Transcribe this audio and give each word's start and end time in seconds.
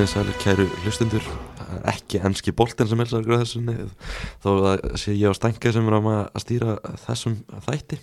komið 0.00 0.12
sæli 0.14 0.34
kæru 0.40 0.64
hlustundur 0.80 1.24
ekki 1.90 2.22
enski 2.24 2.54
boltin 2.56 2.88
sem 2.88 3.00
helsar 3.02 3.20
ykkur 3.20 3.36
á 3.36 3.40
þessu 3.42 3.60
þó 4.40 4.48
að 4.70 4.86
sé 4.96 5.12
ég 5.12 5.28
á 5.28 5.36
stænka 5.36 5.72
sem 5.74 5.90
er 5.90 5.96
að 5.98 6.08
að 6.22 6.40
stýra 6.40 6.76
þessum 7.02 7.34
þætti. 7.66 7.98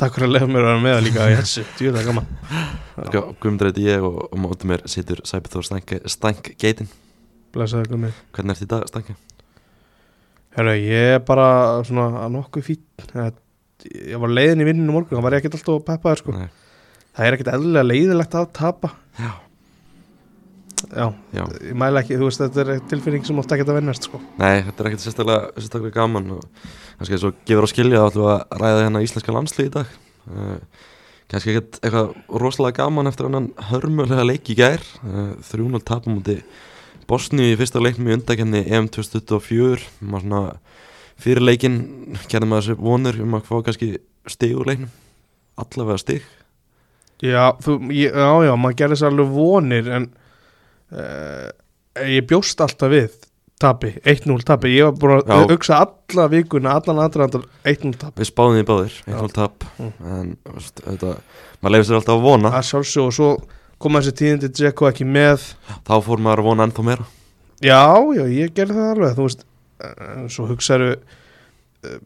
Takk 0.00 0.16
fyrir 0.16 0.30
að 0.30 0.32
leiða 0.32 0.48
mér 0.54 0.62
að 0.62 0.70
vera 0.70 0.80
með 0.86 0.96
líka 1.04 1.26
í 1.28 1.36
þessu 1.42 1.66
Djúða 1.76 2.06
gaman. 2.06 2.32
Guðmundreiti 3.42 3.84
ég 3.84 4.08
og, 4.08 4.18
og 4.30 4.40
mótið 4.40 4.72
mér 4.72 4.86
situr 4.88 5.20
Sæbið 5.28 5.58
Þór 5.58 5.68
Stænk, 6.14 6.50
Geitin 6.56 6.88
Blessaði 7.52 7.92
Guðmi 7.92 8.14
Hvernig 8.32 8.56
ert 8.56 8.64
í 8.64 8.72
dag 8.72 8.88
Stænka? 8.88 9.20
Herra, 10.56 10.78
ég 10.80 11.14
er 11.18 11.24
bara 11.28 11.48
svona 11.84 12.24
að 12.24 12.36
nokkuð 12.38 12.68
fín 12.70 12.84
Ég 13.92 14.16
var 14.16 14.32
leiðin 14.32 14.64
í 14.64 14.70
vinninu 14.72 14.96
morgun 14.96 15.18
Það 15.18 15.28
var 15.28 15.42
ekkert 15.42 15.60
alltaf 15.60 15.88
peppaður 15.90 16.24
sko. 16.24 16.42
Það 17.14 17.26
er 17.26 17.36
ekkert 17.36 17.56
eðlilega 17.58 17.90
leiðilegt 17.90 18.38
að 18.38 18.52
tapa. 18.56 18.96
Já, 19.20 19.34
Já, 20.90 21.06
já. 21.34 21.44
ég 21.64 21.76
mæla 21.78 22.02
ekki, 22.02 22.18
þú 22.20 22.28
veist, 22.28 22.42
þetta 22.42 22.64
er 22.64 22.82
tilfinning 22.90 23.26
sem 23.26 23.38
ótt 23.40 23.54
ekki 23.54 23.66
að 23.66 23.78
vennast 23.78 24.08
sko. 24.08 24.20
Nei, 24.40 24.64
þetta 24.66 24.82
er 24.82 24.88
ekkert 24.90 25.04
sérstaklega, 25.04 25.52
sérstaklega 25.58 25.96
gaman 25.96 26.32
og 26.36 26.42
kannski 26.98 27.16
eins 27.16 27.26
og 27.28 27.38
gefur 27.48 27.66
á 27.66 27.68
skilja 27.70 28.02
þá 28.02 28.08
ætlum 28.10 28.26
við 28.26 28.32
að 28.34 28.60
ræða 28.62 28.82
hérna 28.82 29.04
íslenska 29.06 29.36
landslið 29.36 29.70
í 29.70 29.74
dag. 29.78 29.96
Uh, 30.24 30.84
kannski 31.32 31.54
ekkert 31.54 31.80
eitthvað 31.80 32.40
rosalega 32.44 32.78
gaman 32.82 33.10
eftir 33.10 33.30
annan 33.30 33.50
hörmulega 33.70 34.28
leik 34.28 34.52
í 34.52 34.58
gær. 34.58 34.84
Uh, 35.02 35.34
3-0 35.50 35.84
tapum 35.86 36.18
múti 36.18 36.40
Bosni 37.08 37.50
í 37.52 37.56
fyrsta 37.60 37.82
leiknum 37.84 38.08
í 38.08 38.14
undakenni 38.16 38.62
EM 38.64 38.86
2024 38.88 39.90
maður 40.00 40.22
svona 40.24 40.42
fyrir 41.20 41.44
leikin 41.44 41.76
gerði 42.32 42.48
maður 42.48 42.68
sér 42.70 42.78
vonur 42.80 43.18
um 43.20 43.36
að 43.36 43.48
fá 43.50 43.58
kannski 43.66 43.90
stig 44.30 44.54
úr 44.56 44.70
leiknum 44.70 44.92
allavega 45.60 46.00
stig. 46.00 46.24
Já, 47.22 47.54
þú, 47.62 47.78
ég, 47.94 48.10
já, 48.10 48.30
já, 48.48 48.54
maður 48.58 48.78
gerði 48.80 48.98
sér 49.00 49.12
alveg 49.12 49.34
vonir 49.34 49.90
en 49.96 50.08
uh, 50.94 51.50
ég 52.10 52.26
bjóst 52.28 52.60
alltaf 52.64 52.92
við 52.92 53.14
tapi, 53.64 53.94
1-0 54.04 54.44
tapi. 54.44 54.72
Ég 54.74 54.96
var 55.00 55.22
Já. 55.22 55.34
að 55.36 55.52
hugsa 55.54 55.80
alla 55.84 56.28
vikuna 56.32 56.74
allan 56.78 57.02
aðdraðandar 57.04 57.44
1-0 57.70 57.94
tapi 58.00 58.22
við 58.22 58.30
spáðum 58.30 58.58
því 58.58 58.64
báðir, 58.70 58.96
Já. 59.06 59.18
1-0 59.18 59.34
tap. 59.34 59.66
Mm. 59.78 59.92
en 60.04 60.32
þetta, 60.80 61.12
maður 61.60 61.76
leifir 61.76 61.88
sér 61.88 61.98
alltaf 62.00 62.16
að 62.16 62.24
vona. 62.26 62.54
Að 62.54 62.66
sjálfsög 62.70 63.08
og 63.08 63.18
svo 63.18 63.28
koma 63.82 64.00
þessi 64.02 64.18
tíðindi 64.20 64.50
Dzeko 64.52 64.88
ekki 64.90 65.06
með. 65.08 65.50
Þá 65.86 65.94
fór 66.06 66.24
maður 66.24 66.44
að 66.44 66.48
vona 66.50 66.68
ennþá 66.68 66.86
meira. 66.88 67.06
Já, 67.64 67.84
já, 68.18 68.24
ég 68.34 68.56
gerði 68.56 68.80
það 68.80 68.90
alveg 68.94 69.14
þú 69.18 69.28
veist, 69.28 69.46
uh, 69.86 70.24
svo 70.32 70.48
hugsaðu 70.50 70.90
uh, 70.96 72.00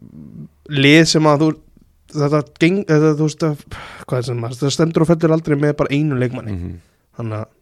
lið 0.69 1.01
sem 1.11 1.27
að 1.27 1.45
þú 1.45 1.49
þetta, 2.13 2.43
geng, 2.61 2.83
þetta 2.87 3.15
þú 3.17 3.31
veist 3.31 3.49
að, 3.49 3.65
hvað 4.05 4.21
er 4.21 4.29
sem 4.29 4.39
maður, 4.45 4.61
þetta 4.61 4.77
stendur 4.77 5.05
og 5.05 5.11
fellur 5.11 5.35
aldrei 5.35 5.57
með 5.59 5.75
bara 5.81 5.97
einu 5.97 6.21
leikmanni. 6.21 6.55
Mm 6.55 6.77
þannig 7.19 7.41
að 7.43 7.55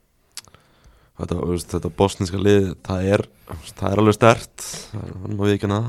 þetta, 1.17 1.39
þetta 1.73 1.93
bosniska 1.99 2.41
lið 2.41 2.69
það 2.87 3.09
er, 3.15 3.25
það 3.71 3.87
er 3.91 4.03
alveg 4.03 4.17
stert. 4.17 4.67
Þannig 4.93 5.39
að 5.39 5.45
við 5.45 5.55
ekki 5.55 5.71
hana 5.71 5.81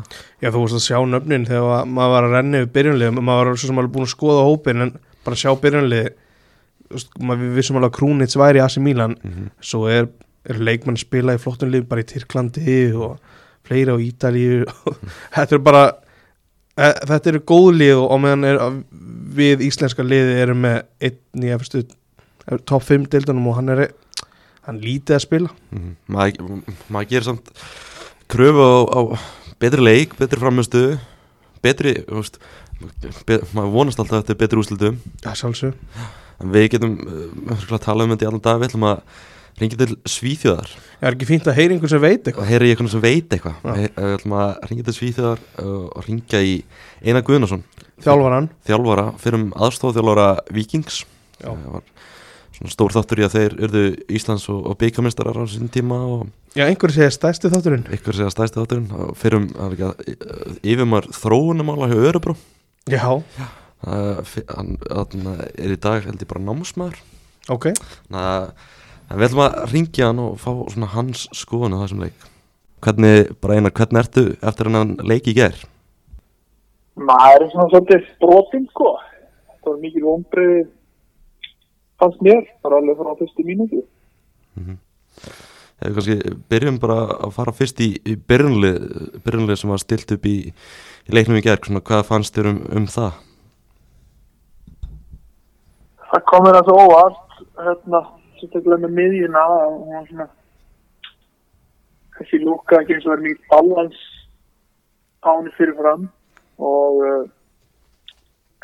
Já, 0.41 0.49
þú 0.49 0.61
veist 0.63 0.77
að 0.77 0.85
sjá 0.85 0.99
nöfnin 1.11 1.47
þegar 1.49 1.73
að 1.77 1.91
maður 1.97 2.13
var 2.13 2.27
að 2.27 2.37
renna 2.37 2.61
yfir 2.61 2.71
byrjunlið, 2.77 3.19
maður 3.19 3.51
var 3.51 3.59
svo 3.59 3.71
sem 3.71 3.81
alveg 3.81 3.95
búin 3.95 4.07
að 4.07 4.13
skoða 4.13 4.47
hópin 4.47 4.85
en 4.85 4.95
bara 5.27 5.41
sjá 5.41 5.51
byrjunlið 5.63 6.09
við 6.87 7.49
vissum 7.57 7.79
alveg 7.79 7.91
að 7.91 7.97
Krúnits 7.97 8.39
væri 8.39 8.61
í 8.61 8.63
AC 8.63 8.77
Milan, 8.79 9.17
mm 9.19 9.31
-hmm. 9.33 9.51
svo 9.59 9.87
er, 9.91 10.07
er 10.47 10.59
leikmann 10.63 10.97
spila 10.97 11.35
í 11.35 11.41
flottum 11.41 11.71
lið 11.73 11.87
bara 11.89 12.01
í 12.01 12.07
Tyrklandi 12.07 12.77
og 12.95 13.17
fleiri 13.67 13.91
á 13.91 13.97
Ítalíu. 13.99 14.65
Þetta 15.35 15.55
er 15.55 15.63
bara 15.63 15.83
e, 16.77 16.93
þetta 17.03 17.29
eru 17.33 17.43
góð 17.43 17.69
lið 17.81 17.99
og 17.99 18.19
meðan 18.23 18.47
er, 18.47 18.59
við 19.35 19.65
íslenska 19.67 20.03
liði 20.03 20.39
erum 20.39 20.63
með 20.63 20.83
einn 21.01 21.43
í 21.43 21.83
top 22.65 22.83
5 22.87 23.09
deildunum 23.11 23.49
og 23.51 23.57
hann 23.59 23.73
er 23.75 23.89
hann 24.67 24.79
lítið 24.83 25.17
að 25.17 25.23
spila. 25.23 25.51
Maður, 26.11 26.61
maður 26.91 27.11
gerir 27.13 27.27
samt 27.29 27.51
kröfu 28.31 28.67
á, 28.67 28.75
á 28.91 29.01
betri 29.61 29.83
leik, 29.83 30.17
betri 30.19 30.41
framistu 30.41 30.83
betri, 31.63 31.95
þú 32.05 32.21
veist 32.21 32.37
be, 33.25 33.39
maður 33.55 33.73
vonast 33.73 34.01
alltaf 34.01 34.21
eftir 34.21 34.37
betri 34.39 34.61
úslitum 34.61 34.99
Já, 35.23 35.31
sjálfsög 35.33 35.73
en 36.37 36.53
við 36.53 36.69
getum 36.75 36.99
uh, 37.01 37.57
að 37.71 37.81
tala 37.87 38.05
um 38.05 38.13
þetta 38.13 38.27
í 38.27 38.29
allan 38.29 38.45
dag 38.45 38.61
við 38.61 38.69
ætlum 38.69 38.87
að 38.91 39.01
ringja 39.57 39.77
til 39.79 39.95
Svíþjóðar. 40.05 40.73
Er 41.01 41.15
ekki 41.15 41.25
fínt 41.25 41.47
að 41.49 41.55
heyra 41.57 41.73
einhvern 41.73 41.89
sem 41.89 42.01
veit 42.03 42.27
eitthvað? 42.29 42.45
Heyra 42.45 42.67
í 42.67 42.73
einhvern 42.75 42.91
sem 42.91 43.01
veit 43.01 43.31
eitthvað. 43.33 43.55
Við 43.65 44.11
ætlum 44.11 44.35
að 44.37 44.51
ringja 44.69 44.85
til 44.85 44.93
Svíþjóðar 44.99 45.41
og 45.65 46.05
ringja 46.05 46.41
í 46.45 46.51
Einar 47.01 47.25
Guðnason. 47.25 47.63
Þjálfaran 48.05 48.51
þjálfara, 48.69 49.07
fyrir 49.23 49.39
um 49.39 49.47
aðstofþjálfara 49.57 50.27
Vikings 50.53 50.99
Já. 51.41 51.49
Stór 52.65 52.89
þáttur 52.95 53.19
í 53.21 53.25
að 53.27 53.33
þeir 53.35 53.55
urðu 53.67 53.81
Íslands 54.17 54.47
og, 54.49 54.63
og 54.71 54.77
byggamestarar 54.81 55.37
á 55.37 55.45
sín 55.45 55.69
tíma 55.69 55.99
og 56.09 56.23
Já, 56.57 56.63
einhver 56.65 56.89
segir 56.89 57.13
stærsti 57.13 57.51
þátturinn. 57.53 57.83
ykkur 57.93 58.15
segja 58.17 58.31
stæsti 58.33 58.57
þátturinn. 58.57 58.87
Og 58.97 59.11
fyrir 59.19 59.37
um 59.37 59.45
það 59.53 59.67
er 59.67 59.75
ekki 59.75 59.85
að 59.91 60.57
yfirmar 60.73 61.05
þróunumála 61.13 61.89
hjá 61.91 61.99
Örebro. 62.09 62.33
Já, 62.89 63.03
Það- 63.85 64.47
hann, 64.57 64.71
hann 64.89 65.27
er 65.53 65.69
í 65.75 65.77
dag 65.77 66.01
held 66.07 66.17
ég 66.23 66.27
bara 66.31 66.41
námsmaður. 66.41 66.97
Ok. 67.53 67.67
Þannig 68.09 68.23
að 68.25 68.49
að 69.07 69.19
við 69.21 69.27
ætlum 69.27 69.43
að 69.45 69.59
ringja 69.71 70.07
hann 70.09 70.19
og 70.19 70.39
fá 70.41 70.49
svona 70.73 70.89
hans 70.95 71.27
skoðun 71.37 71.77
á 71.77 71.81
þessum 71.85 72.01
leik. 72.01 72.25
Hvernig, 72.81 73.29
bara 73.39 73.53
einar, 73.59 73.71
hvernig 73.77 74.01
ertu 74.01 74.23
eftir 74.41 74.71
hann 74.73 74.97
leik 75.05 75.29
í 75.29 75.35
ger? 75.37 75.53
maður 76.97 77.43
er 77.45 77.51
svona 77.53 77.69
svolítið 77.69 78.07
brotinn 78.21 78.65
sko. 78.73 78.95
Það 79.61 79.69
var 79.69 79.79
mikið 79.83 80.05
vonbreið 80.07 80.67
fannst 82.01 82.23
mér, 82.25 82.43
bara 82.63 82.81
alveg 82.81 82.99
frá 82.99 83.15
fyrstu 83.21 83.47
mínúti 83.47 83.83
Eða 85.77 85.93
kannski 85.93 86.35
byrjum 86.49 86.79
bara 86.81 86.97
að 87.27 87.35
fara 87.35 87.53
fyrst 87.53 87.81
í, 87.85 87.91
í 88.01 88.15
byrjunlið, 88.17 88.77
byrjunlið 89.21 89.59
sem 89.61 89.69
var 89.69 89.81
stilt 89.83 90.13
upp 90.15 90.25
í, 90.25 90.37
í 91.05 91.13
leiknum 91.13 91.37
í 91.37 91.43
ger 91.45 91.61
svona, 91.61 91.83
hvað 91.85 92.07
fannst 92.07 92.37
þér 92.37 92.49
um, 92.49 92.61
um 92.79 92.87
það? 92.89 93.19
það 96.11 96.25
kom 96.31 96.45
mér 96.45 96.57
að 96.59 96.69
svo 96.69 96.75
óvart 96.85 97.39
hérna, 97.67 98.01
sérstaklega 98.39 98.83
með 98.83 98.93
miðjuna 98.97 99.43
að 99.43 99.63
hún 99.67 99.93
var 99.93 100.05
svona 100.09 100.27
kannski 102.17 102.39
lúka 102.41 102.81
ekki 102.81 102.95
eins 102.95 103.07
og 103.07 103.13
verið 103.13 103.27
mikið 103.27 103.51
balans 103.51 104.03
á 105.21 105.29
henni 105.29 105.53
fyrir 105.57 105.77
fram 105.77 106.07
og 106.71 107.01
uh, 107.05 107.25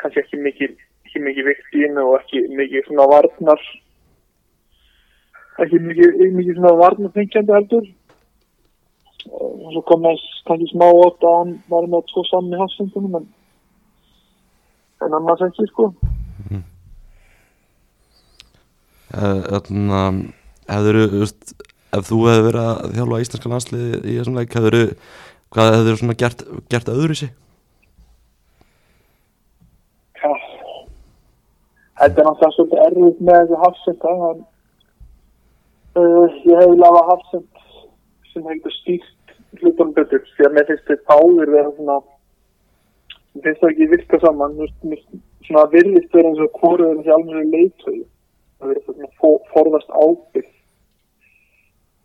kannski 0.02 0.22
ekki 0.24 0.42
mikið 0.42 0.74
ekki 1.14 1.22
mikið 1.22 1.46
vikt 1.46 1.76
í 1.78 1.82
henni 1.84 2.02
og 2.02 2.16
ekki 2.18 2.40
mikið 2.58 2.88
svona 2.88 3.04
varnar 3.12 3.60
ekki 5.62 5.78
mikið, 5.84 6.16
mikið 6.34 6.56
svona 6.58 6.72
varnarfengjandi 6.80 7.54
heldur 7.54 7.86
og 9.30 9.68
svo 9.72 9.82
kom 9.88 10.02
þess 10.08 10.40
kannski 10.48 10.72
smá 10.72 10.88
ótt 10.90 11.22
að 11.24 11.36
hann 11.38 11.52
var 11.70 11.86
með 11.92 12.08
tvo 12.10 12.24
saman 12.28 12.56
í 12.56 12.60
hafsendunum 12.60 13.20
en 13.20 13.28
en 15.06 15.16
annars 15.20 15.46
ekki 15.46 15.70
sko 15.70 15.92
Eh, 19.14 19.42
Þannig 19.46 19.92
að 19.94 20.86
hefur 20.88 20.96
þú 21.12 21.18
veist, 21.20 21.52
ef 21.94 22.08
þú 22.08 22.16
hefur 22.26 22.46
verið 22.48 22.64
að 22.64 22.94
þjálfa 22.96 23.20
íslenska 23.22 23.50
landsliði 23.52 23.98
í 24.00 24.16
þessum 24.16 24.38
leik 24.40 24.56
hefur 24.58 24.76
hvað 25.54 25.74
hefur 25.76 25.86
þú 25.92 25.98
svona 26.00 26.16
gert, 26.18 26.42
gert 26.72 26.90
öðru 26.90 27.14
sig? 27.20 27.30
Já, 30.18 30.32
þetta 32.00 32.20
er 32.20 32.28
náttúrulega 32.28 32.54
svolítið 32.56 32.84
erfitt 32.86 33.20
með 33.28 33.40
þessu 33.40 33.60
hafsenda 33.64 34.14
en 34.30 34.40
uh, 36.00 36.38
ég 36.50 36.62
hef 36.62 36.74
lafa 36.80 37.04
hafsend 37.10 37.62
sem 38.32 38.48
hefur 38.50 38.76
stýrt 38.80 39.36
hlutunum 39.60 39.94
betur 39.94 40.24
því 40.34 40.48
að 40.48 40.56
mér 40.56 40.68
finnst 40.70 40.90
þetta 40.90 41.18
áður 41.20 41.52
vera 41.54 41.74
svona 41.76 42.00
finnst 43.42 43.62
það 43.62 43.70
ekki 43.70 43.90
virka 43.92 44.20
saman 44.22 44.58
svona 45.44 45.68
virðist 45.74 46.16
vera 46.16 46.32
eins 46.32 46.42
og 46.42 46.58
hvoru 46.60 46.88
er 46.88 46.98
þessi 46.98 47.14
alveg 47.18 47.54
leiðtöðu 47.54 48.02
það 48.04 48.68
verður 48.70 48.84
svona 48.88 49.10
for, 49.20 49.38
forðast 49.52 49.94
ábyrg 49.94 50.50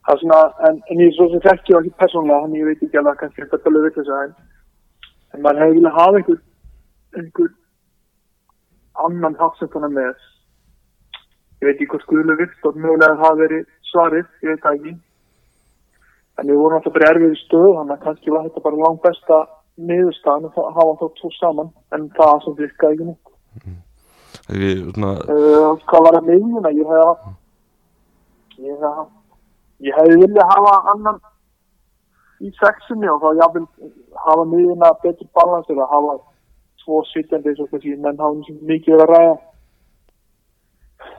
það 0.06 0.14
er 0.16 0.22
svona 0.24 0.42
en, 0.70 0.82
en 0.90 1.04
ég 1.06 1.16
svo 1.16 1.30
sem 1.32 1.44
þekki 1.46 1.74
það 1.74 1.82
ekki 1.82 2.00
persónulega 2.04 2.44
þannig 2.46 2.62
ég 2.62 2.70
veit 2.70 2.86
ekki 2.88 3.02
alveg 3.02 3.20
kannski 3.24 3.46
þetta 3.46 3.72
alveg 3.72 3.88
við 3.88 3.98
þess 3.98 4.14
að 4.18 4.24
en, 4.28 5.42
maður 5.46 5.64
hefur 5.64 5.78
viljað 5.80 6.00
hafa 6.00 6.22
einhver 6.22 6.40
einhver 7.20 7.52
annan 9.06 9.38
hafsendana 9.40 9.90
með. 9.94 10.16
Ég 11.60 11.68
veit 11.68 11.76
ekki 11.76 11.90
hvort 11.92 12.08
Guðlu 12.10 12.36
Viktor 12.40 12.76
mögulega 12.76 13.20
hafa 13.20 13.40
verið 13.44 13.66
svarið, 13.92 14.28
ég 14.46 14.56
veit 14.56 14.68
ekki. 14.74 14.96
En 16.40 16.48
við 16.48 16.60
vorum 16.62 16.80
alltaf 16.80 16.96
bara 16.96 17.10
í 17.10 17.12
erfiði 17.14 17.40
stöð 17.42 17.70
þannig 17.78 17.96
að 17.98 18.04
kannski 18.06 18.34
var 18.34 18.46
þetta 18.48 18.66
bara 18.68 18.82
langt 18.86 19.04
besta 19.04 19.40
niðurstaðan 19.90 20.50
að 20.50 20.74
hafa 20.78 20.96
þá 21.02 21.06
tvo 21.20 21.32
saman 21.36 21.72
en 21.96 22.08
það 22.16 22.44
sem 22.46 22.58
virkaði 22.60 22.96
ekki 22.96 23.10
neitt. 23.10 23.34
Hefur 24.50 24.94
svona, 24.96 25.12
uh, 25.36 25.74
hvað 25.90 26.06
var 26.06 26.18
það 26.18 26.30
miðjuna? 26.30 26.72
Ég 26.80 26.94
hef 26.94 27.28
ég 28.60 28.84
hef 28.84 29.18
ég 29.88 30.00
hefði 30.00 30.18
viljað 30.24 30.52
hafa 30.54 30.74
annan 30.94 31.20
í 32.44 32.52
sexinni 32.60 33.10
og 33.12 33.22
þá 33.24 33.30
jáfnvel 33.42 33.92
hafa 34.26 34.48
miðjuna 34.54 34.92
betur 35.04 35.30
balans 35.36 35.72
eða 35.72 35.88
hafa 35.92 36.18
tvo 36.84 37.04
sittjandi 37.10 37.52
eins 37.52 37.62
og 37.64 37.70
þessi 37.74 37.96
menn 38.02 38.20
og 38.24 38.42
mikið 38.70 38.96
verið 38.96 39.06
að 39.06 39.14
ræða. 39.14 39.38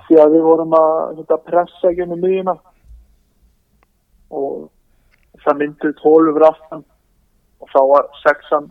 Því 0.07 0.19
að 0.21 0.35
við 0.35 0.45
vorum 0.49 0.77
að 0.77 0.93
þetta, 1.21 1.39
pressa 1.47 1.91
ekki 1.91 2.09
með 2.11 2.25
miðjuna. 2.25 2.55
Og 4.41 4.69
það 5.45 5.61
myndið 5.63 5.97
tólu 6.03 6.35
fyrir 6.35 6.49
aftan. 6.51 6.85
Og 7.61 7.73
þá 7.73 7.81
var 7.93 8.11
sexan 8.25 8.69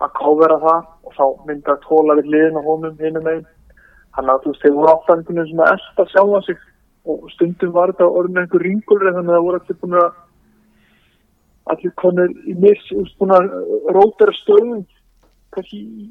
að 0.00 0.14
kávera 0.18 0.58
það. 0.64 0.88
Og 1.04 1.16
þá 1.18 1.24
myndið 1.50 1.74
að 1.74 1.84
tóla 1.86 2.18
við 2.20 2.32
liðin 2.34 2.60
á 2.60 2.62
honum 2.66 3.00
hinum 3.04 3.30
einn 3.34 3.46
hann 4.16 4.26
að 4.32 4.40
þú 4.42 4.50
veist, 4.50 4.62
þeir 4.64 4.72
voru 4.74 4.90
alltaf 4.90 5.12
einhvern 5.14 5.38
veginn 5.38 5.52
svona 5.52 5.68
elst 5.74 6.00
að 6.02 6.10
sjálfa 6.14 6.40
sig. 6.46 6.64
Og 7.10 7.28
stundum 7.32 7.72
var 7.76 7.92
þetta 7.92 8.08
orðin 8.20 8.40
einhver 8.42 8.64
ringulri 8.66 9.12
þannig 9.14 9.30
að 9.30 9.38
það 9.38 9.46
voru 9.46 9.60
allir 9.60 9.80
búin 9.82 10.00
að 10.00 10.10
allir 11.70 11.92
konur 12.00 12.32
í 12.50 12.54
úst 12.98 13.18
búin 13.20 13.36
að 13.36 13.46
rótera 13.94 14.34
stöðum 14.40 14.82
kannski 15.54 15.78
í- 15.78 16.10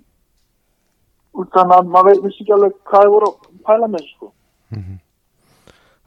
út 1.37 1.53
þannig 1.53 1.75
að 1.77 1.93
maður 1.93 2.21
vissi 2.25 2.43
ekki 2.43 2.55
alveg 2.55 2.75
hvað 2.89 3.05
þið 3.05 3.13
voru 3.15 3.29
að 3.29 3.61
pæla 3.69 3.89
með 3.93 4.05
sko. 4.09 4.31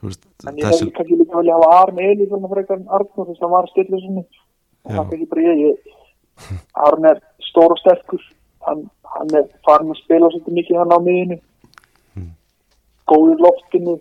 Þú 0.02 0.08
veist, 0.08 0.22
en 0.42 0.58
ég 0.58 0.66
þessi, 0.66 0.78
hefði 0.82 0.94
kannski 0.96 1.18
líka 1.20 1.38
velja 1.38 1.56
að 1.56 1.64
hafa 1.66 1.82
Arn 1.82 2.00
Eli 2.02 2.28
þannig 2.30 2.48
að 2.48 2.54
frekar 2.56 2.78
en 2.80 2.88
Arnur 2.98 3.28
þess 3.28 3.38
að 3.38 3.44
hann 3.46 3.54
var 3.54 3.68
að 3.68 3.74
stilla 3.74 4.00
sinni. 4.02 4.24
Og 4.82 4.96
það 4.96 5.10
kannski 5.12 5.28
bara 5.30 5.44
ég, 5.46 5.60
ég 5.62 6.56
Arn 6.88 7.08
er 7.12 7.22
stór 7.50 7.74
og 7.76 7.82
sterkur. 7.82 8.24
Hann, 8.66 8.82
hann 9.14 9.36
er 9.38 9.46
farin 9.66 9.94
að 9.94 10.00
spila 10.02 10.30
svolítið 10.32 10.58
mikið 10.58 10.80
hann 10.82 10.96
á 10.96 10.98
miðinu 11.06 11.38
góður 13.12 13.36
í 13.36 13.46
loftinu. 13.46 13.96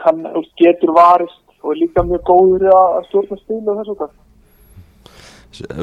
Veist, 0.00 0.52
getur 0.56 0.94
varist 0.96 1.40
og 1.60 1.74
er 1.74 1.80
líka 1.82 2.04
mjög 2.06 2.22
góður 2.24 2.70
að 2.72 3.02
stjórna 3.10 3.36
spil 3.36 3.60
og 3.60 3.80
þess 3.80 3.92
og 3.92 3.98
það 4.00 4.12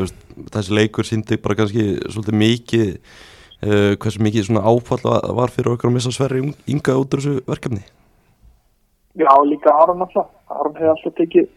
veist, 0.01 0.21
þessi 0.55 0.77
leikur 0.77 1.07
síndi 1.07 1.37
bara 1.41 1.57
kannski 1.59 1.83
svolítið 2.07 2.39
mikið 2.41 2.89
uh, 3.63 3.93
hversu 3.97 4.21
mikið 4.23 4.47
svona 4.49 4.65
áfall 4.69 5.03
var- 5.37 5.53
fyrir 5.53 5.73
okkur 5.75 5.89
að 5.89 5.95
missa 5.97 6.11
Sverri 6.11 6.43
Inga 6.67 6.97
út 6.99 7.13
úr 7.13 7.23
þessu 7.23 7.39
verkefni 7.47 7.83
Já, 9.17 9.33
líka 9.49 9.71
Aron 9.73 10.01
alltaf. 10.05 10.27
Aron 10.53 10.75
hefði 10.77 10.89
alltaf 10.93 11.13
tekið 11.17 11.47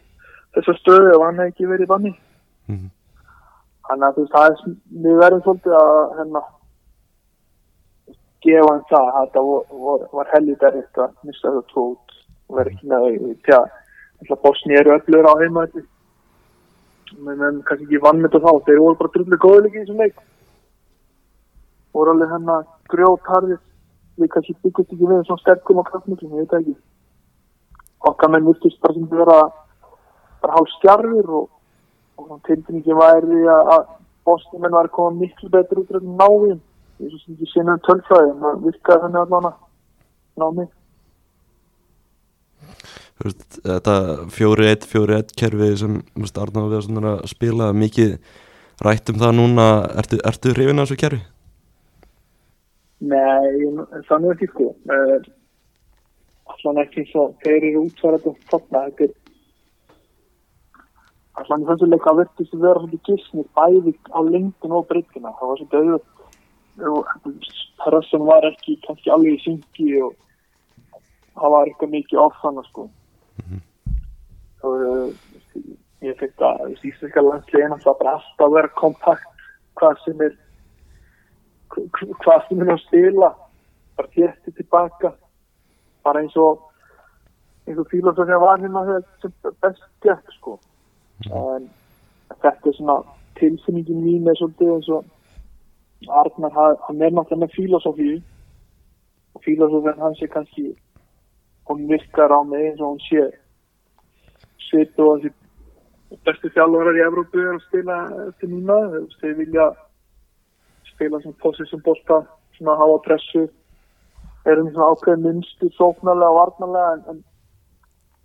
þessa 0.57 0.75
stöðu 0.79 1.11
og 1.19 1.25
hann 1.27 1.41
hefði 1.43 1.53
ekki 1.53 1.67
verið 1.69 1.91
banni. 1.91 2.13
Mhm. 2.73 2.87
Þannig 3.91 4.07
að 4.07 4.15
þú 4.17 4.23
veist, 4.25 4.33
það 4.33 4.47
er, 4.47 4.73
við 5.05 5.19
verðum 5.21 5.43
svolítið 5.45 5.75
að 5.77 5.99
hérna, 6.17 6.43
gefa 8.47 8.71
hann 8.71 8.85
það 8.91 9.11
að 9.11 9.19
þetta 9.21 9.43
var, 9.51 9.63
var, 9.85 10.07
var 10.17 10.33
helvið 10.33 10.67
erfitt 10.71 11.03
að 11.05 11.15
missa 11.29 11.53
þetta 11.59 11.85
út 11.85 12.17
og 12.49 12.57
vera 12.57 12.73
ekki 12.73 12.91
með 12.91 13.05
þau. 13.05 13.69
Því 14.21 14.35
að 14.37 14.43
Bosni 14.45 14.79
eru 14.81 14.95
öflur 14.97 15.29
á 15.29 15.35
heima 15.43 15.67
þetta. 15.67 15.87
Men, 17.27 17.41
en 17.45 17.63
kannski 17.67 17.89
ekki 17.89 18.03
vann 18.05 18.21
með 18.23 18.31
þetta 18.33 18.47
þá. 18.47 18.65
Þeir 18.71 18.81
voru 18.87 18.99
bara 19.03 19.13
drullu 19.17 19.61
líka 19.67 19.77
í 19.77 19.83
þessum 19.85 20.01
leik. 20.01 20.25
Voru 21.95 22.15
alveg 22.15 22.31
hérna 22.33 22.61
grjótarðir. 22.93 23.61
Við 24.21 24.33
kannski 24.35 24.57
byggjast 24.65 24.95
ekki 24.95 25.11
við 25.11 25.27
svona 25.27 25.43
sterkum 25.43 25.81
og 25.81 25.87
kraftmiklum, 25.89 26.37
ég 26.37 26.47
veit 26.47 26.59
ekki 26.61 26.77
okkar 28.09 28.33
menn 28.33 28.47
virtist 28.49 28.81
bara 28.81 28.97
sem 28.97 29.07
vera 29.11 29.39
bara 30.41 30.57
hálf 30.57 30.73
stjarfir 30.79 31.33
og, 31.39 31.49
og 32.21 32.41
tilfinningi 32.49 32.97
væri 32.97 33.45
að, 33.45 33.73
að 33.75 33.87
bóstimenn 34.29 34.77
var 34.77 34.89
að 34.89 34.97
koma 34.97 35.21
miklu 35.21 35.51
betur 35.53 35.83
út 35.83 35.97
af 35.97 36.05
náðin 36.05 36.61
ég 37.01 37.13
svo 37.13 37.21
sem 37.23 37.37
ekki 37.37 37.51
sinna 37.53 37.77
um 37.77 37.83
tölfræði 37.89 38.33
en 38.33 38.45
það 38.45 38.63
virkaði 38.67 39.03
þannig 39.07 39.25
allan 39.25 39.51
að 39.51 39.59
ná 40.41 40.47
mig 40.61 40.77
Þú 43.21 43.27
veist, 43.27 43.57
þetta 43.67 43.95
4-1, 44.33 44.85
4-1 44.89 45.33
kerfi 45.37 45.67
sem 45.77 45.97
Arnáð 46.41 46.71
við 46.73 47.09
að 47.11 47.27
spila 47.29 47.67
mikið 47.77 48.15
rætt 48.81 49.13
um 49.13 49.19
það 49.21 49.35
núna 49.37 49.67
ertu, 50.01 50.21
ertu 50.25 50.55
hrifin 50.55 50.81
af 50.81 50.89
þessu 50.89 51.01
kerfi? 51.03 51.21
Nei, 53.01 53.71
það 54.09 54.23
nú 54.23 54.33
ekki 54.35 54.51
sko. 54.51 54.69
Allan 56.51 56.81
ekki 56.83 57.05
eins 57.05 57.17
og 57.17 57.35
þeir 57.45 57.67
eru 57.71 57.85
útfærað 57.87 58.31
og 58.33 58.41
þarna 58.51 58.85
þetta 58.89 59.07
er 59.07 59.19
allan 61.41 61.63
í 61.63 61.69
þessu 61.71 61.89
leika 61.89 62.15
virtist 62.19 62.55
að 62.57 62.65
vera 62.67 62.83
svolítið 62.83 63.05
gissnir 63.07 63.47
bæði 63.57 63.93
á 64.13 64.21
lengdin 64.27 64.75
og 64.77 64.89
breytina 64.91 65.33
það 65.39 65.53
var 65.53 65.61
svolítið 65.61 65.79
auðvitað 65.81 66.19
pressan 67.81 68.27
var 68.29 68.47
ekki 68.51 68.77
kannski 68.87 69.13
alveg 69.15 69.39
í 69.39 69.43
syngi 69.45 69.89
og 70.05 70.17
það 71.39 71.55
var 71.55 71.71
eitthvað 71.71 71.95
mikið 71.95 72.23
off 72.25 72.39
þannig 72.43 72.69
sko. 72.69 72.87
Og 74.69 74.85
uh, 74.91 75.09
ég 76.05 76.19
finnst 76.21 76.45
að 76.45 76.63
veist, 76.67 76.85
íslenska 76.91 77.25
landslegin 77.25 77.77
alltaf 77.77 77.99
bara 78.01 78.17
alltaf 78.19 78.47
að 78.47 78.57
vera 78.59 78.73
kompakt 78.81 79.45
hvað 79.81 80.03
sem 80.05 80.25
er 80.27 80.37
hvað 81.71 82.49
sem 82.49 82.61
er 82.65 82.73
að 82.75 82.83
spila 82.87 83.31
bara 83.97 84.09
þétti 84.17 84.55
tilbaka. 84.57 85.13
Bara 86.05 86.23
eins 86.25 86.37
og 86.37 86.67
eins 87.69 87.79
og 87.79 87.89
fílósofi 87.93 88.33
að 88.35 88.43
var 88.45 88.59
hérna 88.63 89.03
sem 89.23 89.33
best 89.63 89.83
gett 90.03 90.35
sko. 90.39 90.59
En 91.31 91.69
þetta 92.41 92.71
er 92.71 92.77
svona 92.79 93.01
tilfinningin 93.39 94.05
mín 94.05 94.29
er 94.31 94.39
svolítið 94.41 94.75
eins 94.77 94.89
og 94.89 95.05
Arnar 96.09 96.53
ha- 96.57 96.79
hann 96.87 97.03
er 97.03 97.11
náttúrulega 97.13 97.43
með 97.45 97.55
fílósofi 97.57 98.23
og 99.35 99.43
fílósofin 99.45 100.01
hans 100.01 100.23
er 100.23 100.29
kannski 100.33 100.71
hún 101.69 101.87
virkar 101.89 102.33
á 102.33 102.41
mig 102.43 102.71
eins 102.71 102.81
og 102.81 102.97
hún 102.97 103.03
sé. 103.05 103.31
Svitu 104.71 105.03
og 105.11 105.21
þessi 105.21 105.35
bestu 106.25 106.49
þjálfarar 106.51 106.97
í 106.99 107.05
Evrópu 107.05 107.39
er 107.39 107.55
að 107.55 107.65
spila 107.69 107.99
eftir 108.29 108.49
núna 108.51 108.79
þeir 109.21 109.37
vilja 109.39 109.67
spila 111.01 111.21
sem 111.23 111.33
possession 111.41 111.81
bolta 111.85 112.21
svona 112.59 112.77
hafa 112.77 112.99
pressu 113.07 113.47
erum 114.45 114.69
svona 114.69 114.93
ákveðin 114.93 115.25
minnstu 115.25 115.71
sóknarlega 115.79 116.31
og 116.31 116.39
varnarlega 116.41 116.93
en, 116.93 117.03
en 117.09 117.23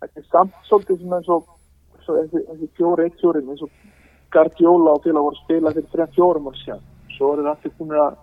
þetta 0.02 0.20
er 0.20 0.26
samt 0.28 0.58
svolítið 0.68 1.00
svona 1.00 1.20
eins 1.20 1.30
og 1.32 1.48
þessi, 2.04 2.68
fjóri 2.76 3.06
eitt 3.06 3.20
fjórin 3.20 3.48
eins 3.48 3.64
og 3.64 3.72
Guardiola 4.34 4.96
og 4.96 5.04
félag 5.06 5.24
voru 5.24 5.38
að 5.38 5.42
spila 5.44 5.72
fyrir 5.72 5.90
þrejum 5.94 6.14
fjórum 6.18 6.50
og 6.50 6.60
sér 6.60 6.80
svo 7.16 7.32
eru 7.32 7.46
þetta 7.48 7.74
búin 7.78 7.96
að 7.96 8.18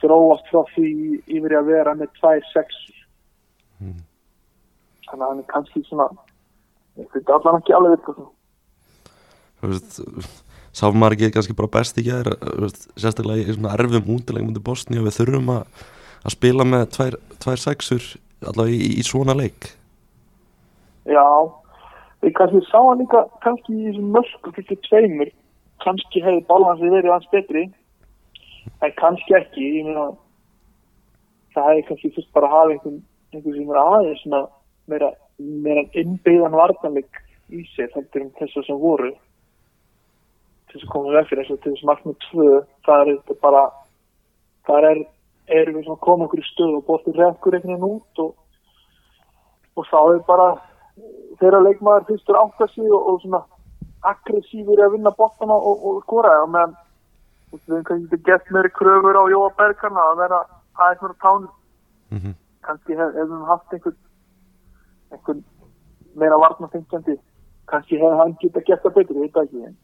þróast 0.00 0.50
frá 0.50 0.62
því 0.74 0.90
yfir 1.38 1.58
að 1.58 1.70
vera 1.70 1.94
með 1.98 2.14
tvær 2.18 2.46
sexur 2.50 3.02
þannig 5.06 5.22
að 5.22 5.28
hann 5.28 5.44
er 5.44 5.50
kannski 5.52 5.84
svona 5.86 6.08
þetta 6.98 7.22
er 7.22 7.36
allan 7.38 7.60
ekki 7.62 7.76
alveg 7.78 8.00
virka 8.00 8.32
Þú 9.64 9.70
veist, 9.70 10.00
sá 10.74 10.88
maður 10.90 11.16
ekki 11.16 11.34
kannski 11.36 11.56
bara 11.56 11.72
best 11.76 11.98
í 12.00 12.06
gæðir 12.08 12.34
sérstaklega 12.98 13.46
í 13.46 13.56
svona 13.56 13.74
erfum 13.76 14.10
útilegum 14.16 14.50
undir 14.50 14.64
Bosni 14.66 14.98
og 14.98 15.06
við 15.08 15.18
þurfum 15.20 15.52
að, 15.54 15.84
að 16.24 16.34
spila 16.34 16.66
með 16.66 16.88
tvær, 16.96 17.18
tvær 17.44 17.62
sexur 17.62 18.08
allavega 18.44 18.74
í, 18.74 18.90
í 18.98 19.06
svona 19.06 19.36
leik. 19.38 19.70
Já, 21.06 21.24
við 22.24 22.34
kannski 22.40 22.64
sáum 22.70 22.98
líka 23.00 23.24
kannski 23.44 23.76
í 23.76 23.86
þessum 23.88 24.12
mörgum 24.16 24.56
fyrir 24.58 24.80
tveimur 24.88 25.32
kannski 25.84 26.22
hefði 26.24 26.44
bálansi 26.48 26.90
verið 26.92 27.12
hans 27.12 27.30
betri 27.32 27.64
en 28.82 28.94
kannski 28.98 29.36
ekki 29.38 29.66
ég 29.78 29.88
meina 29.88 30.06
það 31.54 31.68
hefði 31.70 31.86
kannski 31.90 32.12
fyrst 32.16 32.32
bara 32.36 32.50
að 32.50 32.56
hafa 32.56 32.74
einhvern 32.74 33.02
einhvern 33.34 33.58
sem 33.58 33.70
er 33.74 33.80
aðeins 33.82 34.24
svona 34.24 34.40
meira, 34.90 35.10
meira 35.38 35.84
innbyggðan 36.02 36.58
vartanleik 36.58 37.20
í 37.52 37.64
sér 37.74 37.92
heldur 37.94 38.26
um 38.26 38.34
þessu 38.40 38.64
sem 38.66 38.80
voru 38.80 39.12
til 40.74 40.80
þess 40.80 40.88
að 40.88 40.92
koma 40.92 41.12
við 41.14 41.26
fyrir 41.30 41.44
þessu 41.44 41.56
til 41.62 41.72
þess 41.72 41.84
að 41.84 41.90
markmið 41.90 42.16
tvö 42.26 42.46
það 42.86 43.00
er 43.00 43.10
þetta 43.14 43.34
bara 43.46 43.64
það 44.66 44.86
er, 44.90 45.00
erum 45.60 45.76
við 45.76 45.84
svona 45.84 45.98
að 45.98 46.06
koma 46.06 46.26
okkur 46.26 46.42
í 46.42 46.46
stöð 46.48 46.72
og 46.78 46.86
bóttir 46.88 47.18
rekkur 47.20 47.54
einhvern 47.54 47.74
veginn 47.74 47.98
út 48.00 48.22
og, 48.24 48.32
og 49.78 49.86
þá 49.92 50.00
er 50.02 50.22
bara 50.26 50.48
þeirra 51.38 51.60
leikmaður 51.62 52.08
fyrstur 52.08 52.40
átta 52.40 52.68
sig 52.72 52.88
og, 52.90 53.06
og 53.12 53.20
svona 53.22 53.42
aggressífur 54.10 54.82
að 54.82 54.96
vinna 54.96 55.14
bóttana 55.14 55.54
og, 55.54 55.86
og 55.86 56.02
skora. 56.04 56.34
Og 56.42 56.50
meðan 56.54 56.74
við 57.52 57.62
hefum 57.68 57.86
kannski 57.90 58.20
gett 58.26 58.50
meiri 58.50 58.72
kröfur 58.74 59.20
á 59.20 59.24
Jóa 59.30 59.52
Bergarna 59.58 60.08
að 60.10 60.20
vera 60.24 60.40
aðeins 60.74 61.04
meira 61.04 61.20
tánum. 61.22 61.52
Mm 62.10 62.18
-hmm. 62.18 62.34
kannski 62.66 62.98
hef, 62.98 63.14
hefum 63.14 63.40
við 63.40 63.48
haft 63.52 63.72
einhvern 63.72 63.96
einhvern 65.12 65.44
meira 66.14 66.36
varnafengjandi 66.42 67.18
kannski 67.70 67.98
hefði 67.98 68.18
hann 68.18 68.36
geta 68.40 68.90
betur, 68.90 69.16
ég 69.16 69.22
veit 69.22 69.34
það 69.34 69.44
ekki 69.44 69.64
en 69.64 69.76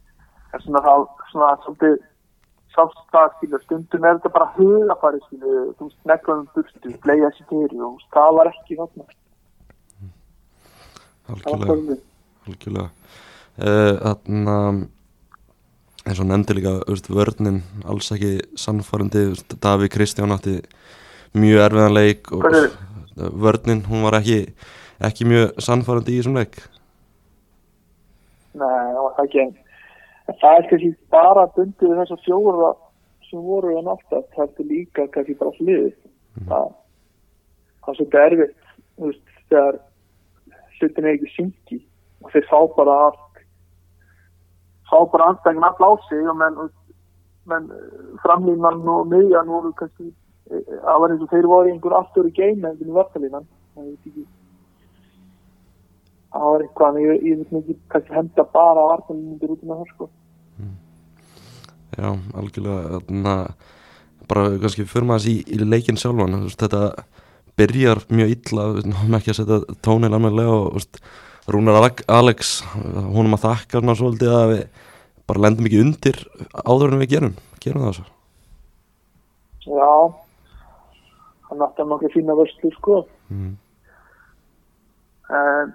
en 0.55 0.65
svona 0.65 0.83
þá, 0.85 0.95
svona 1.33 1.51
svolítið 1.65 1.97
sást 2.75 3.01
það, 3.11 3.33
skilur, 3.37 3.65
stundum 3.65 4.07
er 4.07 4.19
þetta 4.19 4.33
bara 4.35 4.53
hugafæri, 4.57 5.23
skilur, 5.27 5.73
þú 5.79 5.89
veist, 5.89 5.99
neklaðum 6.11 6.47
burtu, 6.55 6.95
flega 7.05 7.33
sér 7.35 7.51
til 7.51 7.83
og 7.87 8.05
það 8.15 8.31
var 8.39 8.53
ekki 8.53 8.79
þarna, 8.79 9.09
algjörlega. 12.47 12.89
uh, 13.59 13.95
þannig 14.07 14.53
að 14.55 14.81
eins 16.11 16.21
og 16.23 16.31
nefndi 16.31 16.57
líka 16.57 16.77
þú 16.81 16.95
veist, 16.95 17.11
vörnin 17.13 17.59
alls 17.85 18.11
ekki 18.15 18.33
sannfærandi. 18.59 19.25
Davíð 19.61 19.93
Kristján 19.95 20.35
átti 20.35 20.61
mjög 21.37 21.67
erfiðan 21.67 21.97
leik 21.99 22.31
og 22.35 22.47
Hvað 22.47 22.71
vörnin 23.17 23.85
hún 23.87 24.07
var 24.07 24.21
ekki 24.21 24.55
ekki 25.01 25.27
mjög 25.29 25.61
sannfærandi 25.63 26.15
í 26.15 26.21
þessum 26.21 26.39
leik. 26.41 26.61
Nei, 28.59 28.67
það 28.67 29.03
var 29.05 29.21
ekki 29.25 29.43
en 29.45 29.53
en 30.31 30.39
það 30.43 30.59
er 30.59 30.69
kannski 30.71 30.93
bara 31.13 31.49
bundið 31.57 31.91
við 31.91 32.03
þessa 32.05 32.21
fjóra 32.27 32.75
sem 33.31 33.43
voru 33.47 33.77
en 33.79 33.91
alltaf, 33.91 34.27
það 34.37 34.63
er 34.63 34.71
líka 34.71 35.07
kannski 35.15 35.37
bara 35.39 35.57
hlið. 35.59 35.91
Það 36.47 36.71
það 37.85 37.93
er 37.93 37.99
svolítið 37.99 38.25
erfitt 38.25 38.57
veist, 39.01 39.25
þegar 39.51 39.79
hlutin 40.79 41.07
er 41.07 41.17
ekki 41.17 41.33
syngi 41.35 41.79
og 42.25 42.33
þeir 42.35 42.49
fá 42.51 42.59
bara 42.77 42.97
allt 43.07 43.43
fá 44.91 44.99
bara 45.13 45.31
andstængin 45.33 45.69
all 45.69 45.87
á 45.87 45.93
sig 46.09 46.29
og 46.29 46.37
menn, 46.41 46.59
menn 47.51 47.71
framlínan 48.25 48.83
og 48.89 49.09
miðjan 49.13 49.51
voru 49.51 49.73
kannski 49.79 50.11
eh, 50.51 50.77
það 50.85 51.01
var 51.05 51.15
eins 51.15 51.25
og 51.25 51.33
þeir 51.33 51.51
voru 51.55 51.73
einhver 51.73 51.97
aftur 52.01 52.29
í 52.29 52.37
geim 52.37 52.65
en 52.65 52.79
það 52.79 52.95
var 52.99 53.11
línan 53.17 53.49
það 53.75 53.89
veit 53.89 54.13
ekki 54.13 54.27
það 56.31 56.47
var 56.53 56.65
eitthvað 56.65 56.97
en 56.97 57.03
ég, 57.05 57.23
ég 57.27 57.41
veit 57.41 57.57
ekki 57.61 57.77
kannski 57.95 58.17
henda 58.17 58.45
bara 58.55 58.85
að 58.85 58.91
vartanlínundir 58.95 59.55
út 59.57 59.63
með 59.67 59.81
það 59.83 59.95
sko 59.95 60.11
Já, 61.99 62.07
algjörlega 62.39 63.01
þarna, 63.01 63.33
bara 64.31 64.45
kannski 64.63 64.85
fyrir 64.87 65.09
maður 65.09 65.27
í, 65.33 65.33
í 65.51 65.59
leikin 65.67 65.99
sjálfan 65.99 66.37
veist, 66.45 66.61
þetta 66.63 67.05
byrjar 67.59 68.05
mjög 68.15 68.31
illa 68.37 68.69
við 68.77 68.87
náum 68.93 69.17
ekki 69.19 69.33
að 69.33 69.41
setja 69.41 69.59
tónil 69.83 70.13
alveg 70.15 70.47
og 70.47 70.69
veist, 70.79 71.01
Rúnar 71.51 71.81
Ale- 71.81 72.07
Alex 72.15 72.61
húnum 72.77 73.35
að 73.35 73.43
þakka 73.49 73.81
svona 73.81 73.97
svolítið 73.99 74.35
að 74.37 74.51
við 74.53 74.63
bara 75.27 75.43
lendum 75.45 75.67
ekki 75.67 75.83
undir 75.83 76.19
áður 76.63 76.95
en 76.95 77.03
við 77.03 77.11
gerum 77.17 77.35
gerum 77.65 77.87
það 77.89 77.99
svo 77.99 78.07
Já, 79.81 79.91
hann 81.51 81.65
átti 81.67 81.83
að 81.83 81.91
nokkru 81.91 82.11
fína 82.15 82.35
vörslu 82.39 82.71
sko. 82.79 83.01
mm. 83.35 83.51
En, 85.31 85.75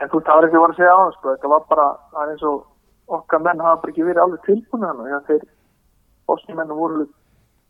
en 0.00 0.08
þú 0.10 0.18
veist, 0.18 0.26
það 0.26 0.36
var 0.38 0.46
ekki 0.48 0.56
að 0.58 0.62
vera 0.64 0.72
að 0.74 0.78
segja 0.80 0.94
á 0.94 1.00
það 1.04 1.12
sko. 1.16 1.34
Þetta 1.34 1.50
var 1.54 1.64
bara, 1.70 1.86
það 2.12 2.22
er 2.24 2.32
eins 2.34 2.46
og 2.50 3.16
okkar 3.18 3.42
menn 3.44 3.60
hafa 3.64 3.80
bara 3.82 3.92
ekki 3.92 4.06
verið 4.08 4.22
alveg 4.24 4.44
tilbúin 4.48 4.86
hann. 4.88 5.02
Þegar 5.04 5.26
þeir 5.28 5.44
bósnimennum 6.28 6.78
voru 6.80 6.94
alveg 6.94 7.10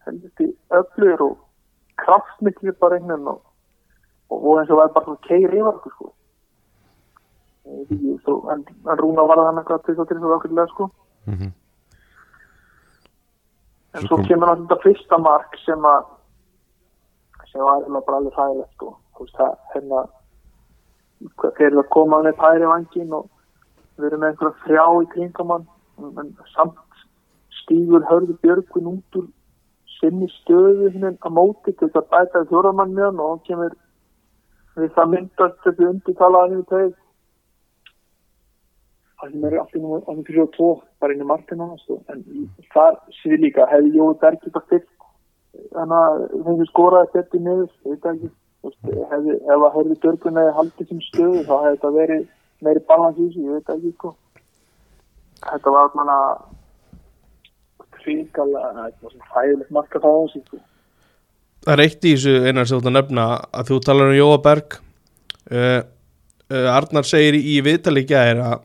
helviti 0.07 0.47
öflugir 0.79 1.25
og 1.25 1.35
kraftmiklir 2.05 2.77
bara 2.81 2.99
einhvern 3.01 3.29
og, 3.35 3.41
og 4.31 4.43
voru 4.45 4.61
eins 4.63 4.71
og 4.71 4.81
var 4.83 4.93
bara 4.95 5.05
svona 5.09 5.27
keir 5.29 5.49
yfir 5.51 5.71
okkur 5.73 5.93
sko. 5.97 6.13
Ég 7.65 8.21
svo, 8.25 8.39
en, 8.53 8.65
en 8.85 8.99
Rúna 9.01 9.25
var 9.29 9.41
það 9.41 9.47
hann 9.51 9.61
eitthvað 9.63 9.85
til 9.87 9.95
þess 9.97 10.25
að 10.25 10.35
okkurlega 10.39 10.73
sko. 10.75 10.91
Mm 11.27 11.53
En 13.95 14.01
Svo 14.03 14.09
svo 14.09 14.17
kom- 14.17 14.27
kemur 14.27 14.49
náttúrulega 14.51 14.83
fyrsta 14.83 15.19
mark 15.23 15.53
sem 15.65 15.85
að 15.87 16.05
sem 17.53 17.63
var 17.63 17.77
eiginlega 17.79 18.07
bara 18.07 18.17
alveg 18.19 18.35
hægilegt 18.39 18.73
sko. 18.75 18.89
Þú 19.15 19.21
veist 19.25 19.37
það, 19.39 19.53
hérna 19.75 20.01
þeir 21.21 21.67
eru 21.71 21.83
að 21.83 21.93
koma 21.97 22.23
með 22.25 22.37
pæri 22.41 22.67
vangin 22.71 23.15
og 23.19 23.29
við 23.99 24.09
erum 24.09 24.25
með 24.25 24.33
einhverja 24.33 24.65
þrjá 24.65 24.87
í 25.03 25.09
kringum 25.15 25.55
hann 25.55 25.67
en- 26.23 26.35
samt 26.55 27.01
stígur 27.63 28.05
hörðu 28.11 28.37
björgun 28.43 28.91
út 28.97 29.19
úr 29.21 29.29
sinni 30.01 30.29
stöðu 30.41 30.91
hinn 30.93 31.07
að 31.15 31.37
móti 31.39 31.73
til 31.73 31.89
þess 31.89 32.03
að 32.03 32.11
bæta 32.13 32.45
þjóramann 32.51 32.99
hann 32.99 33.21
og 33.23 33.31
hann 33.31 33.45
kemur 33.49 33.77
við 34.77 34.93
það 34.97 35.11
myndast 35.15 35.59
þessi 35.65 35.89
undirtalaðan 35.89 36.59
yfir 36.59 36.69
tegð 36.73 36.95
það 39.21 39.31
sem 39.33 39.45
eru 39.49 39.61
allir 39.63 39.83
nú 39.85 39.99
að 40.01 40.23
fyrir 40.27 40.43
og 40.45 40.53
tvo 40.57 40.71
bara 41.01 41.15
inn 41.15 41.23
í 41.25 41.29
markinu 41.31 41.69
hans 41.71 41.85
sko. 41.87 42.01
en 42.11 42.25
þar 42.75 42.99
sér 43.23 43.39
líka 43.41 43.69
hefði 43.71 43.95
Jói 43.99 44.19
Berg 44.21 44.43
geta 44.45 44.65
fyrst 44.69 44.91
þannig 45.75 46.01
að 46.01 46.59
við 46.59 46.65
skoraði 46.73 47.13
þetta 47.15 47.43
niður 47.47 47.71
veit 47.85 48.03
það 48.03 48.15
ekki 48.15 48.33
Hefði, 48.65 49.35
ef 49.45 49.63
að 49.67 49.75
hefði 49.77 49.97
Björgun 50.01 50.39
hefði 50.41 50.53
haldið 50.59 50.91
sem 50.91 51.01
stöðu 51.05 51.41
þá 51.45 51.55
hefði 51.55 51.73
þetta 51.75 51.91
verið 51.95 52.23
meiri 52.65 52.83
balans 52.89 53.19
í 53.19 53.27
þessu, 53.27 53.43
ég 53.45 53.59
veit 53.59 53.73
ekki 53.75 53.91
sko. 53.93 54.13
þetta 55.45 55.73
var 55.75 55.89
allan 55.91 56.13
að 56.15 56.29
hrikalega 58.05 58.71
þetta 58.79 59.05
var 59.05 59.13
svona 59.15 59.33
hægilegt 59.35 59.75
marka 59.77 60.01
það 60.01 60.17
á 60.17 60.21
þessu 60.23 60.45
sko. 60.45 60.61
Það 61.65 61.75
er 61.75 61.83
eitt 61.85 62.07
í 62.09 62.15
þessu 62.15 62.35
einar 62.45 62.69
sem 62.69 62.79
þú 62.79 62.81
ert 62.81 62.91
að 62.91 62.97
nefna 62.99 63.27
að 63.61 63.71
þú 63.71 63.81
talar 63.85 64.13
um 64.13 64.19
Jóa 64.19 64.39
Berg 64.47 64.79
uh, 64.79 65.81
uh, 66.53 66.69
Arnar 66.75 67.09
segir 67.09 67.39
í 67.41 67.59
viðtali 67.65 68.05
gæðir 68.09 68.43
að 68.45 68.57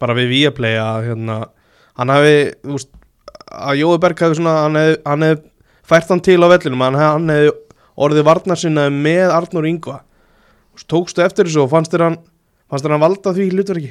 bara 0.00 0.16
við 0.16 0.30
Viaplay 0.34 0.78
að 0.80 1.10
hérna, 1.10 1.40
hann 1.98 2.14
hafi 2.14 2.36
veist, 2.70 2.92
að 3.50 3.82
Jóa 3.82 3.98
Berg 4.02 4.22
hafi 4.24 4.38
svona 4.38 4.54
hann 4.62 4.78
hefði, 4.78 5.00
hefði 5.10 5.34
fært 5.90 6.14
hann 6.14 6.24
til 6.24 6.38
á 6.38 6.46
vellinum 6.54 6.86
hann 6.86 7.34
hefði 7.34 7.52
orðið 8.00 8.26
varnar 8.26 8.60
sinna 8.60 8.86
með 8.92 9.32
Arnur 9.34 9.66
Ingva. 9.68 10.00
Tókstu 10.88 11.20
eftir 11.24 11.48
þessu 11.48 11.66
og 11.66 11.72
fannst 11.74 11.92
þér 11.92 12.06
hann 12.06 12.20
fannst 12.70 12.86
þér 12.86 12.94
hann 12.94 13.02
valda 13.02 13.32
því 13.36 13.48
hlutverki? 13.52 13.90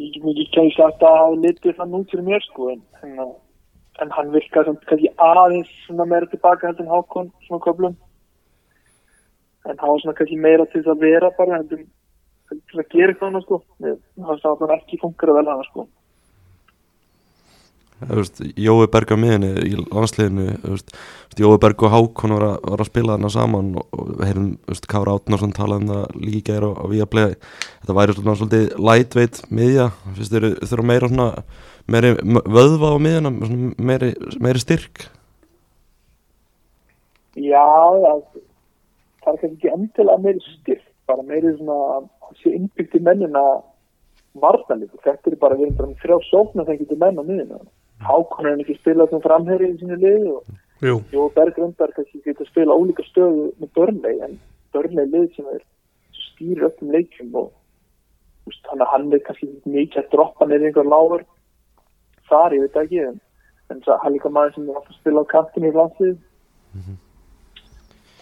Ég 0.00 0.16
get 0.16 0.26
ekki 0.28 0.44
ekki 0.48 0.74
sagt 0.76 1.04
að 1.04 1.16
hafa 1.20 1.38
litið 1.44 1.78
þann 1.78 1.96
út 1.96 2.12
fyrir 2.12 2.26
mér 2.26 2.44
sko 2.44 2.68
en, 2.74 2.82
en, 3.04 3.30
en 4.04 4.12
hann 4.16 4.34
virkar 4.34 4.68
samt 4.68 4.84
kannski 4.90 5.12
aðeins 5.30 5.70
svona 5.86 6.08
meira 6.10 6.28
tilbaka 6.28 6.68
heldur 6.68 6.86
en 6.86 6.92
Hákon 6.92 7.32
svona 7.46 7.64
köflum. 7.64 7.96
En 9.68 9.76
hann 9.76 9.92
var 9.94 10.04
svona 10.04 10.18
kannski 10.18 10.40
meira 10.40 10.68
til 10.68 10.82
þess 10.82 10.92
að 10.92 11.06
vera 11.06 11.32
bara 11.38 11.56
heldur 11.60 11.86
til 12.50 12.82
að 12.82 12.92
gera 12.92 13.14
eitthvað 13.14 13.30
annað 13.30 13.46
sko. 13.46 13.62
Hann 13.80 14.44
að 14.52 14.64
hann 14.66 14.76
ekki 14.76 15.00
funkar 15.00 15.34
vel 15.38 15.48
hann 15.48 15.66
sko 15.70 15.88
Jói 18.56 18.88
Berg 18.92 19.12
á 19.12 19.16
miðinni 19.20 19.50
í 19.68 19.76
landsliðinu 19.78 20.76
Jói 21.38 21.58
Berg 21.60 21.84
og 21.84 21.94
Hákon 21.94 22.34
var 22.36 22.46
var 22.64 22.82
að 22.82 22.90
spila 22.90 23.16
þarna 23.16 23.30
saman 23.32 23.70
og, 23.80 24.12
heyrum 24.24 24.50
Kára 24.88 25.16
Átnarsson 25.18 25.54
talað 25.56 25.82
um 25.82 25.92
það 25.92 26.18
líka 26.24 26.58
við 26.90 27.04
að 27.04 27.12
playa 27.12 27.38
þetta 27.82 27.98
væri 28.00 28.16
svona 28.18 28.36
svolítið 28.40 28.66
lightweight 28.88 29.42
miðja 29.50 29.90
finnst 30.16 30.34
þeir 30.34 30.48
þurfa 30.64 30.88
meira 30.92 31.12
svona 31.12 31.30
meiri 31.90 32.14
vöðva 32.56 32.94
á 32.94 32.96
svona 33.00 33.72
meiri, 33.76 34.12
meiri 34.40 34.62
styrk 34.64 35.10
Já, 37.38 37.66
það, 38.02 38.22
það 39.22 39.36
er 39.36 39.50
ekki 39.52 39.70
endilega 39.70 40.22
meiri 40.24 40.40
styrk, 40.42 40.86
bara 41.06 41.22
meiri 41.26 41.52
svona 41.58 42.00
innbyggt 42.50 42.96
í 42.98 43.02
mennina 43.04 43.42
varnalíku. 44.40 44.98
Þetta 45.04 45.30
er 45.30 45.36
bara, 45.40 45.58
við 45.58 45.70
erum 45.70 45.94
þrjá 46.02 46.18
sóknar 46.28 46.66
þegar 46.66 46.80
getur 46.82 47.00
menn 47.00 47.20
á 47.20 47.24
miðina. 47.26 47.60
Hákon 48.00 48.48
er 48.48 48.60
ekki 48.62 48.78
spilað 48.78 49.12
sem 49.12 49.22
framherri 49.24 49.72
í 49.74 49.78
sínu 49.80 49.98
liði 50.00 50.34
og 50.34 50.58
Jó 50.80 51.26
Bergrundar 51.34 51.92
kannski 51.92 52.22
getur 52.24 52.48
spila 52.48 52.72
ólíka 52.72 53.04
stöðu 53.04 53.50
með 53.60 53.72
börnlei, 53.76 54.14
en 54.24 54.38
börnlei 54.72 55.04
lið 55.12 55.26
sem 55.34 55.50
er 55.52 55.60
stýrir 56.16 56.70
öllum 56.70 56.94
leikjum 56.94 57.34
og 57.36 57.50
þannig 58.48 58.86
að 58.86 58.92
hann 58.94 59.12
er 59.12 59.22
kannski 59.26 59.50
mikið 59.66 60.00
að 60.00 60.08
droppa 60.14 60.48
neður 60.48 60.70
einhver 60.70 60.88
lágur 60.88 61.26
þar, 62.30 62.56
ég 62.56 62.64
veit 62.64 62.80
ekki, 62.80 63.04
en, 63.10 63.20
en 63.68 63.84
það 63.84 64.08
er 64.08 64.16
líka 64.16 64.32
maður 64.32 64.56
sem 64.56 64.70
er 64.70 64.80
alltaf 64.80 64.94
að 64.94 65.00
spila 65.02 65.20
á 65.28 65.32
kantinu 65.34 65.68
í 65.68 65.76
landslið 65.76 66.18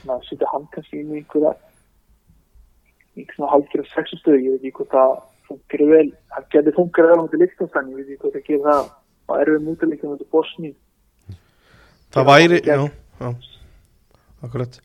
þannig 0.03 0.15
að 0.17 0.29
setja 0.29 0.53
hann 0.53 0.69
kannski 0.75 0.99
inn 0.99 1.15
í 1.15 1.21
einhverja 1.23 1.55
einhverja 3.15 3.53
hálfgerða 3.55 3.93
sexustöðu, 3.95 4.43
ég 4.43 4.57
veit 4.57 4.65
ekki 4.65 4.79
hvort 4.81 4.97
það 4.99 5.19
funkar 5.47 5.91
vel, 5.95 6.09
hann 6.35 6.51
getur 6.51 6.75
vel 6.75 7.21
á 7.23 7.23
þetta 7.23 7.45
líktanstann, 7.45 7.93
ég 7.95 8.03
veit 8.03 8.35
ekki 8.35 8.59
hvort 8.59 8.67
það 8.67 8.97
á 9.29 9.33
erfið 9.39 9.65
mútileikum 9.65 10.15
þetta 10.15 10.31
Bosni 10.33 10.75
það 12.15 12.29
væri 12.29 12.61
já, 12.65 12.77
já, 13.21 13.31
akkurat. 14.45 14.79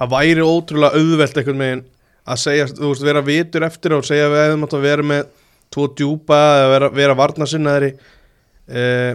Það 0.00 0.12
væri 0.14 0.44
ótrúlega 0.46 1.00
auðvelt 1.00 1.40
einhvern 1.40 1.64
veginn 1.64 1.82
að 2.30 2.42
segja, 2.44 2.68
þú 2.70 2.92
veist, 2.92 3.04
vera 3.04 3.22
vitur 3.26 3.66
eftir 3.66 3.96
og 3.96 4.06
segja 4.06 4.30
við 4.30 4.44
hefum 4.46 4.66
átt 4.66 4.76
að 4.78 4.86
vera 4.86 5.06
með 5.10 5.32
tvo 5.70 5.86
djúpa 5.98 6.38
eða 6.60 6.70
vera, 6.74 6.90
vera 6.94 7.16
varnasinnaðri 7.18 7.90
eh, 8.70 9.12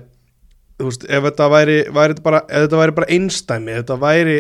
þú 0.80 0.90
veist, 0.90 1.06
ef 1.08 1.28
þetta 1.30 1.50
væri, 1.52 1.78
væri 1.96 2.16
þetta 2.16 2.26
bara, 2.26 2.42
ef 2.50 2.66
þetta 2.66 2.82
væri 2.82 2.98
bara 3.00 3.12
einstæmi, 3.16 3.78
þetta 3.80 4.00
væri 4.02 4.40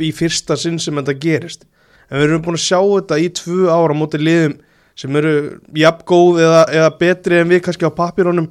í 0.00 0.10
fyrsta 0.14 0.56
sinn 0.58 0.78
sem 0.82 0.96
þetta 1.00 1.16
gerist. 1.20 1.66
En 2.10 2.18
við 2.18 2.26
erum 2.26 2.44
búin 2.44 2.58
að 2.58 2.64
sjá 2.64 2.78
þetta 2.80 3.18
í 3.22 3.28
tvö 3.38 3.70
ára 3.70 3.96
móti 3.96 4.20
liðum 4.20 4.56
sem 4.98 5.16
eru 5.16 5.34
jafn 5.78 6.06
góð 6.08 6.40
eða, 6.44 6.62
eða 6.74 6.94
betri 7.00 7.38
en 7.40 7.50
við 7.50 7.62
kannski 7.66 7.86
á 7.86 7.92
pappírónum 7.94 8.48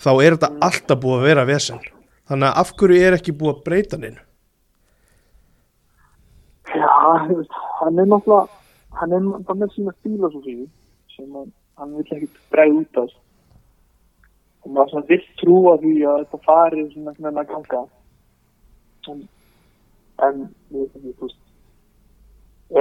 þá 0.00 0.10
er 0.14 0.36
þetta 0.36 0.52
alltaf 0.68 1.02
búið 1.02 1.18
að 1.20 1.26
vera 1.30 1.48
vesen 1.48 1.82
þannig 2.28 2.48
að 2.50 2.62
af 2.62 2.76
hverju 2.78 3.02
er 3.06 3.18
ekki 3.18 3.36
búið 3.38 3.54
að 3.54 3.64
breyta 3.68 4.00
neinu 4.00 4.22
Já, 6.72 6.88
þú 7.28 7.36
veist, 7.38 7.58
hann 7.78 8.00
er 8.00 8.08
náttúrulega, 8.08 8.62
hann 8.98 9.12
er 9.12 9.26
bara 9.46 9.58
með 9.60 9.74
sína 9.74 9.92
fílosófíu 10.02 10.64
sem 11.14 11.36
hann, 11.36 11.52
hann 11.78 11.92
vil 11.98 12.06
ekki 12.16 12.28
bregða 12.50 12.80
út 12.80 13.00
af. 13.02 13.12
Og 14.64 14.72
maður 14.74 15.06
vill 15.10 15.22
trúa 15.38 15.76
því 15.82 15.94
að 16.08 16.18
þetta 16.22 16.40
fari 16.48 16.86
svona 16.94 17.14
svona 17.18 17.44
að 17.44 17.52
ganga. 17.52 17.82
En, 19.12 19.22
en 20.26 20.42
þú 20.72 21.12
veist, 21.20 21.40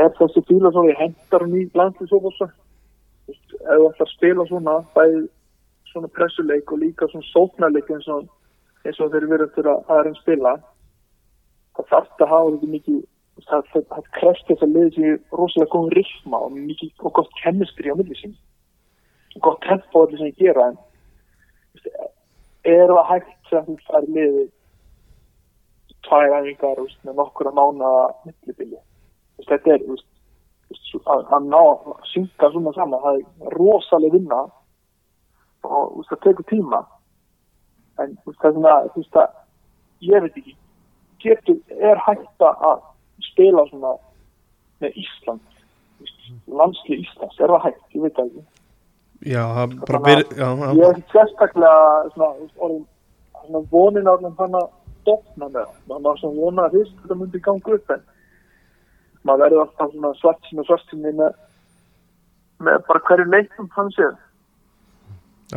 er 0.02 0.12
þessi 0.18 0.46
fílosófi 0.50 0.98
hendar 1.02 1.46
hann 1.46 1.58
í? 1.60 1.68
Þú 1.76 2.22
veist, 2.26 2.44
ef 2.48 3.36
þú 3.68 3.90
ætlar 3.92 4.08
að 4.08 4.14
spila 4.16 4.48
svona, 4.50 4.80
bæði 4.96 5.26
svona 5.94 6.12
pressuleik 6.18 6.72
og 6.74 6.82
líka 6.84 7.08
svona 7.12 7.30
sóknarleik 7.32 7.90
eins 7.94 8.08
og, 8.12 8.30
eins 8.84 9.00
og 9.00 9.12
þeir 9.14 9.30
verið 9.32 9.54
til 9.56 9.68
að 9.70 9.92
aðeins 9.96 10.22
spila, 10.24 10.54
það 11.78 11.92
þarf 11.92 12.24
að 12.24 12.34
hafa 12.34 12.56
þetta 12.56 12.72
mikið 12.76 13.02
það, 13.42 13.68
það, 13.74 13.86
það 13.92 14.10
krefst 14.18 14.50
þess 14.50 14.66
að 14.66 14.74
liði 14.78 14.96
sér 14.96 15.20
rosalega 15.40 15.74
góð 15.74 15.94
rytma 15.98 16.42
og 16.46 16.58
mikið 16.58 17.06
og 17.08 17.16
gott 17.20 17.38
kennistri 17.42 17.94
á 17.94 17.96
milli 17.98 18.18
sín. 18.20 18.36
Og 19.36 19.46
gott 19.48 19.62
tempo 19.66 20.04
allir 20.04 20.22
sem 20.22 20.30
ég 20.30 20.42
gera 20.42 20.70
en 20.72 20.82
er 22.74 22.94
það 22.94 23.10
hægt 23.12 23.50
sem 23.50 23.66
þú 23.68 23.78
fær 23.88 24.10
liði 24.10 24.48
tvær 26.08 26.36
æfingar 26.40 26.82
með 27.08 27.16
nokkura 27.20 27.54
mána 27.56 27.94
millibili? 28.26 28.82
Þetta 29.48 29.74
er 29.76 29.88
að, 29.90 31.24
að 31.36 31.48
ná 31.50 31.62
að 31.62 31.96
synka 32.12 32.52
svona 32.54 32.74
saman, 32.78 33.02
það 33.04 33.22
er 33.22 33.58
rosaleg 33.58 34.14
vinna 34.14 34.44
og 35.64 35.98
veist, 35.98 36.12
það 36.12 36.22
tekur 36.28 36.50
tíma. 36.52 36.82
En 38.02 38.18
veist, 38.26 38.40
það 38.42 38.50
er 38.50 38.58
svona, 38.58 38.76
þú 38.94 39.04
veist, 39.04 39.20
að 39.22 40.10
ég 40.10 40.26
veit 40.26 40.42
ekki, 40.42 40.56
getur, 41.24 41.60
er 41.92 42.04
hægt 42.08 42.48
að 42.50 42.86
spila 43.32 43.66
svona 43.72 43.96
með 44.84 45.02
Ísland? 45.04 45.50
Landslið 46.48 47.06
Íslands, 47.06 47.40
er 47.40 47.54
það 47.54 47.66
hægt, 47.68 47.84
ég 47.96 48.06
veit 48.08 48.24
ekki. 48.26 48.46
Já, 49.24 49.44
það 49.56 49.76
bara 49.88 50.00
byrja 50.04 50.48
ég 50.76 50.88
er 50.90 51.04
sérstaklega 51.14 51.84
svona, 52.16 52.48
orðin, 52.58 52.82
svona 53.46 53.62
vonin 53.72 54.10
á 54.10 54.16
þannig 54.20 54.58
að 54.60 54.72
dofna 55.08 55.48
með 55.48 55.62
það. 55.62 55.78
maður 55.94 56.20
svona 56.20 56.42
vonað 56.42 56.66
að 56.66 56.76
fyrst 56.78 56.98
þetta 57.04 57.18
myndi 57.20 57.42
ganga 57.46 57.78
upp 57.78 57.94
en 57.96 58.04
maður 59.24 59.44
verður 59.46 59.64
alltaf 59.64 59.94
svona 59.94 60.12
svart 60.20 60.50
sín 60.50 60.64
og 60.64 60.68
svart 60.68 60.92
sín 60.92 61.06
með, 61.06 61.24
með 62.64 62.84
bara 62.90 63.04
hverju 63.08 63.30
leiknum 63.32 63.70
hann 63.78 63.92
séð 63.96 64.20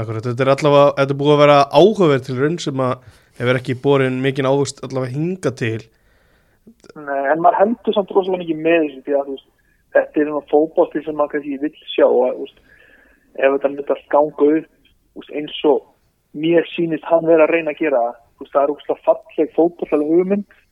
akkurat 0.02 0.26
Þetta 0.26 0.44
er 0.44 0.52
allavega, 0.52 0.92
þetta 0.98 1.14
er 1.14 1.20
búið 1.20 1.34
að 1.34 1.42
vera 1.42 1.58
áhugaverð 1.72 2.26
til 2.26 2.38
raun 2.40 2.58
sem 2.62 2.82
að 2.86 2.94
hefur 3.40 3.60
ekki 3.60 3.76
borin 3.84 4.22
mikinn 4.24 4.48
ávist 4.48 4.82
allavega 4.84 5.14
hinga 5.16 5.52
til. 5.60 5.82
Nei, 6.96 7.22
en 7.32 7.42
maður 7.42 7.60
heldur 7.60 7.96
samt 7.96 8.12
rosalega 8.14 8.42
mikið 8.44 8.62
með 8.64 8.78
þessu 8.84 9.02
því 9.06 9.16
að 9.18 9.32
veist, 9.32 9.48
þetta 9.96 10.20
er 10.22 10.30
svona 10.30 10.50
fótbolti 10.52 11.02
sem 11.04 11.18
maður 11.18 11.34
kannski 11.34 11.58
vill 11.62 11.90
sjá 11.92 12.06
og 12.06 12.40
veist, 12.42 12.62
ef 13.36 13.56
þetta 13.56 13.72
myndi 13.72 13.94
að 13.94 14.06
ganga 14.14 14.50
upp 14.60 15.34
eins 15.36 15.58
og 15.70 15.82
mér 16.36 16.68
sýnist 16.74 17.06
hann 17.08 17.26
vera 17.28 17.46
að 17.46 17.54
reyna 17.54 17.72
að 17.72 17.82
gera 17.84 18.04
það, 18.04 18.62
er 18.62 18.72
úrslega 18.74 19.04
falleg 19.06 19.52
fótbollalega 19.56 20.20
hugmynd. 20.20 20.62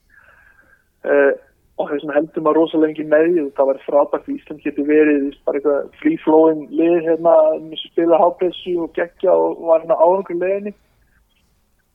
Uh, 1.04 1.32
og 1.74 1.88
þess 1.90 2.04
vegna 2.04 2.16
heldur 2.18 2.44
maður 2.44 2.60
rosalega 2.60 2.92
mikið 2.92 3.08
með 3.10 3.24
því 3.28 3.44
það 3.56 3.68
var 3.70 3.80
frábært 3.84 4.28
í 4.28 4.34
Ísland 4.38 4.60
getur 4.62 4.86
verið 4.88 5.24
bara 5.46 5.58
eitthvað 5.58 5.88
free 6.02 6.18
flowing 6.22 6.60
lið 6.70 6.98
hérna, 7.08 7.34
með 7.64 7.80
sem 7.80 7.92
spila 7.92 8.20
hápressu 8.22 8.74
og 8.84 8.92
gegja 8.98 9.34
og 9.34 9.64
var 9.66 9.82
hérna 9.82 9.98
áhengur 9.98 10.38
liðinni 10.38 10.74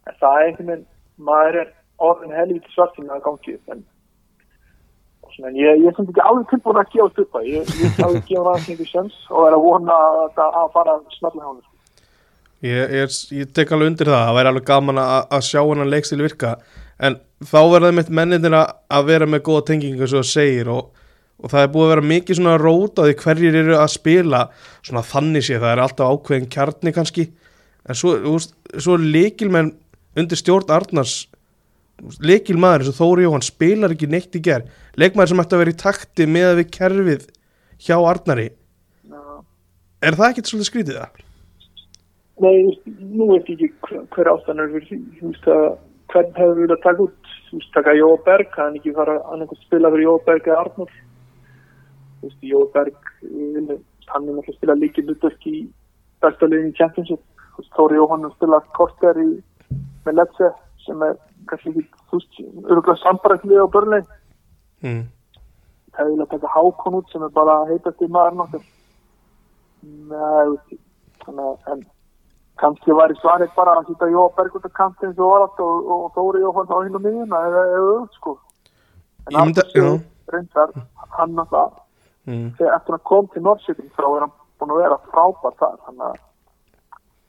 en 0.09 0.19
það 0.19 0.35
er 0.35 0.49
einhvern 0.49 0.69
veginn 0.73 0.85
maður 1.29 1.61
er 1.61 1.71
orðin 2.09 2.35
helviti 2.35 2.75
svartinn 2.75 3.13
að 3.13 3.23
gangi 3.23 3.55
upp 3.55 3.73
en 3.75 3.87
svona, 5.35 5.55
ég, 5.55 5.87
er 5.87 5.95
sem 5.95 6.11
ekki 6.11 6.27
alveg 6.27 6.51
tilbúin 6.51 6.81
að 6.83 6.93
gefa 6.95 7.23
upp 7.23 7.35
það 7.37 7.49
ég, 7.53 7.73
er 7.87 8.05
alveg 8.05 8.21
að 8.21 8.29
gefa 8.29 8.43
það 8.43 8.51
aðeins 8.51 8.69
einhver 8.73 8.91
sjans 8.93 9.19
og 9.31 9.47
er 9.47 9.57
að 9.57 9.65
vona 9.69 9.99
að 10.09 10.23
það 10.39 10.61
að 10.61 10.71
fara 10.75 10.97
að 10.97 11.19
hjá 11.39 11.47
hann 11.47 11.67
Ég, 12.65 12.91
ég, 12.91 13.17
ég 13.39 13.51
tek 13.55 13.71
alveg 13.71 13.93
undir 13.93 14.09
það, 14.11 14.25
það 14.27 14.37
væri 14.37 14.51
alveg 14.51 14.67
gaman 14.67 14.99
að, 14.99 15.19
að 15.37 15.43
sjá 15.47 15.59
hennan 15.61 15.91
leikstil 15.93 16.19
virka. 16.19 16.53
En 16.99 17.15
þá 17.47 17.59
verða 17.71 17.91
mitt 17.95 18.09
menninir 18.11 18.55
að, 18.57 18.73
að 18.91 19.05
vera 19.13 19.27
með 19.29 19.45
góða 19.47 19.65
tengingu 19.69 20.09
svo 20.09 20.19
það 20.19 20.31
segir 20.33 20.71
og, 20.73 20.89
og 21.39 21.53
það 21.53 21.63
er 21.63 21.71
búið 21.75 21.85
að 21.85 21.93
vera 21.93 22.09
mikið 22.11 22.39
svona 22.39 22.57
rót 22.59 22.99
á 22.99 23.01
því 23.05 23.15
hverjir 23.23 23.59
eru 23.61 23.77
að 23.79 23.93
spila. 23.95 24.41
Svona 24.83 25.05
þannig 25.07 25.47
sé, 25.47 25.59
það 25.61 25.71
er 25.71 25.83
alltaf 25.85 26.11
ákveðin 26.17 26.51
kjarni 26.57 26.95
kannski, 26.97 27.27
en 27.87 27.99
svo, 28.01 28.15
veist, 28.27 28.55
svo 28.75 28.99
leikilmenn 28.99 29.71
undir 30.19 30.41
stjórn 30.41 30.75
Arnars. 30.75 31.21
Leikilmaður 32.23 32.83
eins 32.83 32.91
og 32.91 32.99
Þóri 32.99 33.25
Jóhann 33.25 33.43
spilar 33.43 33.95
ekki 33.95 34.07
neitt 34.07 34.35
í 34.35 34.43
ger 34.43 34.67
leikmaður 34.99 35.33
sem 35.33 35.41
ætti 35.43 35.55
að 35.55 35.63
vera 35.63 35.73
í 35.73 35.79
takti 35.79 36.27
með 36.27 36.53
við 36.59 36.69
kerfið 36.75 37.25
hjá 37.87 37.95
Arnari. 37.97 38.49
Er 39.99 40.15
það 40.15 40.29
ekkert 40.29 40.51
svolítið 40.51 40.69
skrítið 40.69 40.99
það? 41.01 41.25
Nei, 42.39 42.79
nú 42.87 43.25
veit 43.33 43.49
ég 43.51 43.59
ekki 43.67 43.69
hver, 43.83 44.03
hver 44.15 44.29
ástæðan 44.31 44.61
er 44.63 44.69
fyrir 44.71 44.87
því, 44.87 44.97
þú 45.19 45.31
veist 45.31 45.47
að 45.51 45.65
hvern 46.09 46.29
hefur 46.37 46.53
við 46.55 46.61
viljað 46.63 46.81
taka 46.85 47.03
út, 47.03 47.33
þú 47.49 47.57
veist, 47.59 47.71
taka 47.75 47.95
Jóa 47.97 48.19
Berg, 48.25 48.53
hann 48.55 48.77
ekki 48.79 48.93
fara 48.95 49.15
að 49.33 49.51
spila 49.65 49.91
fyrir 49.91 50.05
Jóa 50.07 50.21
Berg 50.29 50.47
eða 50.47 50.61
Arnur, 50.63 50.93
þú 52.21 52.29
veist, 52.29 52.45
Jóa 52.51 52.69
Berg, 52.77 53.11
ég 53.27 53.57
vil, 53.57 53.77
hann 54.13 54.23
er 54.29 54.37
náttúrulega 54.37 54.55
spila 54.55 54.77
líkið 54.79 55.11
hlutverk 55.11 55.49
í 55.51 55.57
besta 56.23 56.49
liðin 56.49 56.71
í 56.71 56.77
Championship, 56.79 57.21
þú 57.57 57.61
veist, 57.65 57.75
Þóri 57.75 57.99
Jóhann 57.99 58.31
spila 58.37 58.61
korter 58.79 59.19
í, 59.19 59.27
með 60.07 60.19
Lecce, 60.21 60.51
sem 60.87 61.05
er 61.09 61.19
kannski 61.51 61.75
ekki, 61.75 61.85
þú 62.07 62.21
veist, 62.23 62.41
öruglega 62.69 62.99
sambaræklið 63.03 63.63
á 63.63 63.67
börnlein, 63.75 64.09
Mm. 64.79 65.01
það 65.91 66.05
er 66.05 66.11
viljað 66.13 66.29
taka 66.31 66.47
Hákon 66.55 66.95
út 66.95 67.09
sem 67.11 67.23
er 67.25 67.31
bara 67.35 67.65
heitast 67.67 67.99
í 67.99 68.07
maður 68.07 68.37
nokkur, 68.39 68.61
Nei, 69.83 70.45
þú 70.47 70.53
veist, 70.55 70.77
þannig 71.25 71.49
að, 71.67 71.81
kannski 72.59 72.95
var 72.95 73.11
í 73.11 73.17
svarið 73.19 73.51
bara 73.55 73.75
að 73.79 73.89
sýta 73.89 74.11
Jóa 74.11 74.29
Berg 74.37 74.55
út 74.55 74.65
af 74.69 74.73
kantinn 74.77 75.13
sem 75.15 75.23
var 75.23 75.45
allt 75.47 75.59
og, 75.63 75.91
og 75.95 76.07
Þóri 76.15 76.43
Jóhann 76.43 76.71
á 76.71 76.77
hinn 76.83 76.97
og 76.99 77.05
miðjuna 77.05 77.43
eða 77.49 77.65
eða 77.81 77.99
sko 78.17 78.37
en 79.29 79.53
já. 79.53 79.63
séu 79.73 79.91
reyndar 80.33 80.73
hann 81.17 81.35
náttúrulega 81.35 81.87
Mm. 82.29 82.49
þegar 82.59 82.75
eftir 82.75 82.93
að 82.93 83.05
kom 83.09 83.27
til 83.33 83.41
Norrköping 83.41 83.89
þá 83.95 84.03
er 84.05 84.23
hann 84.25 84.33
búin 84.59 84.73
að 84.73 84.81
vera 84.83 84.97
frábært 85.09 85.61
þar 85.61 85.77
þannig 85.85 86.03
að 86.05 86.17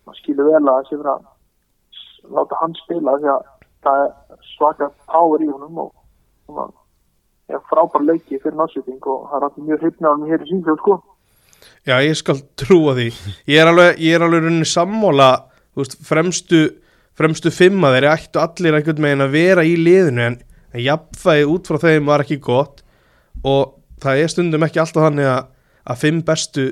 maður 0.04 0.18
skilur 0.18 0.48
vel 0.50 0.58
að 0.60 0.80
þessi 0.80 0.98
vera 1.00 1.14
að 1.14 2.34
láta 2.36 2.58
hann 2.60 2.74
spila 2.76 3.14
því 3.22 3.30
að 3.32 3.46
það 3.86 4.02
er 4.02 4.42
svaka 4.50 4.90
power 5.12 5.44
í 5.46 5.48
honum 5.48 5.78
og 5.84 6.58
hann 6.58 6.74
er 7.48 7.62
frábær 7.70 8.04
leiki 8.04 8.42
fyrir 8.42 8.58
Norrköping 8.60 9.00
og 9.14 9.24
það 9.30 9.38
er 9.38 9.46
alltaf 9.48 9.64
mjög 9.70 9.86
hrifnað 9.86 10.16
hann 10.16 10.28
hér 10.32 10.44
í 10.44 10.50
síðan 10.50 10.80
sko 10.82 10.98
Já, 11.88 11.96
ég 12.04 12.16
skal 12.18 12.40
trúa 12.60 12.94
því. 12.98 13.08
Ég 13.50 13.62
er 13.62 13.70
alveg, 13.70 14.00
ég 14.02 14.16
er 14.16 14.26
alveg 14.26 14.44
rauninni 14.44 14.68
sammála 14.68 15.30
þú 15.70 15.82
veist, 15.84 15.96
fremstu, 16.06 16.62
fremstu 17.18 17.52
fimma 17.54 17.92
þeir 17.94 18.08
ættu 18.12 18.42
allir 18.42 18.78
einhvern 18.78 19.02
megin 19.04 19.26
að 19.26 19.34
vera 19.36 19.64
í 19.66 19.76
liðinu 19.78 20.26
en, 20.26 20.38
en 20.74 20.84
jafnfæði 20.84 21.48
út 21.54 21.70
frá 21.70 21.80
þeim 21.84 22.10
var 22.10 22.24
ekki 22.24 22.40
gott. 22.44 22.84
Og 23.46 23.76
það 24.02 24.22
er 24.22 24.32
stundum 24.32 24.66
ekki 24.66 24.82
alltaf 24.82 25.06
þannig 25.08 25.30
að, 25.30 25.50
að 25.90 26.00
fimm 26.04 26.22
bestu 26.26 26.70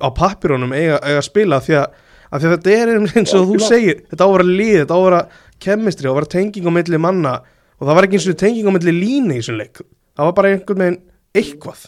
á 0.00 0.08
pappirónum 0.16 0.72
eiga, 0.72 0.98
eiga 1.04 1.20
að 1.20 1.26
spila 1.26 1.60
því 1.64 1.78
að, 1.80 1.94
að 2.30 2.42
því 2.42 2.48
að 2.48 2.54
þetta 2.56 2.76
er 2.76 2.92
eins 3.20 3.34
og 3.36 3.48
þú 3.50 3.62
segir 3.64 4.02
þetta 4.10 4.26
á 4.26 4.28
að 4.28 4.34
vera 4.36 4.48
lið, 4.48 4.76
þetta 4.80 4.96
á 4.96 4.98
að 4.98 5.06
vera 5.06 5.22
kemistri 5.60 6.08
á 6.08 6.10
að 6.10 6.18
vera 6.20 6.32
tenging 6.34 6.68
á 6.70 6.72
milli 6.76 7.00
manna 7.02 7.32
og 7.80 7.88
það 7.88 7.96
var 7.98 8.06
ekki 8.06 8.18
eins 8.20 8.28
og 8.30 8.38
tenging 8.40 8.70
á 8.70 8.72
milli 8.76 8.94
líni 8.96 9.36
í 9.36 9.40
þessum 9.42 9.58
leik. 9.60 9.82
Það 10.16 10.28
var 10.30 10.36
bara 10.38 10.52
einhvern 10.54 10.84
veginn 10.84 11.00
eitthvað 11.36 11.84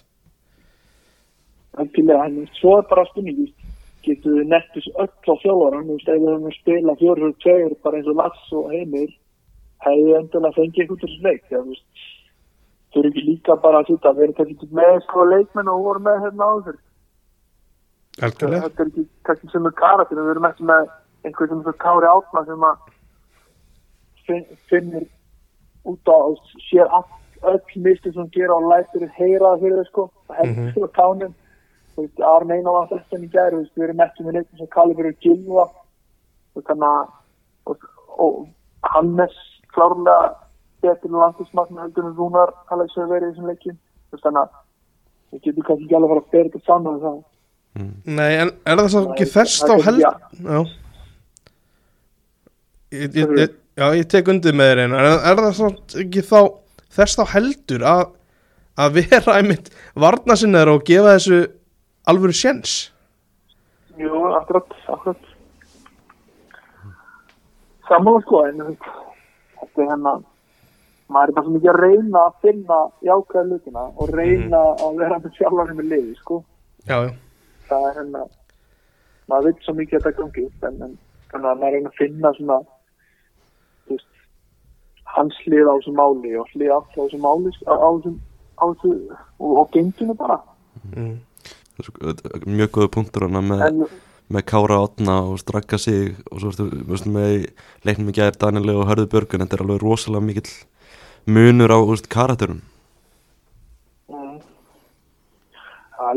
Algjörlega, 1.81 2.47
svo 2.59 2.79
er 2.79 2.89
bara 2.91 3.07
spurning, 3.09 3.39
þú 3.39 3.47
veist, 3.47 3.75
getur 4.05 4.39
við 4.39 4.49
nettus 4.53 4.89
öll 5.01 5.09
á 5.09 5.35
veist, 5.89 6.09
ef 6.09 6.21
við 6.21 6.29
höfum 6.29 6.49
að 6.51 6.59
spila 6.59 6.97
og 7.29 7.37
tveir, 7.45 7.77
bara 7.83 7.97
eins 7.99 8.11
og 8.13 8.19
Lass 8.21 8.53
og 8.53 8.71
Heimir, 8.73 9.13
hefðu 9.87 10.07
við 10.09 10.19
endilega 10.21 10.57
fengið 10.59 10.83
eitthvað 10.83 11.01
til 11.01 11.09
þessu 11.09 11.27
leik, 11.27 11.45
þegar, 11.49 11.63
þú 11.63 11.73
veist, 11.73 12.07
þau 12.93 13.01
eru 13.01 13.13
ekki 13.13 13.27
líka 13.29 13.57
bara 13.65 13.81
að 13.81 13.93
sýta, 13.93 14.13
við 14.17 14.25
erum 14.27 14.39
kannski 14.41 14.69
með 14.81 14.99
sko 15.07 15.29
leikmenn 15.31 15.73
og 15.73 15.87
vorum 15.87 16.09
með 16.11 16.25
hérna 16.27 16.51
áður, 16.53 16.81
Algjörlega. 18.21 18.69
Þetta 18.69 18.83
er 18.83 18.89
ekki 18.91 19.07
kannski 19.25 19.49
sem 19.49 19.67
er 19.67 19.75
karakter, 19.79 20.19
við 20.21 20.35
erum 20.35 20.47
ekki 20.51 20.67
með 20.69 20.91
einhver 21.25 21.49
sem 21.49 21.63
er 21.71 21.77
Kári 21.81 22.09
Átna 22.11 22.43
sem 22.49 22.67
að 22.69 22.83
finn, 24.27 24.45
finnir 24.69 25.07
út 25.89 26.13
á, 26.13 26.19
sér 26.69 26.91
all, 26.93 27.07
öll 27.49 27.79
misti 27.87 28.13
sem 28.13 28.29
gera 28.35 28.59
og 28.59 28.69
lætur 28.69 29.07
heyra 29.17 29.55
það 29.55 29.65
fyrir 29.65 29.81
þau 29.81 29.89
sko, 29.89 30.05
það 30.29 30.43
heldur 30.43 30.61
mm 30.61 30.69
-hmm. 30.69 31.33
Arn 31.99 32.53
Einar 32.53 32.77
var 32.77 32.91
þetta 32.91 33.19
í 33.21 33.29
gæri, 33.33 33.65
við 33.77 33.85
erum 33.87 34.05
ekki 34.05 34.25
með 34.25 34.39
leikum 34.39 34.61
sem 34.61 34.71
Kalibur 34.73 35.11
og 35.11 35.19
Gilva 35.25 35.67
og 36.57 36.73
og, 37.67 37.85
og 38.19 38.49
Hannes 38.93 39.35
klárlega 39.73 40.33
betur 40.83 41.15
landismarkna 41.15 41.87
heldur 41.87 42.09
en 42.09 42.17
Rúnar 42.19 42.53
Alex 42.75 42.97
hefur 42.97 43.13
verið 43.13 43.31
í 43.31 43.35
þessum 43.35 43.51
veist, 43.51 44.25
þannig 44.25 44.43
að 44.43 44.49
við 45.33 45.45
getum 45.47 45.67
kannski 45.69 45.87
ekki 45.87 45.99
alveg 45.99 46.09
að 46.09 46.15
fara 46.15 46.23
að 46.25 46.33
bera 46.35 46.49
þetta 46.49 46.67
saman 46.67 47.03
það 47.03 47.21
Nei, 48.05 48.33
en 48.37 48.51
er 48.69 48.81
það 48.83 48.89
svo 48.93 49.03
ekki 49.07 49.27
það 49.33 49.53
þá 49.57 49.75
er 49.75 49.85
held 49.87 50.03
já. 50.03 50.11
Já. 50.45 50.59
Ég, 52.93 53.15
ég, 53.17 53.37
ég, 53.41 53.55
Já, 53.73 53.87
ég 53.97 54.09
tek 54.13 54.29
undir 54.29 54.53
með 54.53 54.73
þér 54.73 54.83
einu 54.83 54.99
en 55.01 55.07
er 55.15 55.39
það 55.39 55.55
svo 55.57 55.71
ekki 56.03 56.25
þá 56.29 56.41
þess 56.93 57.17
þá 57.17 57.23
heldur 57.33 57.87
að 57.89 58.03
að 58.83 58.99
vera 58.99 59.37
einmitt 59.39 59.71
varnasinnar 60.01 60.69
og 60.73 60.85
gefa 60.89 61.15
þessu 61.17 61.39
alvöru 62.11 62.35
sjens 62.35 62.93
Jú, 64.01 64.25
akkurat, 64.33 64.71
akkurat. 64.89 65.19
Sammála 67.89 68.21
sko, 68.25 68.39
en 68.49 68.61
þetta 68.63 69.83
er 69.83 69.91
hérna, 69.91 70.15
maður 71.13 71.29
er 71.29 71.35
bara 71.37 71.45
svo 71.45 71.53
mikið 71.57 71.73
að 71.73 71.81
reyna 71.83 72.23
að 72.23 72.39
finna 72.47 72.79
jákvæða 73.05 73.43
hlutina 73.51 73.83
og 74.01 74.13
reyna 74.17 74.61
að 74.87 75.01
vera 75.03 75.19
með 75.21 75.35
sjálfanum 75.37 75.81
með 75.81 75.91
liði, 75.91 76.15
sko. 76.23 76.39
Já, 76.89 76.97
já, 77.05 77.11
Það 77.69 77.89
er 77.89 77.99
hérna, 77.99 78.23
maður 79.29 79.49
veit 79.51 79.67
svo 79.67 79.75
mikið 79.77 79.99
að 79.99 80.07
þetta 80.07 80.23
gangi 80.23 80.47
en, 80.49 80.79
en 80.87 80.95
þannig 81.35 81.51
að 81.51 81.61
maður 81.61 81.77
reyna 81.77 81.93
að 81.93 81.99
finna 82.01 82.33
svona, 82.39 82.59
veist, 83.93 84.09
hans 85.19 85.43
hlið 85.45 85.69
á 85.69 85.75
þessu 85.75 85.95
máli 86.01 86.33
og 86.41 86.55
hlið 86.55 86.73
allt 86.79 86.97
á 86.97 87.01
þessu 87.03 87.21
máli, 87.27 87.53
á 87.69 87.75
þessu, 87.77 88.95
og, 89.37 89.53
og 89.53 89.69
genginu 89.77 90.17
bara. 90.17 90.41
mm. 90.97 91.13
Mjög 92.47 92.73
góða 92.75 92.91
punktur 92.93 93.29
með, 93.33 93.87
með 94.33 94.45
Kára 94.49 94.81
Otna 94.85 95.19
og 95.31 95.41
Strakka 95.41 95.79
sig 95.81 96.13
og 96.31 96.43
svo 96.43 96.53
ertu 96.53 96.69
veist, 96.89 97.09
með 97.09 97.49
leiknum 97.87 98.13
í 98.13 98.17
gæðir 98.17 98.39
Daniel 98.41 98.77
og 98.77 98.89
Hörðu 98.91 99.09
Björgun 99.15 99.45
þetta 99.45 99.59
er 99.59 99.65
alveg 99.65 99.83
rosalega 99.83 100.27
mikill 100.27 100.53
munur 101.27 101.73
á 101.73 101.79
veist, 101.89 102.11
karakterum. 102.13 102.61
Mm, 104.13 104.41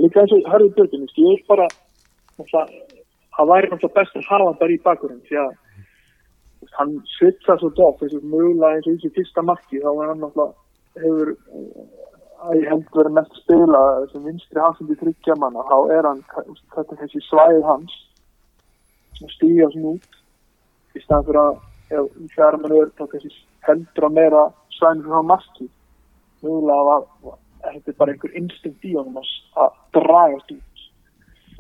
líka 0.04 0.24
eins 0.24 0.36
og 0.36 0.50
Hörður 0.52 0.74
Björgin, 0.80 1.08
ég 1.08 1.40
vil 1.40 1.46
bara 1.48 1.70
það 2.36 3.52
væri 3.52 3.72
náttúrulega 3.72 3.96
best 4.00 4.20
að 4.20 4.28
hafa 4.30 4.58
bara 4.60 4.76
í 4.76 4.82
bakgrunn 4.84 5.24
því 5.28 5.40
að 5.44 5.54
hann 6.76 6.96
svitsa 7.16 7.56
svo 7.60 7.72
doff 7.78 8.02
þessu 8.02 8.22
mögulega 8.24 8.80
eins 8.80 8.88
og 8.90 8.96
þessi 8.98 9.16
fyrsta 9.16 9.44
marki 9.46 9.82
þá 9.84 9.92
er 9.92 10.10
hann 10.12 10.24
náttúrulega 10.24 10.54
hefur 11.06 11.36
ég 12.54 12.68
held 12.70 12.90
verið 12.94 13.16
mest 13.16 13.38
spila 13.40 13.82
þessum 14.02 14.26
vinstri 14.30 14.62
hansandi 14.62 14.98
tryggja 15.00 15.36
manna 15.42 15.64
þá 15.70 15.78
er 15.96 16.08
hann, 16.10 16.22
þetta 16.76 16.96
er 16.96 17.00
þessi 17.02 17.22
svæð 17.26 17.64
hans 17.70 17.96
sem 19.20 19.32
stíga 19.34 19.70
svona 19.72 19.96
út. 19.96 20.20
Í 20.96 21.02
staðan 21.04 21.26
fyrir 21.30 21.42
að 21.42 21.56
ef 21.96 22.60
mann 22.62 22.78
er 22.78 22.92
þá 22.98 23.06
kannski 23.14 23.32
heldur 23.68 24.08
að 24.10 24.18
meira 24.20 24.44
svæðin 24.78 25.04
fyrir 25.06 25.18
hann 25.18 25.32
marki 25.32 25.70
mögulega 26.44 26.88
var, 26.90 27.08
var 27.24 27.40
þetta 27.66 27.92
er 27.92 28.00
bara 28.02 28.16
einhver 28.16 28.38
instinkt 28.42 28.86
í 28.86 28.94
honum 28.98 29.22
að 29.22 29.32
að 29.64 29.80
dragast 29.98 30.56
út. 30.58 30.84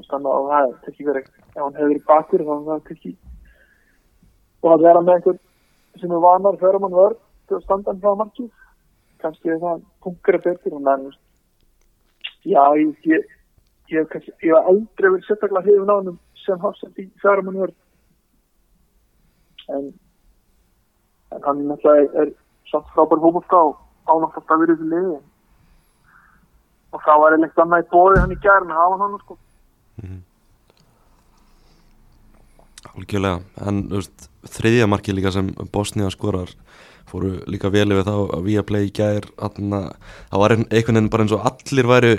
Þannig 0.09 0.31
að 0.35 0.49
það 0.51 0.67
er 0.67 0.91
ekki 0.91 1.07
verið 1.09 1.31
ef 1.55 1.61
hann 1.63 1.79
hefur 1.79 1.93
verið 1.93 2.05
bakur 2.11 2.45
þá 2.45 2.53
er 2.55 2.67
það 2.67 2.93
ekki 2.97 3.15
og 4.65 4.71
að 4.73 4.85
vera 4.89 5.01
með 5.01 5.17
einhver 5.19 5.41
sem 6.01 6.11
er 6.11 6.23
vanar 6.25 6.59
fyrir 6.59 6.81
mann 6.83 6.95
vörð 6.99 7.19
til 7.47 7.57
að 7.57 7.65
standa 7.65 7.93
hann 7.93 8.01
frá 8.03 8.15
markið 8.19 8.51
kannski 9.23 9.53
er 9.53 9.61
það 9.63 9.85
pungra 10.03 10.41
betur 10.45 10.77
og 10.77 10.85
menn 10.85 11.09
já 12.45 12.63
ég 12.79 13.09
ég, 13.09 13.25
ég, 13.93 14.07
kannski, 14.11 14.31
ég 14.43 14.53
hef 14.53 14.71
aldrei 14.71 15.09
verið 15.09 15.27
sérstaklega 15.27 15.67
hefur 15.69 15.89
náðum 15.89 16.19
sem 16.45 16.61
hafsend 16.61 17.01
í 17.01 17.07
fyrir 17.23 17.45
mann 17.45 17.61
vörð 17.63 17.77
en 19.75 19.93
en 21.35 21.41
hann 21.43 21.71
er, 21.71 22.09
er 22.21 22.29
samt 22.69 22.87
frábær 22.93 23.19
ánáttúrulega 24.05 24.53
að 24.53 24.61
vera 24.61 24.73
í 24.73 24.77
þessu 24.77 24.89
liði. 24.91 25.17
Og 26.93 27.03
það 27.03 27.21
var 27.21 27.35
eitthvað 27.37 27.65
annað 27.65 27.83
í 27.83 27.89
bóði 27.91 28.21
hann 28.21 28.35
í 28.35 28.39
gerðin 28.43 28.73
að 28.73 28.81
hafa 28.81 28.99
hann 29.01 29.17
sko. 29.23 29.37
Algjörlega, 32.95 33.39
en 33.67 33.81
þú 33.89 33.99
veist, 33.99 34.27
þriðja 34.55 34.89
marki 34.91 35.15
líka 35.15 35.33
sem 35.35 35.49
Bosnia 35.73 36.11
skorar 36.13 36.53
fóru 37.09 37.31
líka 37.51 37.69
vel 37.73 37.87
yfir 37.93 38.07
þá 38.07 38.15
að 38.37 38.45
við 38.47 38.59
að 38.61 38.67
play 38.69 38.87
í 38.87 38.93
þarna, 38.95 39.81
það 40.31 40.41
var 40.43 40.55
ein- 40.55 40.67
einhvern 40.71 40.95
veginn 40.97 41.09
bara 41.13 41.23
eins 41.25 41.35
og 41.35 41.45
allir 41.49 41.89
væru 41.91 42.13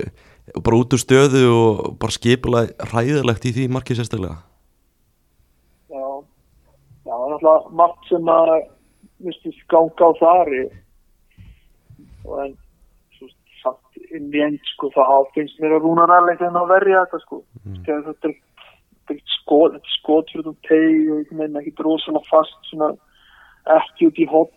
bara 0.63 0.77
út 0.79 0.95
úr 0.95 1.03
stöðu 1.03 1.43
og 1.51 1.99
bara 1.99 2.15
skipulega 2.15 2.91
ræðilegt 2.93 3.49
í 3.49 3.53
því 3.57 3.69
marki 3.75 3.97
sérstaklega. 3.99 4.39
Já, 5.91 6.05
já, 7.07 7.15
það 7.15 7.25
er 7.27 7.33
náttúrulega 7.35 7.73
margt 7.81 8.09
sem 8.09 8.31
að 8.31 8.53
vistist 9.27 9.63
ganga 9.73 10.07
á 10.07 10.11
þari. 10.21 10.63
Og 12.27 12.39
en 12.45 12.55
svo, 13.19 13.29
samt 13.63 14.01
inn 14.15 14.31
í 14.35 14.43
end 14.47 14.61
sko 14.77 14.91
það 14.95 15.31
finnst 15.35 15.59
mér 15.63 15.77
að 15.79 15.87
rúna 15.87 16.07
ræðilegt 16.11 16.47
en 16.47 16.61
að 16.63 16.71
verja 16.75 17.05
þetta 17.07 17.23
sko. 17.25 17.43
Mm. 17.65 17.83
þetta 17.87 18.31
er 18.31 19.21
skot, 19.41 19.77
skot 20.01 20.31
fyrir 20.33 20.49
um 20.51 20.57
teg 20.67 21.11
og 21.11 21.21
ég 21.23 21.35
meina 21.39 21.61
ekki 21.63 21.75
rosalega 21.87 22.27
fast 22.31 22.57
svona 22.71 22.93
ekki 23.77 24.09
út 24.11 24.19
í 24.23 24.27
hopp 24.31 24.55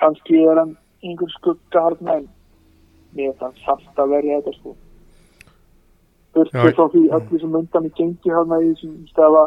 kannski 0.00 0.42
er 0.44 0.60
hann 0.60 0.74
einhver 1.04 1.30
skugga 1.34 1.84
harna 1.88 2.18
en 2.20 2.26
mér 3.16 3.32
er 3.32 3.38
það 3.40 3.62
samt 3.64 4.02
að 4.02 4.12
verja 4.16 4.40
þetta 4.40 4.58
sko 4.58 4.76
Já, 6.36 6.66
frá 6.76 6.84
því 6.92 7.02
öllu 7.16 7.38
sem 7.40 7.54
undan 7.60 7.86
í 7.88 7.92
gengi 7.96 8.32
hana 8.32 8.58
í 8.60 8.72
þessum 8.74 8.96
stafa 9.08 9.44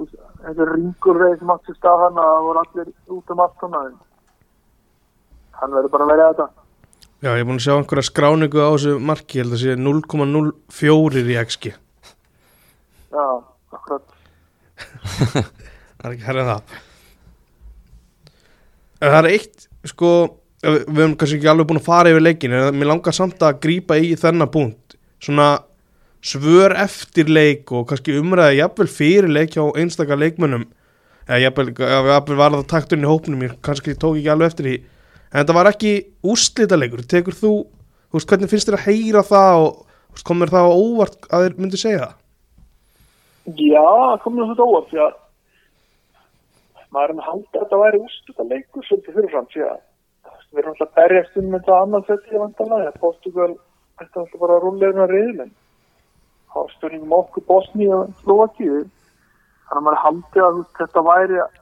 þetta 0.00 0.64
er 0.64 0.72
ringurreið 0.74 1.36
sem 1.38 1.52
átti 1.54 1.70
sér 1.70 1.78
stað 1.78 2.06
hana 2.06 2.24
það 2.30 2.46
voru 2.48 2.62
allir 2.64 2.90
út 3.18 3.34
um 3.34 3.44
allt 3.44 3.62
hana 3.66 3.84
en 3.90 4.00
hann 5.60 5.76
verður 5.76 5.94
bara 5.94 6.08
að 6.08 6.12
verja 6.14 6.32
þetta 6.32 6.48
Já, 7.20 7.34
ég 7.36 7.42
er 7.42 7.44
búin 7.44 7.58
að 7.60 7.66
sjá 7.66 7.74
einhverja 7.76 8.06
skráningu 8.08 8.62
á 8.64 8.72
þessu 8.72 8.92
marki, 9.04 9.36
ég 9.36 9.44
held 9.44 9.52
að 9.52 9.60
sé 9.60 9.74
0,04 9.76 11.20
í 11.20 11.34
XG. 11.44 11.72
já, 13.12 13.26
akkurat 13.76 14.14
Það 16.00 16.06
er 16.08 16.14
ekki 16.14 16.24
herrið 16.24 16.48
það. 16.48 16.78
Það 19.00 19.16
er 19.22 19.28
eitt, 19.30 19.66
sko, 19.88 20.12
við 20.60 20.82
höfum 20.90 21.16
kannski 21.16 21.38
ekki 21.38 21.50
alveg 21.50 21.68
búin 21.70 21.80
að 21.80 21.86
fara 21.88 22.12
yfir 22.12 22.24
leikin, 22.24 22.54
en 22.56 22.76
mér 22.76 22.90
langar 22.90 23.16
samt 23.16 23.40
að 23.44 23.60
grípa 23.64 23.96
í 23.96 24.12
þennan 24.20 24.50
punkt. 24.52 24.96
Svona 25.24 25.48
svör 26.20 26.74
eftir 26.76 27.30
leik 27.32 27.72
og 27.72 27.86
kannski 27.88 28.18
umræða 28.20 28.58
jafnvel 28.58 28.88
fyrir 28.92 29.32
leik 29.32 29.56
hjá 29.56 29.64
einstaka 29.80 30.18
leikmönnum. 30.20 30.66
Eða 31.24 31.42
jafnvel, 31.46 31.72
jafnvel 31.80 32.40
var 32.40 32.56
það 32.58 32.66
takturinn 32.74 33.06
í 33.06 33.10
hópnum, 33.10 33.44
ég 33.46 33.56
kannski 33.64 33.96
tók 33.96 34.18
ekki 34.20 34.32
alveg 34.34 34.52
eftir 34.52 34.68
því. 34.68 34.76
En 35.30 35.40
þetta 35.40 35.56
var 35.56 35.70
ekki 35.70 35.94
úrslita 36.26 36.76
leikur. 36.76 37.06
Tekur 37.08 37.36
þú, 37.38 37.54
þú 38.10 38.18
veist, 38.18 38.28
hvernig 38.28 38.52
finnst 38.52 38.68
þér 38.68 38.78
að 38.80 38.86
heyra 38.90 39.24
það 39.24 39.64
og 39.64 40.24
komur 40.26 40.52
það 40.52 40.68
á 40.68 40.72
óvart 40.74 41.30
að 41.30 41.46
þér 41.46 41.60
myndi 41.60 41.80
segja 41.80 42.02
það? 42.04 42.16
já, 43.56 43.82
það 43.82 44.22
komur 44.24 44.50
þetta 44.50 44.66
óvart 44.66 44.90
því 44.90 45.02
að 45.04 45.12
maður 46.94 47.12
er 47.12 47.16
með 47.18 47.28
halda 47.28 47.48
að 47.50 47.62
þetta 47.62 47.80
væri 47.84 48.02
úrstuta 48.04 48.46
leikur 48.50 48.86
svolítið 48.86 49.16
fyrirfram 49.16 49.48
því 49.52 49.64
að 49.68 49.80
við 50.50 50.62
erum 50.62 50.72
alltaf 50.74 50.88
að 50.88 50.96
berjast 50.98 51.40
um 51.40 51.50
þetta 51.54 51.80
annað 51.84 52.06
þetta 52.10 52.34
í 52.34 52.42
vandalega 52.42 52.92
Portugal 53.04 53.50
ætti 54.00 54.22
alltaf 54.22 54.40
bara 54.42 54.56
að 54.56 54.64
rúlega 54.64 54.88
hérna 54.90 55.06
riðlinn 55.10 55.52
þá 56.50 56.58
er 56.64 56.72
stjórningum 56.74 57.16
okkur 57.20 57.46
Bosni 57.46 57.88
og 57.94 58.14
Slovakíu 58.24 58.80
þannig 58.80 59.78
að 59.78 59.84
maður 59.86 60.02
haldi 60.04 60.44
að 60.46 60.62
þetta 60.80 61.04
væri 61.06 61.42
að 61.44 61.60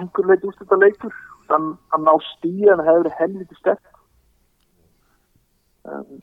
einhver 0.00 0.30
leik 0.30 0.48
úrstuta 0.48 0.80
leikur 0.80 1.14
þannig 1.50 1.94
að 1.94 2.04
ná 2.06 2.12
stíð 2.32 2.72
en 2.72 2.82
það 2.82 2.90
hefur 2.90 3.16
helviti 3.20 3.58
sterk. 3.58 3.86
Um, 5.90 6.18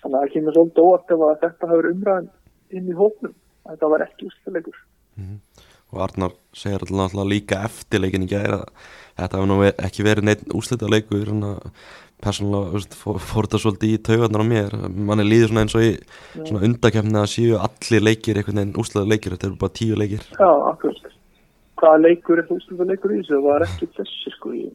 þannig 0.00 0.16
að 0.16 0.22
það 0.24 0.32
kemur 0.34 0.56
svolítið 0.56 0.88
óvart 0.88 1.14
ef 1.14 1.26
að 1.28 1.36
þetta 1.44 1.70
hefur 1.70 1.90
umræðin 1.92 2.32
inn 2.74 2.88
í 2.90 2.96
hóknum 2.98 3.36
þetta 3.68 3.90
var 3.92 4.04
ekki 4.08 4.28
úrstuta 4.28 4.56
leikur 4.56 4.80
og 5.94 6.02
Arnar 6.04 6.34
segir 6.54 6.82
alltaf 6.82 7.28
líka 7.28 7.62
eftir 7.66 8.02
leikin 8.02 8.26
í 8.26 8.30
gær 8.30 8.58
að 8.60 8.64
þetta 9.18 9.38
hefur 9.38 9.50
nú 9.50 9.58
ekki 9.70 10.06
verið 10.06 10.28
neitt 10.28 10.48
úslita 10.54 10.90
leikur 10.90 11.30
en 11.32 11.46
að 11.54 11.68
persónulega 12.24 12.96
fór, 12.96 13.18
fór 13.20 13.48
þetta 13.48 13.60
svolítið 13.62 13.94
í 13.94 14.00
taugarnar 14.08 14.44
á 14.44 14.46
mér 14.48 14.76
manni 15.10 15.26
líður 15.26 15.52
svona 15.52 15.64
eins 15.64 15.76
og 15.76 15.84
í 15.84 15.92
svona 16.40 16.64
undakefni 16.68 17.20
að 17.20 17.30
séu 17.34 17.58
allir 17.60 18.06
leikir 18.08 18.40
einhvern 18.40 18.60
veginn 18.60 18.80
úslita 18.80 19.04
leikir, 19.08 19.36
þetta 19.36 19.50
eru 19.50 19.60
bara 19.60 19.76
tíu 19.78 19.98
leikir 19.98 20.24
Já, 20.38 20.50
akkurat. 20.70 21.10
Hvaða 21.80 22.02
leikur 22.04 22.40
er 22.40 22.52
úrstuta 22.54 22.86
leikur 22.88 23.12
í 23.12 23.20
þessu? 23.20 23.34
Það 23.34 23.48
var 23.48 23.66
ekki 23.66 23.90
þessi 23.98 24.34
sko 24.36 24.52
í... 24.54 24.66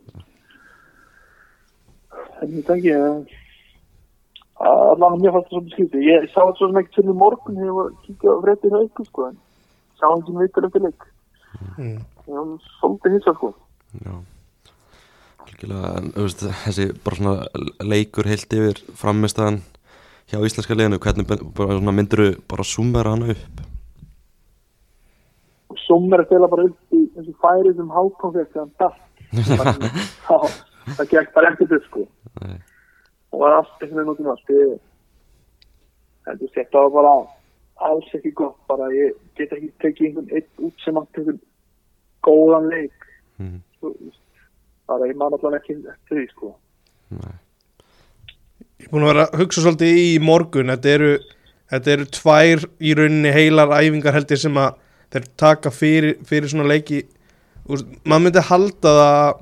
En 2.44 2.56
ég 2.56 2.66
tengi 2.68 2.92
að 2.96 3.38
allan 4.60 5.16
að 5.16 5.22
mér 5.24 5.36
fannst 5.36 5.50
það 5.50 5.56
svolítið 5.56 5.76
skýtið. 5.78 6.08
Ég 6.10 6.26
sá 6.30 6.40
þetta 6.40 6.58
svo 6.60 6.68
sem 6.68 6.82
ekki 6.82 6.96
til 6.98 7.16
morgun 7.16 7.60
þegar 7.60 7.70
ég 7.70 7.78
var 7.78 7.90
að 7.90 8.02
kíkja 8.06 8.36
á 8.36 8.44
fréttir 8.44 8.76
hauku 8.76 9.06
sko 9.08 9.28
en 9.30 9.38
sá 10.00 10.08
ekki 10.10 10.36
veitur 10.40 10.68
eftir 10.68 10.86
leik. 10.88 11.08
Mm. 11.78 11.98
Ég 12.30 12.36
var 12.36 12.52
svolítið 12.80 13.18
hissa 13.18 13.36
sko. 13.38 13.54
Já 14.06 14.14
Algjörlega, 15.50 15.92
en 15.98 16.12
þú 16.14 16.24
veist, 16.28 16.44
þessi 16.64 16.86
bara 17.04 17.18
svona 17.18 17.88
leikur 17.90 18.28
heilt 18.30 18.54
yfir 18.54 18.82
framistæðan 19.00 19.64
hjá 20.30 20.38
íslenska 20.46 20.78
liðinu, 20.78 21.00
hvernig 21.02 21.26
bara 21.28 21.80
svona 21.80 21.96
myndirðu 21.98 22.36
bara 22.52 22.68
summera 22.68 23.16
hana 23.16 23.34
upp 23.34 23.66
að 25.90 26.26
stela 26.28 26.48
bara 26.50 26.66
upp 26.70 26.96
í 26.96 27.02
þessu 27.16 27.34
færi 27.42 27.74
sem 27.76 27.90
Hákon 27.94 28.34
fekk 28.36 28.52
þegar 28.54 28.66
hann 28.66 28.74
dætt. 28.80 28.98
Það 30.98 31.10
gekk 31.12 31.34
bara 31.36 31.52
eftir 31.52 31.70
þau 31.70 31.82
sko. 31.86 32.04
Nei. 32.42 32.60
og 33.30 33.42
var 33.44 33.56
allt 33.60 33.84
einhvern 33.84 34.08
veginn 34.10 34.30
út 34.32 34.52
ég 34.54 34.80
heldur 36.26 36.52
þetta 36.56 36.82
var 36.86 36.94
bara 36.96 37.12
alls 37.86 38.14
ekki 38.16 38.32
gott 38.36 38.58
bara 38.70 38.90
ég 38.94 39.16
get 39.38 39.54
ekki 39.56 39.70
tekið 39.84 40.08
einhvern 40.10 40.34
einn 40.36 40.66
út 40.68 40.84
sem 40.84 40.98
átt 41.00 41.20
einhvern 41.20 41.40
góðan 42.26 42.68
leik. 42.72 43.06
Mhm. 43.40 43.62
Svo, 43.80 43.94
bara 44.90 45.08
ég 45.08 45.20
man 45.20 45.36
allan 45.38 45.60
ekki 45.60 45.78
eftir 45.78 46.18
því 46.18 46.26
sko. 46.34 46.56
Nei. 47.16 47.38
Ég 48.80 48.88
er 48.88 48.92
búin 48.94 49.06
að 49.06 49.14
vera 49.14 49.26
að 49.28 49.40
hugsa 49.42 49.64
svolítið 49.64 50.02
í 50.02 50.10
morgun. 50.24 50.72
Þetta 50.74 50.94
eru, 50.96 51.14
þetta 51.72 51.94
eru 51.96 52.10
tvær 52.20 52.66
í 52.80 52.94
rauninni 52.96 53.34
heilar 53.36 53.74
æfingar 53.80 54.16
held 54.16 54.36
ég 54.36 54.42
sem 54.44 54.60
að 54.60 54.78
þeir 55.14 55.26
taka 55.38 55.72
fyrir, 55.74 56.20
fyrir 56.28 56.52
svona 56.52 56.70
leiki. 56.70 57.04
Maður 57.70 58.24
myndi 58.26 58.46
halda 58.50 58.94
það 59.00 59.42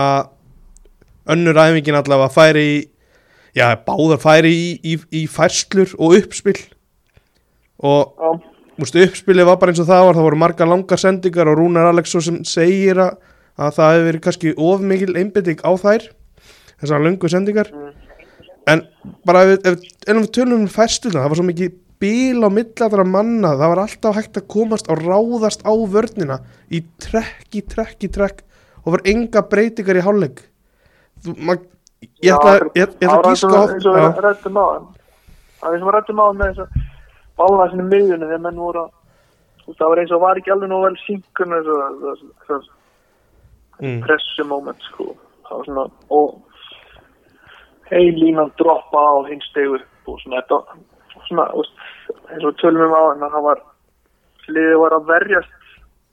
að 0.00 0.28
önnur 1.30 1.60
æfingin 1.60 1.98
allavega 1.98 2.32
færi 2.32 2.64
í 2.64 2.76
já, 3.56 3.74
báðar 3.86 4.20
færi 4.22 4.52
í, 4.54 4.68
í, 4.84 4.94
í 5.22 5.26
færslur 5.30 5.92
og 5.98 6.16
uppspill 6.20 6.58
og 7.80 8.14
já, 8.16 8.30
Mústu, 8.80 9.02
uppspilið 9.04 9.44
var 9.44 9.58
bara 9.60 9.74
eins 9.74 9.80
og 9.82 9.88
það 9.90 10.06
var, 10.06 10.16
það 10.16 10.24
voru 10.24 10.36
marga 10.40 10.66
langar 10.68 11.00
sendingar 11.00 11.48
og 11.50 11.58
Rúnar 11.58 11.90
Alexsson 11.90 12.22
sem 12.24 12.38
segir 12.48 12.96
að, 13.02 13.18
að 13.60 13.74
það 13.76 13.90
hefur 13.92 14.06
verið 14.08 14.22
kannski 14.24 14.52
of 14.56 14.84
mikil 14.88 15.16
einbytting 15.20 15.60
á 15.60 15.70
þær, 15.82 16.06
þessar 16.80 17.04
löngu 17.04 17.28
sendingar. 17.28 17.68
En 18.70 18.86
bara 19.28 19.42
ef, 19.44 19.66
ef, 19.68 19.84
ef 20.06 20.16
við 20.22 20.30
tölum 20.32 20.62
um 20.64 20.70
færstuna, 20.72 21.18
það 21.18 21.32
var 21.34 21.40
svo 21.42 21.46
mikið 21.50 21.74
bíl 22.00 22.40
á 22.40 22.48
milladra 22.56 23.04
manna, 23.04 23.50
það 23.60 23.72
var 23.74 23.82
alltaf 23.84 24.16
hægt 24.16 24.40
að 24.40 24.48
komast 24.54 24.88
og 24.88 25.02
ráðast 25.04 25.66
á 25.68 25.72
vörnina 25.76 26.40
í 26.72 26.80
trekk, 27.04 27.50
í 27.52 27.60
trekk, 27.68 27.98
í 28.08 28.12
trekk 28.16 28.40
og 28.86 28.94
var 28.96 29.04
enga 29.12 29.44
breytingar 29.44 30.00
í 30.00 30.04
ma- 31.36 31.58
ég 32.24 32.32
ætla, 32.32 32.52
að 32.64 33.26
gíska 33.28 33.52
á 33.52 33.64
eins 33.68 33.86
og 33.86 33.96
við 33.96 34.22
rættum 34.24 34.56
á 34.56 34.64
hann 34.64 34.86
það 35.60 35.68
er 35.68 35.74
eins 35.74 35.82
og 35.82 35.88
við 35.88 35.94
rættum 35.96 36.20
á 36.20 36.24
hann 36.24 36.38
með 36.40 36.50
þess 36.50 36.62
að 36.64 36.99
bálna 37.40 37.68
sinni 37.70 37.88
miðjunni 37.88 38.28
þegar 38.28 38.44
menn 38.46 38.60
voru 38.60 38.84
að 38.84 39.74
það 39.78 39.90
var 39.92 40.02
eins 40.02 40.14
og 40.14 40.22
var 40.24 40.40
ekki 40.40 40.52
alveg 40.54 40.70
nú 40.70 40.78
vel 40.84 40.94
sínkun 41.04 41.56
þess 41.56 42.70
mm, 43.80 44.00
pressu 44.04 44.46
moment 44.48 44.88
sko. 44.88 45.12
Það 45.48 45.56
var 45.56 45.68
svona 45.68 45.84
og 46.16 46.38
heil 47.90 48.16
línan 48.18 48.52
droppa 48.60 49.02
á 49.02 49.14
hinn 49.28 49.42
stegur 49.48 49.84
og 50.06 50.18
svona 50.22 50.40
þetta 50.42 50.60
svona, 51.28 51.46
eins 52.30 52.44
og 52.44 52.50
við 52.50 52.58
tölum 52.62 52.86
um 52.86 52.96
á 52.96 53.02
að 53.02 53.26
það 53.26 53.46
var 53.48 53.62
liðið 54.50 54.82
var 54.82 54.96
að 54.96 55.08
verjast 55.10 55.56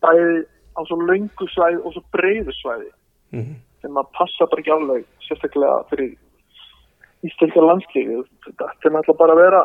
bæði 0.06 0.38
á 0.78 0.80
svo 0.86 1.00
löngu 1.02 1.50
svæði 1.54 1.82
og 1.82 1.96
svo 1.96 2.04
breiðu 2.14 2.54
svæði. 2.60 2.92
Mm, 3.34 3.58
sem 3.82 4.00
að 4.00 4.14
passa 4.18 4.48
bara 4.48 4.64
ekki 4.64 4.74
alveg 4.76 5.06
sérstaklega 5.26 5.84
fyrir 5.90 6.16
íslenska 7.26 7.64
landslífi 7.64 8.22
þetta 8.46 8.68
er 8.70 8.94
náttúrulega 8.94 9.20
bara 9.20 9.36
að 9.36 9.42
vera 9.42 9.62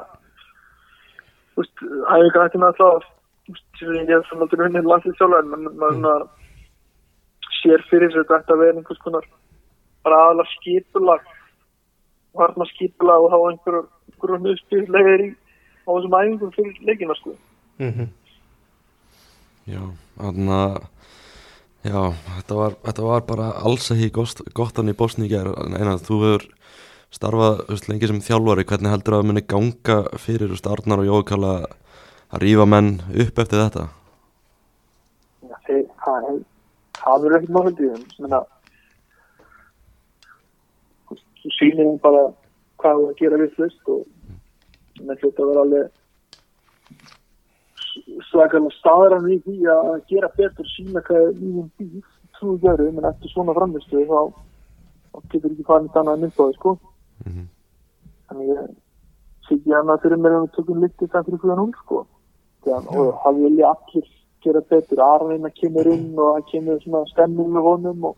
þú 1.53 1.65
veist, 1.65 1.83
ætti 1.83 2.63
náttúrulega 2.63 3.03
þú 3.47 3.55
veist, 3.55 3.67
sem 3.79 3.95
ég 3.99 4.11
hef 4.13 4.27
svona 4.29 4.47
aldrei 4.47 4.67
unnið 4.69 4.91
landslífsjóla 4.93 5.43
en 5.43 5.53
maður 5.53 5.77
maður 5.83 5.99
svona 5.99 6.15
sér 7.61 7.87
fyrir 7.91 8.13
sér 8.13 8.25
þetta 8.25 8.41
ætti 8.41 8.55
að 8.55 8.63
vera 8.65 8.81
einhvers 8.81 9.05
konar 9.05 9.29
bara 10.07 10.21
aðalega 10.27 10.55
skipulag 10.57 11.29
varna 12.39 12.69
skipulag 12.73 13.27
og 13.27 13.35
hafa 13.35 13.53
einhverjum 13.53 13.89
einhverjum 14.13 14.51
uppspillegir 14.55 15.27
í 15.27 15.31
á 15.83 15.91
þessum 15.91 16.17
æfingum 16.19 16.55
fyrir 16.55 16.81
leikina 16.87 17.17
sko. 17.19 17.37
Mm, 17.83 18.11
Já, 19.67 19.83
þannig 20.19 20.57
að 20.57 20.81
Já, 21.83 21.99
þetta 22.15 22.55
var, 22.55 22.75
þetta 22.87 23.05
var 23.09 23.23
bara 23.27 23.47
alls 23.67 23.89
ekki 23.91 24.13
gott, 24.15 24.41
gott 24.55 24.77
hann 24.79 24.93
í 24.93 24.95
Bosni 24.95 25.27
í 25.27 25.33
gerð 25.33 25.57
en 25.65 25.89
að 25.91 26.05
þú 26.07 26.19
hefur 26.21 26.45
starfað 27.13 27.59
þú 27.67 27.75
veist, 27.75 27.89
lengi 27.91 28.09
sem 28.11 28.21
þjálfari, 28.25 28.65
hvernig 28.69 28.93
heldur 28.95 29.15
að 29.17 29.23
það 29.23 29.29
muni 29.31 29.43
ganga 29.53 29.97
fyrir 30.23 30.55
Arnar 30.73 31.03
og 31.03 31.09
Jókala 31.11 31.53
að 32.33 32.41
rífa 32.45 32.67
menn 32.69 32.95
upp 33.13 33.43
eftir 33.45 33.61
þetta? 33.63 33.85
Já, 35.49 35.57
þeir, 35.67 35.85
það 36.05 36.29
er 36.31 36.39
það 37.03 37.25
verður 37.25 37.37
ekkert 37.39 37.57
þeim 37.83 38.05
sem 38.17 38.29
er 38.29 38.37
að 38.39 38.47
þú 41.43 41.53
sýnir 41.59 41.89
þeim 41.89 41.99
bara 42.05 42.23
hvað 42.83 43.01
þú 43.01 43.09
að 43.11 43.19
gera 43.21 43.41
við 43.43 43.57
flust 43.57 43.91
og 43.93 44.01
menn 45.03 45.19
hljóta 45.21 45.43
að 45.43 45.51
vera 45.51 45.65
alveg 45.67 45.91
s- 47.83 48.23
svakalega 48.31 48.77
staðran 48.79 49.29
í 49.35 49.39
því 49.45 49.57
að 49.75 49.91
gera 50.13 50.31
betur 50.39 50.71
sína 50.77 51.03
hvað 51.09 51.27
er 51.27 51.35
í 51.35 51.51
þeim 51.59 51.69
býð 51.83 52.09
trúi 52.39 52.57
gerðu, 52.63 52.89
menn 52.97 53.11
eftir 53.11 53.33
svona 53.35 53.55
framistu 53.59 54.07
þá, 54.09 54.21
getur 55.35 55.53
ekki 55.53 55.67
farið 55.69 56.01
annað 56.01 56.15
að 56.17 56.23
mynda 56.25 56.41
á 56.41 56.47
því 56.49 56.57
sko 56.61 56.75
Mhm. 57.27 57.47
þannig 58.29 58.49
ég 58.53 58.73
sé 59.47 59.55
ekki 59.55 59.77
annað 59.79 60.03
fyrir 60.03 60.21
mér 60.23 60.37
að 60.37 60.43
við 60.47 60.53
tökum 60.57 60.83
litið 60.83 61.13
það 61.13 61.25
fyrir 61.29 61.43
fyrir 61.45 61.61
núl 61.61 61.73
sko. 61.83 62.03
Þegar, 62.65 62.89
og 62.97 63.15
það 63.23 63.41
vilja 63.43 63.71
allir 63.75 64.11
gera 64.43 64.61
betur. 64.61 65.01
Aron 65.03 65.51
kemur 65.61 65.87
inn 65.93 66.19
og 66.19 66.29
það 66.37 66.51
kemur 66.51 66.83
svona 66.83 67.07
stemming 67.11 67.51
með 67.53 67.69
honum 67.69 68.05
og, 68.11 68.17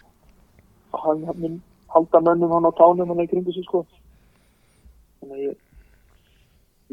og 0.93 1.01
hann, 1.07 1.25
hann 1.29 1.41
mun 1.41 1.63
halda 1.95 2.21
mönnum 2.21 2.53
hann 2.53 2.69
á 2.69 2.73
tánum 2.79 3.09
hann 3.09 3.25
í 3.25 3.31
kringu 3.31 3.53
sig 3.53 3.65
sko. 3.65 3.87
Þannig 5.21 5.37
að 5.37 5.45
ég 5.49 5.57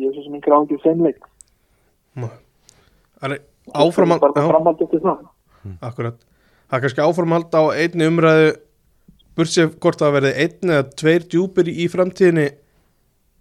ég 0.02 0.08
er 0.10 0.16
svo 0.16 0.24
sem 0.26 0.36
einhver 0.38 0.58
ángið 0.58 0.84
þeimleik 0.86 1.22
Það 3.22 3.36
er 3.36 3.42
áframhald 3.78 4.22
bara 4.24 4.42
já, 4.42 4.50
framhald 4.50 4.82
eftir 4.82 5.02
það. 5.04 5.26
Akkurat. 5.86 6.22
Það 6.68 6.78
er 6.78 6.84
kannski 6.86 7.04
áframhald 7.06 7.54
á 7.54 7.64
einni 7.78 8.08
umræðu 8.10 8.48
bursið 9.38 9.76
hvort 9.82 10.02
það 10.02 10.16
verði 10.18 10.32
einn 10.44 10.74
eða 10.76 10.88
tveir 11.02 11.28
djúpir 11.32 11.70
í 11.72 11.88
framtíðinni. 11.92 12.48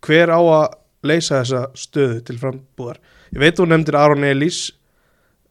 Hver 0.07 0.33
á 0.33 0.41
að 0.41 0.67
leysa 1.07 1.41
þessa 1.41 1.63
stöðu 1.77 2.21
til 2.27 2.39
frambúðar? 2.41 3.01
Ég 3.35 3.43
veit 3.43 3.59
þú 3.59 3.67
nefndir 3.69 3.99
Aron 3.99 4.27
Elís 4.27 4.71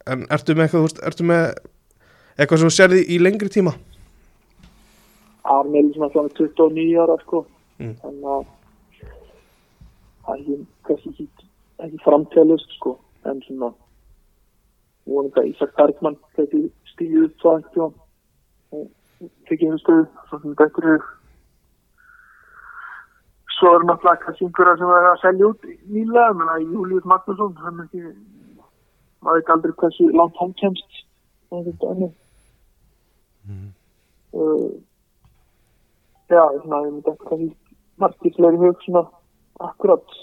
en 0.10 0.25
ertu 0.34 0.56
með 0.56 0.67
eitthvað, 0.69 1.04
ertu 1.06 1.28
með 1.28 1.45
eitthvað 2.39 2.62
sem 2.62 2.71
þú 2.71 2.75
sérði 2.75 3.04
í 3.13 3.19
lengri 3.21 3.52
tíma? 3.54 3.75
Aron 5.49 5.78
er 5.78 5.91
svona 5.95 6.12
svona 6.13 6.34
29 6.38 7.04
ára 7.04 7.17
sko. 7.23 7.45
Mm. 7.80 7.93
þannig 8.02 8.25
að 8.28 8.47
það 10.25 10.39
er 10.54 10.63
kannski 10.88 11.12
ekki, 11.13 11.28
ekki 11.86 12.02
framtælust 12.04 12.73
sko. 12.75 12.97
En 13.30 13.39
svona 13.45 13.71
vonandi 15.10 15.41
að 15.41 15.52
Ísak 15.54 15.75
Bergman 15.78 16.17
geti 16.38 16.65
stíðið 16.93 17.30
upp 17.30 17.45
einhvern 17.45 17.69
tíma 17.73 17.89
og 18.75 18.88
tekið 19.49 19.71
einu 19.71 19.79
stöðu 19.82 20.05
svo 20.29 20.39
sem 20.41 20.58
þetta 20.60 20.84
er 20.93 21.08
svo 23.58 23.73
er 23.75 23.86
náttúrulega 23.88 24.23
kannski 24.23 24.45
einhverja 24.47 24.75
sem 24.79 24.91
er 24.95 25.08
að 25.10 25.21
selja 25.23 25.49
út 25.51 25.65
nýlega, 25.91 26.36
menn 26.39 26.51
að 26.53 26.67
Július 26.73 27.08
Magnússon 27.12 27.58
hann 27.63 27.82
er 27.82 27.88
ekki 27.88 28.03
maður 29.19 29.39
veit 29.39 29.53
aldrei 29.55 29.73
hversu 29.82 30.12
langt 30.15 30.39
hann 30.39 30.53
kemst 30.62 31.01
og 31.51 31.65
þetta 31.67 31.91
ennum 31.93 32.13
uh, 34.34 34.69
já, 36.29 36.43
svona, 36.62 36.84
ég 36.86 36.93
myndi 36.93 37.13
ekki 37.15 37.29
kannski 37.32 37.49
margir 37.99 38.38
fleiri 38.38 38.62
hug 38.63 38.86
svona 38.86 39.03
akkurat 39.60 40.15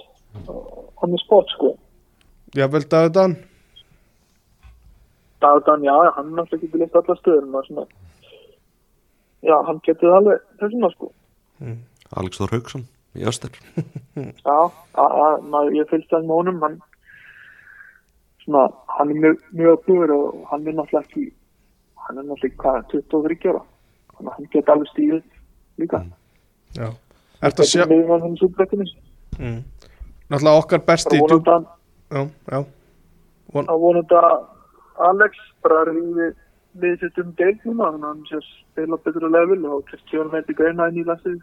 hann 1.00 1.12
er 1.16 1.20
sport 1.20 1.52
sko. 1.52 1.74
Jafnvel 2.56 2.88
David 2.88 3.12
Dan 3.16 3.37
Dagan, 5.40 5.85
já, 5.85 5.96
hann 6.16 6.32
náttúrulega 6.32 6.64
getur 6.64 6.80
leitt 6.80 6.96
alla 6.96 7.16
stöður 7.20 7.48
maður 7.52 7.68
svona 7.68 8.06
já, 9.44 9.57
hann 9.68 9.81
getur 9.85 10.11
það 10.11 10.18
alveg 10.20 10.44
þessuna 10.61 10.90
sko. 10.94 11.12
Alex 12.16 12.40
Þór 12.40 12.55
Hauksson 12.57 12.85
í 13.16 13.25
Öster. 13.29 13.57
Já, 14.46 14.59
maður, 14.94 15.72
ég 15.77 15.88
fylgst 15.90 16.12
það 16.12 16.29
með 16.29 16.38
honum 16.40 16.61
hann 16.64 16.77
svona, 18.44 18.66
hann 18.99 19.11
er 19.12 19.20
mjög, 19.25 19.40
mjög 19.57 19.79
öflugur 19.79 20.12
og 20.14 20.44
hann 20.51 20.66
er 20.66 20.77
náttúrulega 20.77 21.09
ekki 21.09 21.25
hann 22.07 22.20
er 22.20 22.29
náttúrulega 22.29 22.61
hvað, 22.62 22.83
23 22.92 23.51
ára. 23.51 23.62
Hann 24.16 24.51
getur 24.53 24.75
alveg 24.75 24.92
stíðið 24.92 25.25
líka. 25.83 26.03
Já. 26.77 26.88
Ertu 27.44 27.64
að 27.64 27.72
sjá 27.72 27.85
mm. 27.87 29.59
Náttúrulega 30.31 30.61
okkar 30.61 30.85
besti 30.87 31.18
djúp 31.18 31.29
vonandi 31.29 31.57
að 31.57 31.66
Já, 32.07 32.22
já. 32.53 32.61
Að 33.66 33.81
vonandi 33.83 34.18
að 34.20 34.37
Alex 35.11 35.40
bara 35.64 35.83
ríði 35.90 36.31
við 36.80 36.96
sitt 37.02 37.20
um 37.22 37.34
deild 37.38 37.62
núna 37.66 37.92
þannig 37.92 38.06
að 38.06 38.10
hann 38.10 38.24
sé 38.30 38.38
að 38.38 38.48
spila 38.48 38.98
betur 39.04 39.28
á 39.28 39.30
level 39.36 39.60
og 39.70 39.84
kannski 39.90 40.20
hann 40.20 40.32
veit 40.32 40.50
ekki 40.52 40.66
eina 40.66 40.88
inn 40.90 41.00
í 41.02 41.06
lasið 41.06 41.38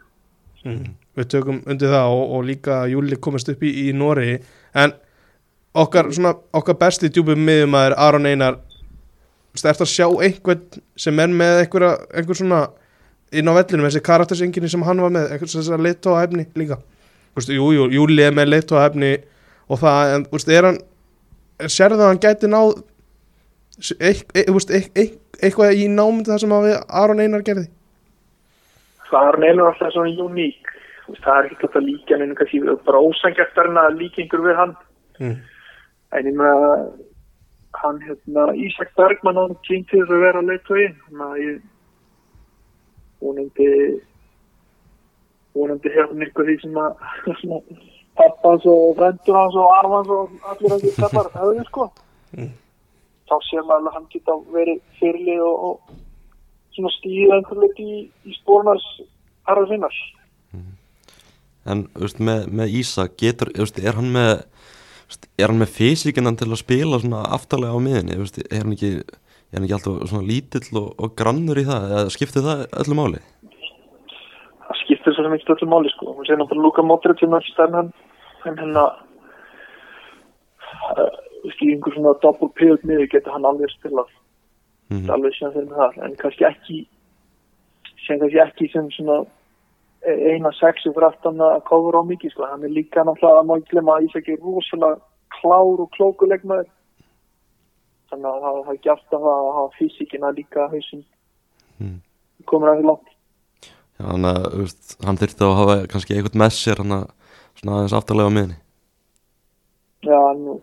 mm. 0.64 0.84
Við 1.14 1.30
tökum 1.30 1.62
undir 1.70 1.92
það 1.94 2.12
og, 2.18 2.24
og 2.36 2.46
líka 2.48 2.76
að 2.82 2.94
Júli 2.94 3.18
komast 3.22 3.50
upp 3.52 3.62
í, 3.62 3.72
í 3.88 3.96
Nóri 3.96 4.38
en 4.74 4.94
okkar, 5.74 6.10
svona, 6.14 6.34
okkar 6.54 6.78
besti 6.80 7.10
djúpum 7.10 7.42
miðjumæður 7.46 7.98
Aron 8.06 8.30
Einar 8.30 8.60
veist, 9.54 9.66
ertu 9.66 9.86
að 9.86 9.92
sjá 9.92 10.06
einhvern 10.08 10.82
sem 10.98 11.20
er 11.22 11.30
með 11.30 11.60
einhverja, 11.64 11.92
einhver 12.14 12.38
svona 12.38 12.64
inn 13.34 13.50
á 13.50 13.52
vellinu, 13.56 13.86
þessi 13.86 14.02
karaktersenginni 14.04 14.70
sem 14.70 14.82
hann 14.86 15.02
var 15.02 15.12
með, 15.14 15.30
einhvers 15.34 15.56
þessar 15.56 15.82
leittóahefni 15.82 16.46
líka. 16.58 16.78
Þú 17.34 17.40
veist, 17.40 17.54
jú, 17.54 17.70
jú, 17.74 17.86
Júli 17.94 18.22
er 18.22 18.34
með 18.34 18.52
leittóahefni 18.52 19.12
og 19.70 19.80
það, 19.82 20.14
en 20.14 20.26
veist, 20.30 20.50
er 20.50 20.68
hann 20.68 20.80
sérðu 21.70 21.98
það 21.98 22.06
að 22.06 22.12
hann 22.12 22.22
gæti 22.22 22.50
náð 22.50 22.72
þú 23.74 24.56
veist, 24.58 24.74
eitt, 24.74 24.90
eitt, 24.94 25.20
eitthvað 25.46 25.80
í 25.80 25.88
námyndi 25.92 26.32
það 26.32 26.42
sem 26.42 26.54
að 26.56 26.68
við 26.68 26.76
Aron 27.02 27.24
Einar 27.24 27.46
gerði? 27.46 27.66
Það 29.10 29.30
er 29.30 29.40
neina 29.44 29.66
alltaf 29.70 29.94
svona 29.94 30.28
uník. 30.28 30.70
Það 31.20 31.34
er 31.36 31.48
ekki 31.48 31.60
hægt 31.60 31.76
að 31.78 31.88
líka 31.88 32.18
neina 32.18 32.38
kannski 32.38 32.62
bara 32.86 33.02
ósangjart 33.04 33.58
er 33.60 33.68
hann 33.68 33.82
að 33.82 33.98
líka 34.00 34.22
einhver 34.22 34.44
við 34.44 34.62
hann. 34.62 34.76
Mm. 35.20 35.36
en 36.14 36.26
ég 36.26 36.34
með 36.38 36.64
að 36.68 36.80
hann 37.82 38.00
hérna 38.06 38.46
Ísak 38.54 38.90
Bergman 38.98 39.38
hann 39.38 39.54
kynnt 39.66 39.88
til 39.90 40.00
þess 40.02 40.14
að 40.14 40.24
vera 40.24 40.42
leitt 40.46 40.68
þannig 40.70 41.22
að 41.26 41.38
ég 41.42 41.56
vonandi 43.24 43.68
vonandi 45.54 45.92
hefur 45.94 46.22
eitthvað 46.26 46.50
því 46.50 46.56
sem 46.62 46.80
að 46.82 47.04
svona, 47.40 47.60
pappans 48.18 48.66
og 48.70 48.84
frendur 48.98 49.38
hans 49.38 49.58
og 49.58 49.72
arfans 49.78 50.12
og 50.16 50.50
allir 50.52 50.74
hans 50.74 51.00
kappar 51.00 51.30
höfðu 51.34 51.66
sko. 51.70 51.88
Mm. 52.34 52.52
Þá 53.30 53.36
sér 53.48 53.66
maður 53.68 53.90
að 53.90 53.96
hann 53.98 54.08
geta 54.12 54.36
verið 54.54 54.80
fyrirlið 55.00 55.42
og, 55.46 55.64
og 55.68 56.74
svona 56.76 56.92
stíða 56.98 57.38
einhver 57.38 57.62
leik 57.62 57.80
í, 57.80 57.92
í 58.26 58.36
spórnars 58.40 58.86
arfa 59.50 59.66
sinnar 59.70 60.02
En 61.64 61.86
þú 61.94 62.02
veist, 62.04 62.18
með, 62.20 62.42
með 62.52 62.74
Ísa 62.76 63.06
getur, 63.16 63.48
þú 63.56 63.64
veist, 63.64 63.78
er 63.80 63.96
hann 63.96 64.10
með 64.12 64.32
þú 64.44 65.14
veist, 65.14 65.28
er 65.40 65.48
hann 65.48 65.62
með 65.62 65.70
fysíkinan 65.78 66.36
til 66.36 66.50
að 66.50 66.60
spila 66.60 66.98
svona 67.00 67.22
aftalega 67.32 67.72
á 67.72 67.80
miðinni, 67.80 68.18
þú 68.18 68.26
veist, 68.26 68.40
er 68.44 68.66
hann 68.66 68.74
ekki 68.76 68.90
er 68.98 69.56
hann 69.56 69.68
ekki 69.68 69.76
alltaf 69.78 70.10
svona 70.10 70.28
lítill 70.28 70.80
og, 70.80 70.90
og 70.98 71.14
grannur 71.16 71.60
í 71.60 71.64
það, 71.68 71.86
eða 71.94 72.12
skiptir 72.12 72.44
það 72.44 72.66
öllu 72.82 72.98
máli? 72.98 73.22
það 74.64 74.80
skiptir 74.82 75.14
svo 75.14 75.24
sem 75.24 75.36
ekki 75.36 75.54
öllu 75.54 75.68
máli 75.70 75.92
sko. 75.92 76.14
Hún 76.16 76.26
sé 76.26 76.36
náttúrulega 76.36 76.66
Luka 76.66 76.82
Modric 76.84 77.20
sem 77.20 77.34
er 77.36 77.46
stærn 77.48 77.76
hann. 77.78 77.90
En 78.48 78.58
hérna 78.60 78.84
uh, 80.94 81.12
í 81.44 81.72
einhver 81.74 81.94
svona 81.94 82.14
double 82.22 82.50
pivot 82.58 82.84
miður 82.88 83.10
getur 83.12 83.34
hann 83.36 83.48
alveg 83.48 83.72
spilað 83.74 84.12
Mm. 84.92 85.08
alveg 85.10 85.32
sem 85.38 85.52
þeir 85.54 85.64
með 85.70 85.78
það 85.80 86.02
en 86.04 86.16
kannski 86.20 86.44
ekki 86.44 86.78
sem 88.04 88.18
kannski 88.20 88.40
ekki 88.42 88.66
sem 88.72 88.90
svona 88.92 89.22
eina 90.04 90.50
sexu 90.52 90.92
fyrir 90.92 91.06
aftan 91.08 91.40
að 91.40 91.62
kofur 91.64 91.96
á 91.96 92.02
mikið 92.04 92.34
sko. 92.34 92.44
Hann 92.50 92.66
er 92.66 92.74
líka 92.74 93.00
náttúrulega 93.00 93.40
að 93.40 93.52
ekki 93.56 93.70
glemma 93.72 93.94
að 93.96 94.08
Ísak 94.08 94.28
er 94.28 94.42
rosalega 94.44 95.00
klár 95.38 95.80
og 95.80 95.88
klókulegmaður. 95.96 96.68
Þannig 98.12 98.28
að 98.28 98.44
það 98.44 98.58
er 98.60 98.74
ekki 98.74 98.92
alltaf 98.92 99.24
að 99.32 99.48
hafa 99.56 99.72
físikina 99.78 100.32
líka 100.36 100.68
hausinn. 100.68 101.04
Mm. 101.80 101.96
Komur 102.44 102.74
að 102.74 102.82
því 102.82 102.88
langt. 102.90 103.08
Já, 103.94 104.04
þannig 104.10 104.36
að 104.36 104.46
veist, 104.60 104.94
hann 105.06 105.20
þyrfti 105.22 105.48
að 105.48 105.56
hafa 105.62 105.78
kannski 105.94 106.18
eitthvað 106.18 106.38
með 106.44 106.54
sér 106.58 106.84
hann 106.84 106.94
að 106.98 107.08
svona 107.54 107.78
aðeins 107.78 107.96
aftalega 107.96 108.28
á 108.28 108.36
miðinni 108.36 108.56
Já, 110.04 110.20
nú, 110.36 110.58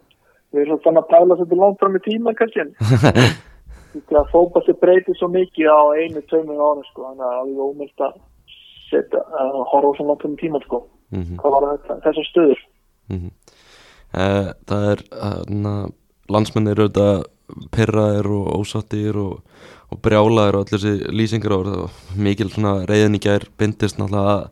við 0.52 0.62
erum 0.66 0.82
svona 0.84 1.04
að 1.04 1.10
pæla 1.12 1.38
svolítið 1.38 1.62
langt 1.64 1.80
fram 1.80 1.96
í 1.98 2.04
tíma 2.08 2.34
kannski. 2.38 2.66
en 2.66 2.72
Því 4.08 4.16
að 4.16 4.30
fótballi 4.32 4.74
breytir 4.80 5.18
svo 5.20 5.28
mikið 5.28 5.68
á 5.68 5.82
einu, 6.00 6.22
tveimur 6.30 6.62
ára 6.64 6.84
sko. 6.88 7.10
Þannig 7.10 7.26
að 7.28 7.34
það 7.36 7.50
er 7.52 7.64
ómöld 7.66 8.04
að 8.06 8.14
setja, 8.88 9.24
að 9.42 9.58
horfa 9.74 9.92
svo 9.98 10.06
langt 10.08 10.22
fram 10.24 10.38
í 10.38 10.42
tíma 10.42 10.62
sko. 10.64 10.82
mm 11.12 11.24
-hmm. 11.24 11.36
Hvað 11.42 11.52
var 11.58 11.68
þetta, 11.72 12.00
þessar 12.06 12.30
stöður? 12.30 12.62
eh, 14.14 14.48
Það 14.68 14.90
er 14.92 15.04
hana, 15.22 15.76
landsmenn 16.30 16.68
eru 16.72 16.88
auðvitað 16.88 17.24
perraðir 17.72 18.28
og 18.32 18.48
ósattir 18.62 19.18
og, 19.20 19.42
og 19.92 20.00
brjálaðir 20.02 20.56
og 20.56 20.62
allir 20.64 20.80
þessi 20.80 21.12
lýsingar 21.12 21.52
og 21.52 21.90
mikil 22.16 22.50
svona 22.50 22.86
reyðin 22.88 23.16
í 23.16 23.24
gær 23.24 23.44
bindist 23.58 24.00
náttúrulega 24.00 24.36
að 24.38 24.50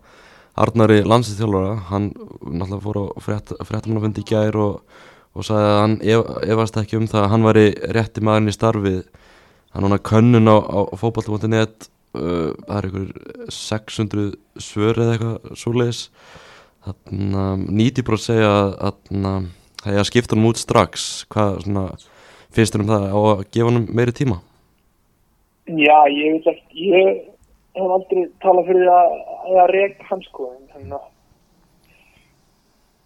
Arnari 0.59 1.03
landsinsþjálfara, 1.07 1.75
hann 1.87 2.09
náttúrulega 2.43 2.83
fór 2.83 2.97
á 2.99 3.05
frétt, 3.23 3.53
fréttamannafundi 3.63 4.25
í 4.25 4.27
gær 4.27 4.57
og, 4.59 4.81
og 5.39 5.47
sagði 5.47 5.69
að 5.69 5.79
hann 5.79 5.95
ef, 6.03 6.33
efast 6.53 6.79
ekki 6.81 6.99
um 6.99 7.07
það 7.09 7.23
að 7.23 7.31
hann 7.33 7.47
væri 7.47 7.65
rétti 7.95 8.23
maðurinn 8.25 8.51
í 8.51 8.55
starfið. 8.55 8.99
Hann 9.73 9.85
núna 9.85 9.99
könnun 10.09 10.51
á, 10.51 10.57
á 10.59 10.79
fótball.net 10.99 11.89
uh, 12.17 12.51
það 12.65 12.75
er 12.79 12.87
ykkur 12.89 13.07
600 13.53 14.27
svör 14.65 14.99
eða 14.99 15.15
eitthvað 15.15 15.57
svoleiðis. 15.61 16.01
Þannig 16.89 17.39
að 17.43 17.65
90% 17.79 18.25
segja 18.25 18.51
að, 18.51 18.69
að, 18.89 18.99
að 19.19 19.49
það 19.83 19.93
er 19.93 20.03
að 20.03 20.09
skipta 20.09 20.35
hann 20.35 20.49
út 20.49 20.61
strax. 20.61 21.07
Hvað 21.31 21.63
svona, 21.65 21.85
finnst 22.55 22.75
þér 22.75 22.85
um 22.85 22.91
það? 22.93 23.07
Á 23.09 23.19
að 23.19 23.45
gefa 23.47 23.71
hann 23.71 23.89
meiri 23.99 24.15
tíma? 24.19 24.41
Já, 25.69 25.97
ég 26.09 26.37
veit 26.39 26.47
ekki, 26.49 26.89
ég 26.89 27.09
hef 27.77 27.91
aldrei 27.93 28.23
talað 28.43 28.71
fyrir 28.71 28.89
að, 28.89 29.17
að 29.53 29.73
reyka 29.75 30.07
hans 30.09 30.29
sko, 30.31 30.47
en 30.55 30.71
þannig 30.73 30.95
að 30.97 31.07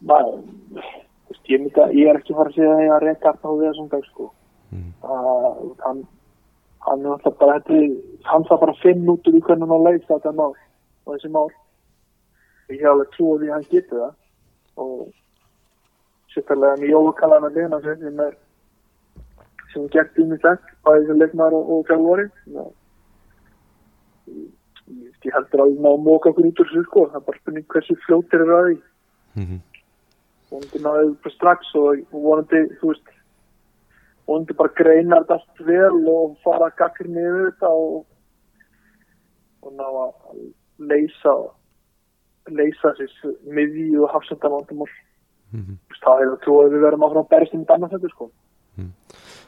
maður, 0.07 0.37
þú 0.77 1.12
veist, 1.33 1.49
ég, 1.49 1.61
myndi, 1.63 1.81
að- 1.83 1.95
ég 1.97 2.09
er 2.09 2.19
ekki 2.19 2.33
að 2.33 2.39
fara 2.39 2.49
að 2.49 2.55
segja 2.57 2.73
að 2.75 2.83
ég 2.83 2.93
að 2.95 3.03
reyka 3.07 3.29
Arna 3.33 3.49
á 3.49 3.53
þessum 3.63 3.89
dag 3.91 4.05
sko. 4.09 4.29
Mm. 4.73 4.93
Uh, 5.03 5.73
hann, 5.85 6.03
hann 6.87 7.05
er 7.05 7.11
alltaf 7.15 7.37
bara, 7.41 7.55
er- 7.55 7.97
hann 8.29 8.45
þarf 8.47 8.59
bara 8.63 8.73
að 8.73 8.81
finna 8.85 9.11
út 9.13 9.27
úr 9.27 9.37
í 9.37 9.41
hvernig 9.41 9.67
hann 9.67 9.77
að 9.79 9.85
leysa 9.89 10.13
þetta 10.13 10.33
mál 10.39 10.53
og 10.53 11.09
þessi 11.17 11.31
mál. 11.33 11.49
Ég 12.69 12.79
hef 12.79 12.89
alveg 12.93 13.11
trú 13.13 13.25
á 13.29 13.35
því 13.37 13.47
að 13.49 13.53
hann 13.57 13.67
getur 13.73 13.99
það 13.99 14.13
og 14.83 15.11
sérstæðlega 16.33 16.79
með 16.81 16.89
jólukalana 16.93 17.49
liðna 17.53 17.81
sem 17.83 18.19
er 18.19 18.37
sem 19.73 19.87
gert 19.89 20.17
í 20.21 20.23
mig 20.29 20.39
þekk, 20.41 20.65
bæði 20.85 21.05
sem 21.07 21.19
leikmaður 21.19 21.53
og, 21.59 21.69
og 21.73 21.85
fjálfari. 21.89 22.25
Já. 22.53 22.63
Ég, 24.29 24.49
ég 25.25 25.33
heldur 25.35 25.63
að 25.63 25.71
við 25.71 25.79
náðum 25.85 26.03
móka 26.07 26.29
okkur 26.31 26.47
út 26.49 26.61
úr 26.61 26.69
þessu 26.69 26.83
sko, 26.87 27.05
það 27.11 27.19
er 27.19 27.25
bara 27.27 27.39
spurning 27.41 27.67
hversu 27.73 27.95
fljótir 28.05 28.43
eru 28.45 28.57
að 28.57 28.67
því. 28.67 28.75
mm 29.35 29.45
-hmm. 29.45 29.59
Vonandi 30.53 30.81
náðu 30.83 31.13
bara 31.23 31.33
strax 31.33 31.71
og 31.79 32.01
vonandi, 32.13 32.61
þú 32.79 32.91
veist, 32.91 33.13
vonandi 34.29 34.55
bara 34.59 34.75
greina 34.77 35.21
þetta 35.23 35.39
allt 35.39 35.63
vel 35.69 36.11
og 36.13 36.35
fara 36.45 36.69
að 36.69 36.77
gaggri 36.81 37.09
niður 37.09 37.47
þetta 37.47 37.71
og, 37.73 38.03
og 39.63 39.73
ná 39.79 39.87
að 39.87 40.43
leysa, 40.91 41.33
leysa 42.53 42.93
þessi 42.99 43.33
miði 43.49 43.89
og 43.97 44.13
hafsendavandumál. 44.13 44.91
Mm 45.53 45.65
-hmm. 45.65 45.77
Það 46.03 46.37
trú 46.43 46.61
að 46.61 46.71
við 46.73 46.85
verum 46.85 47.03
áfram 47.05 47.25
að 47.25 47.29
berist 47.29 47.53
um 47.53 47.65
annars 47.69 47.91
þetta 47.91 48.09
sko. 48.09 48.29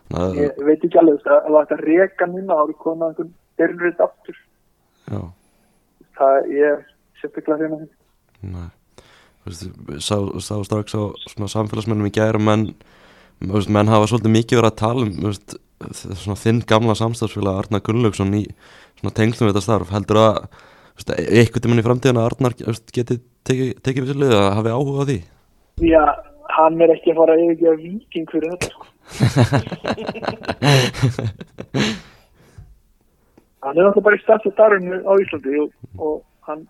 það, 0.10 0.36
Ég 0.38 0.64
veit 0.66 0.84
ekki 0.84 0.98
alveg, 0.98 1.16
veist, 1.16 1.28
ef 1.28 1.54
þetta 1.54 1.82
reka 1.82 2.26
núna, 2.26 2.62
er 2.70 2.74
komað 2.74 3.08
einhvern 3.10 3.34
byrjurrið 3.58 4.00
aftur. 4.00 4.38
já 5.12 5.22
Það 6.16 6.36
er 6.66 6.86
sérstaklega 7.20 7.58
hérna. 7.68 8.72
Sá, 9.46 10.18
sá 10.42 10.58
strax 10.66 10.98
á 10.98 11.14
svona 11.30 11.46
samfélagsmennum 11.52 12.08
í 12.10 12.16
gæra 12.16 12.40
menn 12.42 12.72
þú 13.38 13.54
veist, 13.60 13.70
menn 13.70 13.92
hafa 13.92 14.08
svolítið 14.10 14.34
mikið 14.34 14.58
verið 14.58 14.72
að 14.72 14.80
tala 14.80 15.06
um 15.06 15.12
veist, 15.28 15.50
þinn 16.42 16.66
gamla 16.66 16.96
samstafsfélag 16.98 17.60
Arnar 17.60 17.84
Gunnlaugsson 17.86 18.34
í 18.40 18.42
svona 18.98 19.18
tengslum 19.20 19.46
við 19.46 19.54
þetta 19.54 19.68
starf 19.68 19.90
heldur 19.94 20.20
að 20.24 20.34
eitthvað 21.20 21.62
tímann 21.62 21.84
í 21.84 21.86
framtíðan 21.86 22.22
að 22.22 22.28
Arnar 22.32 22.54
geti 22.96 23.16
tekið 23.46 23.70
teki 23.86 24.02
við 24.02 24.10
sér 24.10 24.22
liða 24.24 24.40
að 24.48 24.56
hafi 24.58 24.70
áhuga 24.74 24.98
á 24.98 25.06
því 25.12 25.20
Já, 25.86 26.04
hann 26.56 26.76
er 26.82 26.90
ekki 26.96 27.10
að 27.14 27.20
fara 27.20 27.32
að 27.36 27.42
yfirgefa 27.46 27.78
viking 27.84 28.28
fyrir 28.32 28.50
þetta 28.56 28.70
sko. 28.72 28.84
hann 33.66 33.76
er 33.76 33.84
náttúrulega 33.84 34.08
bara 34.08 34.18
í 34.18 34.24
stafn 34.24 34.52
starfinu 34.56 34.98
á 35.06 35.12
Íslandi 35.22 35.54
og, 35.62 35.70
og 36.00 36.18
hann 36.50 36.62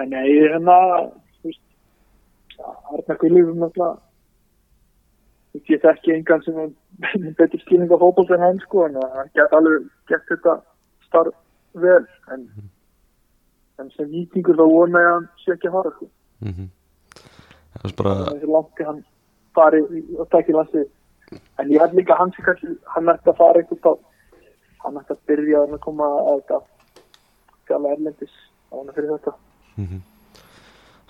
en 0.00 0.08
nei, 0.14 0.28
hérna 0.32 0.76
þú 0.80 1.19
veist, 2.60 2.86
Arnar 2.92 3.20
Gullífum 3.20 3.60
náttúrulega 3.60 3.98
ég 5.54 5.80
þekki 5.82 6.12
engan 6.14 6.42
sem 6.44 6.58
er 6.58 7.32
betur 7.38 7.60
skýring 7.64 7.90
á 7.90 7.98
fótboll 7.98 8.34
en 8.36 8.44
hann 8.44 8.60
sko 8.62 8.84
en 8.86 8.98
hann 9.00 9.30
get 9.34 9.54
alveg 9.56 9.88
gett 10.10 10.26
þetta 10.28 10.60
starf 11.06 11.34
vel 11.74 12.04
en, 12.34 12.46
en 13.78 13.90
sem 13.96 14.10
vikingur 14.10 14.58
þá 14.58 14.66
vona 14.66 15.02
ég 15.02 15.08
að 15.10 15.16
hann 15.16 15.28
sé 15.42 15.54
ekki 15.54 15.70
að 15.70 15.76
fara 15.78 15.94
sko. 15.96 16.08
Mm 16.40 16.54
-hmm. 16.54 16.68
Bara 17.98 18.14
þessi 18.30 18.52
langt 18.54 18.84
hann 18.86 19.02
fari 19.54 19.82
og 20.18 20.30
tekja 20.30 20.56
landsið 20.56 20.86
en 21.58 21.70
ég 21.70 21.80
held 21.80 21.94
líka 21.94 22.14
að 22.14 22.20
hann 22.22 22.32
sé 22.36 22.46
kannski 22.46 22.76
hann 22.94 23.12
ætti 23.14 23.30
að 23.30 23.40
fara 23.42 23.66
þá 23.70 23.92
hann 24.84 25.00
ætti 25.02 25.12
að 25.16 25.26
byrja 25.26 25.64
að 25.66 25.78
koma 25.80 26.06
að 26.30 26.40
þetta 26.40 26.60
fjalla 27.66 27.92
erlendis 27.96 28.34
á 28.70 28.74
hann 28.78 28.94
fyrir 28.94 29.12
þetta. 29.16 29.34
Mm 29.76 30.00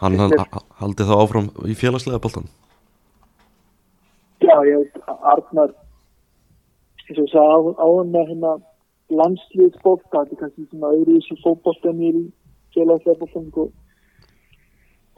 hann 0.00 0.16
hal, 0.20 0.32
hal- 0.38 0.66
haldi 0.80 1.06
þá 1.08 1.14
áfram 1.24 1.48
í 1.68 1.76
félagslega 1.78 2.22
boltan 2.24 2.48
já 4.40 4.56
ég 4.68 4.80
veit 4.82 4.96
að 5.06 5.26
Arnar 5.34 5.72
eins 5.74 7.18
og 7.18 7.24
ég 7.24 7.32
sagði 7.34 7.74
á 7.76 7.86
hann 7.90 8.12
með 8.14 8.28
hérna 8.32 8.52
landsliðsbólta 9.20 10.22
þetta 10.24 10.36
er 10.36 10.40
kannski 10.44 10.66
svona 10.70 10.92
öðru 10.96 11.16
í 11.16 11.20
þessu 11.20 11.36
fótboltan 11.44 12.02
í 12.06 12.12
félagslega 12.76 13.20
bóltan 13.24 13.48
og 13.64 13.70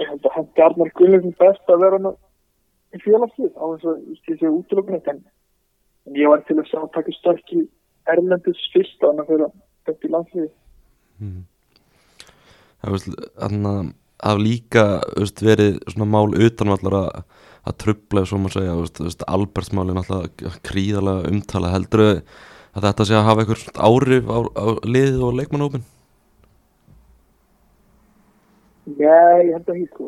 ég 0.02 0.08
held 0.10 0.26
að 0.30 0.36
hendi 0.38 0.64
Arnar 0.66 0.92
Gunnlaugsson 0.98 1.36
best 1.42 1.72
að 1.74 1.82
vera 1.84 2.00
hann 2.00 2.16
í 2.92 3.02
félagslið 3.04 3.52
á 3.56 3.64
þess 3.72 3.86
að 3.92 3.96
þessu 4.26 4.52
útlökunni 4.58 5.00
en, 5.12 5.20
en 6.08 6.18
ég 6.18 6.32
var 6.32 6.42
til 6.48 6.58
að 6.58 6.68
sjá 6.72 6.80
að 6.82 6.90
taka 6.96 7.14
störk 7.20 7.54
í 7.56 7.62
Erlendis 8.12 8.64
fyrst 8.74 9.04
að 9.04 9.12
hann 9.12 9.22
að 9.22 9.30
fyrir 9.32 9.52
þetta 9.86 10.08
í 10.08 10.12
landsliði 10.16 10.52
Það 12.82 12.94
veist, 12.96 13.12
þannig 13.38 13.68
að 13.70 13.90
hafa 14.22 14.42
líka 14.42 14.84
veist, 15.16 15.42
verið 15.44 15.78
svona 15.92 16.08
mál 16.14 16.34
utanvallar 16.34 16.98
að, 16.98 17.22
að 17.68 17.78
trubla, 17.84 18.24
svo 18.26 18.40
maður 18.40 18.58
segja, 18.58 18.78
veist, 18.80 19.02
veist, 19.02 19.24
Albertsmáli 19.36 19.96
náttúrulega 19.96 20.54
kríðarlega 20.66 21.32
umtala. 21.32 21.72
Heldur 21.74 22.04
að 22.06 22.86
þetta 22.86 23.08
sé 23.08 23.18
að 23.18 23.26
hafa 23.28 23.44
einhver 23.44 23.64
áhrif 23.88 24.30
á, 24.30 24.38
á 24.56 24.66
liðið 24.88 25.26
og 25.26 25.36
leikmannópin 25.40 25.90
Nei, 28.82 29.46
ég 29.46 29.52
held 29.54 29.68
að 29.68 29.76
ekki 29.76 29.90
sko. 29.92 30.06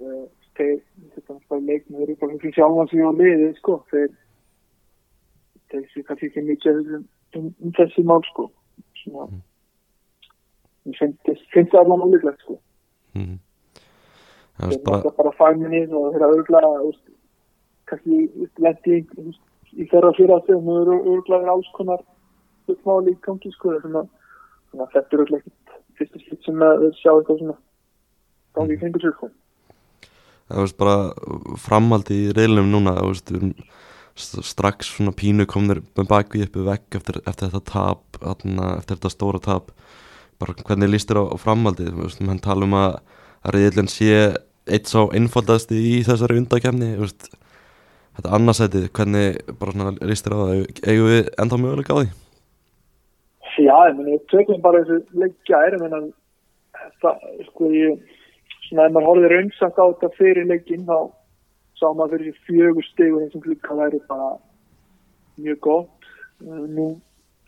Eh, 0.00 0.22
þeir, 0.56 0.78
þetta 1.14 1.34
er 1.34 1.42
bara 1.50 1.60
þeir 1.66 2.04
eru 2.06 2.14
bara 2.22 2.38
fyrir 2.40 2.54
sjálfan 2.56 2.88
sig 2.88 3.02
á 3.04 3.12
liði 3.12 3.50
sko. 3.58 3.74
Þeir 3.92 4.08
sé 5.92 6.04
kannski 6.06 6.30
ekki 6.30 6.46
mikið 6.46 6.80
um, 6.96 7.04
um, 7.36 7.50
um 7.60 7.74
þessi 7.76 8.06
mál 8.08 8.22
sko. 8.30 8.48
Svona 9.02 9.28
ég 10.86 10.98
finnst 11.52 11.72
það 11.72 11.82
alveg 11.82 12.06
ólíklegt 12.06 12.44
sko. 12.44 12.58
Mm. 13.16 13.36
Það 14.56 14.72
veist 14.72 14.84
bara 14.88 15.12
bara 15.18 15.32
fagminnið 15.36 15.94
og 15.96 16.12
þeir 16.14 16.24
eru 16.26 16.38
örgulega 16.40 16.70
úst, 16.88 17.02
kannski 17.90 18.20
lendi 18.64 19.00
í, 19.00 19.86
þeirra 19.90 20.12
fyrir 20.16 20.36
að 20.36 20.46
þeim 20.50 20.70
eru 20.80 20.98
örgulega 21.14 21.52
alls 21.52 21.68
konar 21.76 22.04
uppmáli 22.72 23.12
í 23.14 23.18
gangi 23.26 23.52
sko 23.54 23.76
þannig 23.76 24.06
að 24.80 24.94
þetta 24.94 25.06
er 25.06 25.24
örgulega 25.24 25.42
ekkert 25.44 25.66
fyrsta 25.96 26.22
slitt 26.22 26.46
sem 26.46 26.62
að 26.64 26.86
sjá 27.00 27.10
eitthvað 27.12 27.42
svona 27.42 27.58
gangi 28.56 28.76
í 28.76 28.80
kringu 28.80 29.02
sér 29.02 29.14
sko. 29.16 29.30
Það 30.46 30.62
veist 30.62 30.78
bara 30.78 30.96
framhaldi 31.58 32.16
í 32.28 32.32
reilum 32.36 32.70
núna 32.70 32.96
þú 33.00 33.12
veist, 33.12 33.32
við 33.34 33.52
st- 34.16 34.44
strax 34.46 34.92
svona 34.94 35.14
pínu 35.16 35.46
komnir 35.50 35.82
með 35.98 36.10
bakvið 36.12 36.46
uppi 36.46 36.66
vekk 36.70 36.98
eftir, 37.00 37.20
eftir 37.26 37.50
þetta 37.52 37.64
tap 37.72 38.20
eftir 38.22 38.94
þetta 38.94 39.12
stóra 39.12 39.42
tap. 39.42 39.72
Bara 40.40 40.54
hvernig 40.56 40.92
líst 40.92 41.10
þér 41.10 41.24
á, 41.24 41.24
á 41.32 41.36
framhaldi 41.40 41.88
þú 41.90 42.04
veist, 42.04 42.22
menn 42.24 42.42
tala 42.44 42.68
um 42.68 42.76
að, 42.78 43.00
að 43.42 43.56
reilin 43.58 43.90
sé 43.90 44.12
eitt 44.66 44.90
sá 44.90 45.00
einfaldasti 45.14 45.78
í 45.78 45.96
þessari 46.06 46.40
undakefni 46.40 46.92
þetta 48.16 48.32
annarsætið 48.38 48.86
hvernig 48.96 49.40
þér 50.26 50.36
á 50.36 50.38
það? 50.40 50.62
Eigum 50.86 51.10
við 51.12 51.28
enda 51.42 51.60
möguleika 51.62 51.96
á 51.96 51.98
því? 52.00 52.08
Já, 53.56 53.76
ég 53.88 53.96
meni, 53.96 54.16
við 54.16 54.24
tökum 54.32 54.62
bara 54.64 54.82
þessu 54.84 55.20
leikja 55.22 55.62
ég 55.78 55.84
meina, 55.84 56.00
það, 57.00 57.22
sko 57.48 57.70
ég 57.72 58.02
svona 58.66 58.88
ef 58.88 58.92
maður 58.96 59.08
horfði 59.10 59.30
raunsagt 59.32 59.80
á 59.80 59.84
þetta 59.86 60.12
fyrir 60.18 60.50
leikinn 60.50 60.84
þá 60.88 60.98
sá 61.76 61.86
maður 61.92 62.18
fyrir 62.18 62.38
fjögur 62.48 62.86
stig 62.90 63.14
og 63.14 63.22
þessum 63.24 63.44
klukka 63.44 63.78
væri 63.78 64.00
bara 64.10 64.30
mjög 65.40 65.60
gott. 65.64 66.10
Nú 66.44 66.88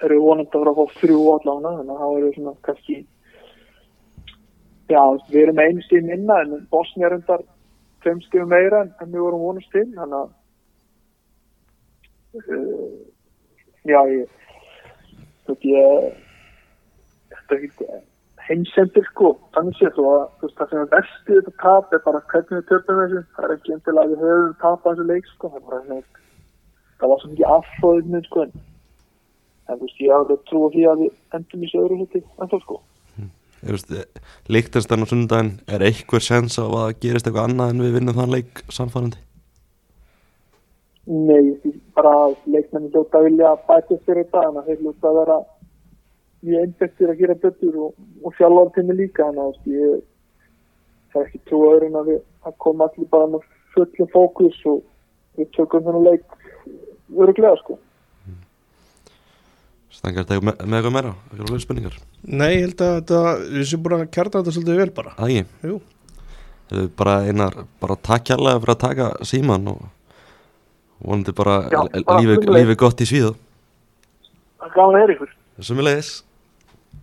eru 0.05 0.19
við 0.19 0.25
vonandi 0.25 0.55
að 0.55 0.71
að 0.73 0.79
fá 0.79 0.99
þrjú 1.03 1.23
allána 1.35 1.75
þannig 1.79 1.95
að 1.95 2.03
það 2.03 2.19
eru 2.19 2.33
svona 2.37 2.55
kannski 2.69 2.99
já, 4.89 5.03
við 5.29 5.43
erum 5.43 5.63
einu 5.63 5.85
stíð 5.85 6.09
minna 6.09 6.41
en 6.45 6.67
Bosnia 6.73 7.09
er 7.09 7.19
undar 7.19 7.45
tveim 8.03 8.21
stíðum 8.25 8.53
meira 8.53 8.85
en, 8.87 9.11
við 9.13 9.25
vorum 9.25 9.45
vonast 9.47 9.71
til 9.75 9.87
þannig 9.95 10.19
að 10.19 10.29
uh, 12.39 12.93
já, 13.89 14.01
ég 14.15 14.29
þú 15.47 15.57
veit 15.57 15.67
ég 15.73 15.89
þetta 17.35 17.59
er 17.59 17.67
ekki 17.69 17.91
heimsendir 18.49 19.05
sko, 19.11 19.35
þannig 19.53 19.77
séð 19.77 19.97
þú 19.99 20.07
að 20.09 20.23
þú 20.39 20.47
veist 20.47 20.61
það 20.61 20.71
sem 20.71 20.81
er 20.81 20.93
vestið 20.95 21.41
þetta 21.41 21.57
tap 21.65 21.93
er 21.93 22.05
bara 22.07 22.25
hvernig 22.33 22.55
við 22.55 22.69
töpum 22.71 23.03
þessu, 23.03 23.25
það 23.37 23.49
er 23.49 23.55
ekki 23.57 23.75
endilega 23.77 24.07
að 24.07 24.15
við 24.15 24.25
höfum 24.25 24.55
tapað 24.63 24.95
þessu 24.95 25.09
leik 25.11 25.31
sko, 25.35 25.51
það 25.53 25.61
er 25.61 25.67
bara 25.69 25.83
svona 25.85 26.01
það 26.99 27.13
var 27.13 27.21
svo 27.23 27.33
mikið 27.33 27.53
affóðinu 27.55 28.21
sko. 28.27 28.47
En 29.69 29.77
þú 29.77 29.85
veist 29.85 30.01
ég 30.01 30.15
hafði 30.17 30.39
trú 30.49 30.63
á 30.65 30.69
því 30.73 30.87
að 30.89 31.03
við 31.03 31.37
endum 31.37 31.61
í 31.61 31.69
þessu 31.69 31.83
öðru 31.83 31.99
hluti 32.01 32.23
en 32.25 32.51
þá 32.51 32.57
sko 32.63 32.79
Líktenstein 34.49 35.03
á 35.03 35.07
sundaginn 35.11 35.55
er 35.67 35.83
eitthvað 35.83 36.27
sens 36.29 36.59
á 36.59 36.65
að 36.65 36.75
það 36.77 36.99
gerist 37.03 37.27
eitthvað 37.27 37.49
annað 37.49 37.73
en 37.73 37.83
við 37.83 37.97
vinnum 37.99 38.19
þann 38.19 38.35
leik 38.37 38.63
samfærandi 38.71 39.25
Nei, 41.09 41.57
bara 41.97 42.13
að 42.27 42.35
leikmenni 42.53 42.91
hljóta 42.93 43.19
að 43.19 43.31
vilja 43.31 43.55
bæta 43.69 43.97
fyrir 44.05 44.27
þetta 44.27 44.45
en 44.45 44.61
að 44.61 44.69
þeir 44.69 44.83
hljóta 44.83 45.09
að 45.09 45.19
vera 45.19 45.39
mjög 46.45 46.63
einbættir 46.63 47.11
að 47.11 47.21
gera 47.23 47.39
betur 47.43 47.79
og, 47.87 47.95
og 48.23 48.37
sjálfan 48.39 48.75
tími 48.77 48.99
líka 48.99 49.27
þannig 49.27 49.47
að 49.49 49.73
ég 49.75 50.03
það 51.13 51.21
er 51.23 51.27
ekki 51.27 51.41
trú 51.49 51.63
að 51.65 51.75
öðrun 51.75 51.99
að 51.99 52.11
við 52.13 52.21
að 52.47 52.57
koma 52.65 52.89
allir 52.89 53.11
bara 53.11 53.31
með 53.33 53.47
fullum 53.75 54.11
fókus 54.13 54.59
og 54.71 54.83
við 55.39 55.51
tökum 55.57 55.87
þennan 55.87 56.07
leik 56.07 56.39
öruglega 57.17 57.57
sko 57.63 57.79
Stengar 59.91 60.27
þetta 60.29 60.45
með, 60.45 60.59
eitthvað 60.63 60.93
meira, 60.95 61.13
eitthvað 61.33 61.53
lög 61.55 61.63
spenningar 61.65 61.95
Nei, 62.29 62.51
ég 62.59 62.65
held 62.67 62.83
að 62.85 62.95
þetta, 62.99 63.21
við 63.55 63.65
séum 63.71 63.83
búin 63.87 63.97
að 63.99 64.11
kjarta 64.15 64.43
þetta 64.43 64.53
svolítið 64.57 64.81
vel 64.83 64.91
bara. 64.99 65.15
Það 65.19 65.33
ekki, 65.33 65.69
Jú, 65.71 65.79
Þeir 66.69 66.81
eru 66.83 66.91
bara 67.01 67.15
einar, 67.25 67.55
bara 67.81 67.97
takk 67.97 68.27
kærlega 68.29 68.61
fyrir 68.61 68.75
að 68.75 68.83
taka 68.83 69.07
síman 69.31 69.69
og 69.73 69.87
vonandi 71.01 71.33
bara, 71.39 71.55
Já, 71.73 71.79
l- 71.87 72.05
bara 72.05 72.21
lífið, 72.21 72.35
sömuleiðis. 72.43 72.59
lífið 72.69 72.81
gott 72.85 73.01
í 73.01 73.09
svíðu 73.09 73.33
Það 74.59 74.67
er 74.69 74.75
gaman 74.77 74.95
að 74.99 75.01
heyra 75.05 75.15
ykkur. 75.17 75.33
Sumulegis, 75.69 76.11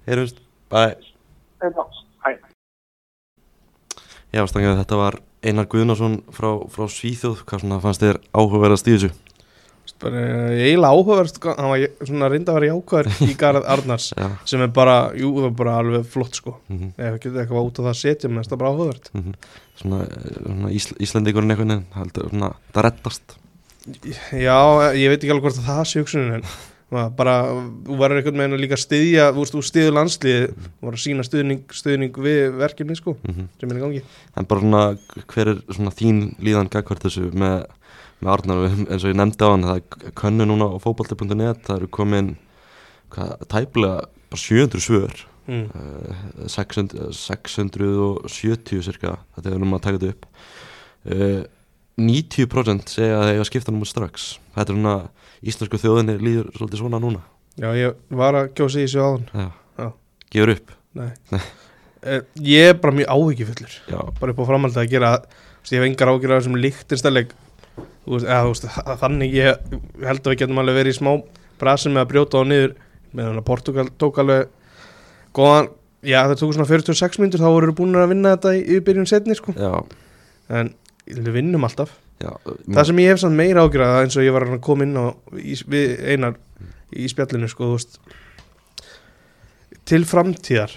heyrumst, 0.05 0.37
bæ. 0.69 0.83
Hæ. 2.25 2.31
Já, 4.35 4.43
Stengar, 4.51 4.75
þetta 4.83 4.97
var 4.99 5.17
Einar 5.45 5.67
Guðnason 5.71 6.19
frá, 6.35 6.49
frá 6.73 6.85
Svíþjóð, 6.91 7.41
hvað 7.47 7.61
svona 7.63 7.77
fannst 7.83 8.03
þér 8.03 8.19
áhugaverðast 8.35 8.89
í 8.91 8.95
þessu? 8.97 9.11
Eiginlega 10.05 10.91
áhugaverst 10.91 11.39
hann 11.45 11.69
var 11.71 11.85
svona 12.01 12.29
reynda 12.31 12.51
að 12.53 12.59
vera 12.59 12.71
jákvæður 12.73 13.29
í 13.29 13.37
Garð 13.41 13.69
Arnars 13.75 14.09
Já, 14.15 14.27
sem 14.49 14.63
er 14.65 14.73
bara, 14.75 14.97
jú, 15.17 15.31
það 15.39 15.49
er 15.49 15.55
bara 15.61 15.77
alveg 15.81 16.05
flott 16.11 16.41
sko. 16.41 16.57
Mm 16.71 16.91
ef 16.95 17.15
við 17.15 17.21
getum 17.23 17.41
eitthvað 17.41 17.69
út 17.69 17.79
á 17.79 17.81
það 17.85 17.91
að 17.93 18.01
setja 18.01 18.31
það 18.35 18.53
er 18.55 18.61
bara 18.61 18.73
áhugavert. 18.73 19.09
Svona, 19.79 20.03
eh, 20.05 20.37
svona 20.43 20.75
Ísl, 20.75 20.93
Íslendingurinn 21.05 21.55
einhvern 21.55 21.73
veginn, 21.73 21.89
heldur, 21.95 22.29
svona, 22.31 22.53
það 22.75 22.87
reddast. 22.89 23.35
Já, 24.33 24.57
ég 24.97 25.11
veit 25.11 25.19
ekki 25.19 25.33
alveg 25.33 25.45
hvort 25.45 25.59
að 25.61 25.67
það 25.69 25.83
sé 25.89 26.01
hugsunin 26.01 26.39
en 26.39 26.47
bara, 27.17 27.35
þú 27.85 27.97
verður 27.99 28.21
einhvern 28.21 28.41
veginn 28.41 28.57
að 28.57 28.61
líka 28.63 28.79
styðja, 28.79 29.29
þú 29.35 29.61
styður 29.65 29.95
landslið 29.97 30.43
þú 30.53 30.87
verður 30.87 30.99
að 30.99 31.03
sína 31.03 31.25
stuðning, 31.25 31.63
stuðning 31.73 32.19
við 32.25 32.57
verkefni 32.61 32.97
sko, 32.97 33.15
mm 33.25 33.47
sem 33.59 33.71
er 33.71 33.79
í 33.79 33.83
gangi. 33.83 34.03
En 34.37 34.49
bara 34.49 34.63
svona, 34.63 34.83
hver 35.33 35.51
er 35.53 35.61
svona 35.69 35.93
þín 35.95 36.21
líðan 36.45 36.71
gagvart 36.73 37.05
þessu 37.05 37.31
með, 37.33 37.65
með 38.23 38.31
Arnar 38.35 38.65
eins 38.69 39.03
og 39.03 39.11
ég 39.11 39.17
nefndi 39.19 39.47
á 39.47 39.49
hann, 39.51 39.65
það 39.67 39.79
er 39.81 40.13
könnu 40.21 40.47
núna 40.49 40.67
á 40.71 40.75
fótbolti.net, 40.83 41.63
það 41.67 41.79
eru 41.79 41.89
komin 41.93 42.29
hvað, 43.13 43.33
tæplega 43.51 44.05
bara 44.31 44.41
700 44.41 44.85
svör. 44.85 45.25
Mm. 45.45 45.67
uh, 45.77 46.47
600, 46.49 47.11
670 47.13 48.81
cirka, 48.87 49.19
þetta 49.35 49.51
er 49.51 49.61
um 49.65 49.75
að 49.77 49.83
taka 49.85 49.99
þetta 50.01 50.15
upp. 50.15 50.25
Uh, 51.05 51.43
90% 52.01 52.89
segja 52.91 53.19
að 53.19 53.21
það 53.23 53.33
er 53.35 53.43
að 53.43 53.49
skipta 53.51 53.73
númur 53.75 53.87
strax. 53.89 54.31
Þetta 54.55 54.73
er 54.73 54.79
svona, 54.79 54.95
íslensku 55.45 55.79
þjóðinni 55.79 56.17
líður 56.23 56.49
svolítið 56.57 56.81
svona 56.81 56.99
núna. 57.03 57.21
Já, 57.55 57.69
ég 57.77 57.93
var 58.19 58.35
að 58.35 58.49
kjósa 58.57 58.81
í 58.81 58.87
þessu 58.87 59.03
Já. 59.31 59.91
gefur 60.33 60.55
upp. 60.57 60.73
Nei. 60.99 61.11
Eh, 62.05 62.21
Ég 62.45 62.71
er 62.71 62.77
bara 62.79 62.93
mjög 62.95 63.09
áhyggjufullur 63.09 63.77
bara 64.19 64.33
upp 64.33 64.41
á 64.43 64.49
framhaldið 64.49 64.81
að 64.83 64.91
gera 64.91 65.11
ég 65.65 65.79
hef 65.79 65.85
engar 65.87 66.11
ágjur 66.11 66.33
af 66.35 66.43
þessum 66.43 66.57
líktinstæleik 68.05 68.29
eða 68.35 68.47
veist, 68.51 68.67
þa- 68.75 68.97
þannig 69.01 69.33
ég 69.33 69.79
held 70.05 70.21
að 70.21 70.31
við 70.33 70.39
getum 70.43 70.61
alveg 70.61 70.77
verið 70.79 70.93
í 70.93 70.97
smá 70.99 71.11
brasi 71.59 71.89
með 71.89 72.03
að 72.05 72.09
brjóta 72.13 72.39
á 72.39 72.43
niður. 72.45 72.73
Meðan 73.15 73.39
að 73.39 73.45
Portugal 73.47 73.85
tók 74.01 74.17
alveg 74.19 74.47
góðan, 75.35 75.69
já 76.03 76.19
það 76.27 76.39
tók 76.41 76.53
svona 76.55 76.67
46 76.69 77.19
myndur 77.23 77.39
þá 77.43 77.47
voru 77.55 77.73
búin 77.75 77.95
að 77.95 78.09
vinna 78.11 78.33
þetta 78.35 78.51
í 78.57 78.63
yfirbyrjun 78.75 79.07
setni 79.07 79.35
sko, 79.39 79.53
já, 79.55 79.71
en 80.51 80.73
við 81.07 81.31
vinnum 81.37 81.63
alltaf. 81.67 81.93
Já 82.21 82.31
það 82.71 82.85
sem 82.87 82.99
ég 83.03 83.09
hef 83.11 83.19
samt 83.23 83.35
meira 83.35 83.63
ágjur 83.65 83.81
af 83.83 84.01
eins 84.03 84.15
og 84.19 84.23
ég 84.23 84.31
var 84.35 84.45
að 84.47 84.59
koma 84.63 84.83
inn 84.87 84.95
á 84.95 85.05
í, 85.35 85.55
við 85.67 85.95
einar 86.13 86.37
í 86.95 87.07
spjallinu 87.11 87.47
sko, 87.51 87.71
veist. 87.73 87.97
Til 89.85 90.03
framtíðar 90.07 90.71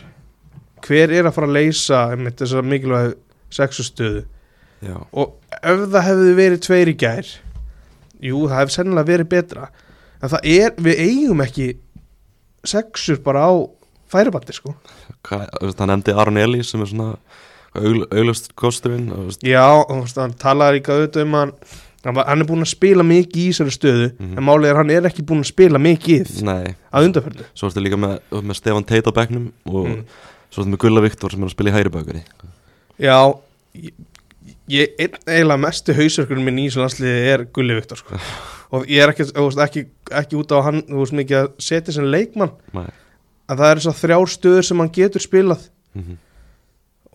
hver 0.85 1.13
er 1.15 1.27
að 1.29 1.35
fara 1.37 1.49
að 1.49 1.57
leysa 1.59 2.01
þessar 2.39 2.67
mikilvæg 2.67 3.15
sexustöðu 3.55 4.25
Já, 4.83 4.95
og 5.13 5.35
ef 5.59 5.81
það 5.91 6.07
hefði 6.07 6.35
verið 6.39 6.61
tveir 6.69 6.89
í 6.93 6.97
gær 7.01 7.27
jú, 8.23 8.45
það 8.49 8.59
hefði 8.61 8.75
sennilega 8.77 9.09
verið 9.13 9.29
betra. 9.33 9.69
En 10.23 10.29
það 10.33 10.47
er, 10.55 10.73
við 10.79 11.01
eigum 11.05 11.41
ekki 11.45 11.69
sexur 12.67 13.21
bara 13.25 13.47
á 13.47 13.53
færibandi 14.11 14.55
sko. 14.57 14.75
Hvað, 15.27 15.45
hann 15.79 15.93
nefndi 15.93 16.15
Aron 16.17 16.39
Eli 16.41 16.63
sem 16.67 16.83
er 16.83 16.91
svona 16.91 17.13
augl, 17.79 18.07
auglust 18.11 18.53
kosturinn 18.59 19.11
já, 19.45 19.65
hann 20.17 20.35
talaði 20.41 20.79
líka 20.81 20.95
auðvitað 20.97 21.27
um 21.27 21.37
hann, 21.37 21.53
hann 22.05 22.41
er 22.43 22.49
búinn 22.49 22.65
að 22.65 22.71
spila 22.73 23.05
mikið 23.07 23.43
í 23.43 23.51
þessari 23.53 23.75
stöðu 23.75 24.07
Mhm. 24.19 24.39
en 24.39 24.45
málið 24.47 24.71
er 24.71 24.77
hann 24.81 24.91
er 24.95 25.03
ekki 25.11 25.23
búinn 25.27 25.45
að 25.45 25.51
spila 25.53 25.79
mikið 25.79 26.43
Nei, 26.43 26.75
að 26.93 27.09
undarferðu 27.09 27.45
svo 27.55 27.69
ertu 27.69 27.83
líka 27.85 27.99
með, 28.01 28.19
með 28.33 28.57
Stefan 28.57 28.85
Teit 28.89 29.05
á 29.07 29.13
bekknum 29.13 29.53
og 29.67 29.87
Mm. 29.87 30.05
svo 30.51 30.63
ertu 30.65 30.71
með 30.73 30.79
Gulla 30.79 31.01
Viktor 31.05 31.31
sem 31.31 31.43
er 31.43 31.47
að 31.47 31.55
spila 31.57 31.71
í 31.71 31.77
hægri 31.77 31.93
bakari 31.93 32.25
já 32.99 33.39
ég, 34.73 34.95
einn 35.01 35.19
eiginlega 35.27 35.63
mestu 35.63 35.97
hausverkurinn 35.97 36.47
minn 36.47 36.61
í 36.63 36.69
þessu 36.69 36.83
landsliði 36.83 37.33
er 37.33 37.45
Gulli 37.55 37.77
Viktor 37.79 38.01
sko. 38.01 38.21
og 38.77 38.89
ég 38.91 39.03
er 39.03 39.13
ekki, 39.13 39.29
veist, 39.35 39.61
ekki, 39.65 39.85
ekki 40.21 40.39
út 40.41 40.55
á 40.55 40.59
hann 40.69 40.83
þú 40.87 41.03
veist 41.03 41.19
mikið 41.19 41.41
að 41.41 41.53
setja 41.69 41.97
sem 41.97 42.09
leikmann. 42.09 42.55
Nei. 42.77 42.89
Að 43.49 43.63
það 43.63 43.71
eru 43.75 43.85
svo 43.85 43.95
þrjár 43.97 44.33
stöður 44.33 44.67
sem 44.69 44.83
hann 44.83 44.95
getur 44.95 45.25
spilað. 45.25 45.69
Mm 45.97 46.03
-hmm. 46.05 46.19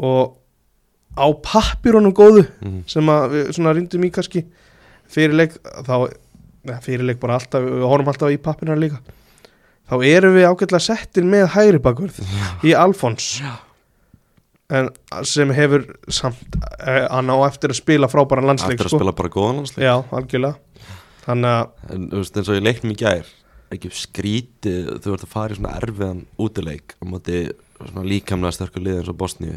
og 0.10 0.38
á 1.14 1.28
pappirunum 1.46 2.14
góðu 2.14 2.48
Mm 2.62 2.84
sem 2.88 3.10
að 3.10 3.34
við 3.34 3.52
svona 3.54 3.74
rindum 3.74 4.04
í 4.04 4.10
kannski 4.10 4.46
fyrirleik 5.06 5.54
þá 5.86 6.10
fyrirleik 6.82 7.20
bara 7.20 7.38
alltaf, 7.38 7.62
við 7.62 7.86
horfum 7.86 8.08
alltaf 8.08 8.32
í 8.32 8.38
pappiruna 8.42 8.80
líka. 8.80 9.02
Þá 9.90 9.96
erum 10.08 10.34
við 10.34 10.48
ágætlega 10.48 10.80
settir 10.80 11.24
með 11.24 11.50
hægri 11.54 11.80
bakvörð 11.80 12.20
í 12.64 12.74
Alfons. 12.74 13.42
Já. 13.44 13.60
En 14.72 14.90
sem 15.28 15.52
hefur 15.54 15.84
samt 16.08 16.58
eh, 16.80 17.08
hann 17.12 17.30
á 17.30 17.38
eftir 17.48 17.74
að 17.74 17.80
spila 17.82 18.08
frábæran 18.12 18.48
landsleik 18.48 18.78
Eftir 18.80 18.88
að 18.90 18.94
sko. 18.94 19.00
spila 19.02 19.16
bara 19.18 19.30
góðan 19.34 19.60
landsleik. 19.62 19.84
Já, 19.86 19.96
algjörlega. 20.16 20.90
Þannig 21.26 21.56
að 21.56 21.96
En 21.96 22.10
þú 22.12 22.22
veist 22.24 22.38
eins 22.40 22.50
og 22.52 22.58
ég 22.60 22.66
leiknum 22.68 22.94
í 22.96 23.00
gær 23.04 23.32
ekki 23.74 23.90
skrítið, 23.98 24.90
þú 25.02 25.14
ert 25.16 25.24
að 25.26 25.32
fara 25.34 25.54
í 25.56 25.58
svona 25.58 25.78
erfiðan 25.80 26.20
útileik 26.42 26.94
á 27.02 27.04
móti 27.10 27.40
svona 27.80 28.04
líkamlega 28.06 28.54
sterkur 28.56 28.84
lið 28.86 29.00
eins 29.02 29.10
og 29.10 29.18
Bosníu. 29.18 29.56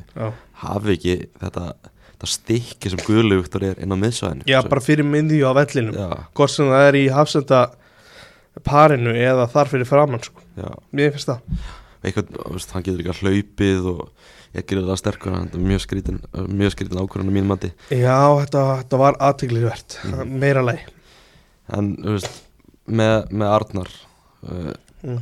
Hafi 0.63 0.95
ekki 0.97 1.17
þetta, 1.43 1.65
þetta 2.15 2.31
stykki 2.33 2.93
sem 2.95 3.03
Guðlu 3.05 3.43
Viktor 3.43 3.67
er 3.69 3.83
inn 3.85 3.93
á 3.93 3.99
miðsvæðinu 4.01 4.49
já 4.49 4.61
bara 4.65 4.81
fyrir 4.85 5.05
myndi 5.07 5.43
á 5.45 5.53
vellinum. 5.53 5.99
Hvort 6.33 6.55
sem 6.55 6.71
það 6.73 6.87
er 6.89 6.99
í 7.03 7.05
hafsenda 7.13 7.61
parinu 8.65 9.13
eða 9.13 9.45
þar 9.53 9.69
fyrir 9.75 9.89
framann 9.89 10.25
sko. 10.25 10.41
mér 10.97 11.13
finnst 11.13 11.29
það. 11.29 11.61
Eitthvað, 12.07 12.33
hann 12.73 12.87
getur 12.87 13.01
líka 13.03 13.17
hlaupið 13.21 13.89
og 13.93 14.03
ég 14.57 14.67
gerir 14.67 14.87
það 14.89 14.99
sterkur 15.03 15.37
er 15.37 15.61
mjög 15.61 15.83
skrítin, 15.85 16.19
skrítin 16.73 17.01
ákvörðan 17.03 17.31
á 17.31 17.35
mín 17.37 17.49
mati. 17.51 17.71
Já, 17.93 18.17
þetta, 18.41 18.63
þetta 18.83 19.01
var 19.03 19.19
aðteglivert 19.29 19.99
Mhm. 20.05 20.37
meira 20.43 20.63
leið 20.65 20.85
en 21.77 21.97
þú 21.99 22.15
veist, 22.17 22.43
með, 22.87 23.31
með 23.33 23.49
Arnar 23.57 23.91
uh, 24.47 24.73
Mm. 25.07 25.21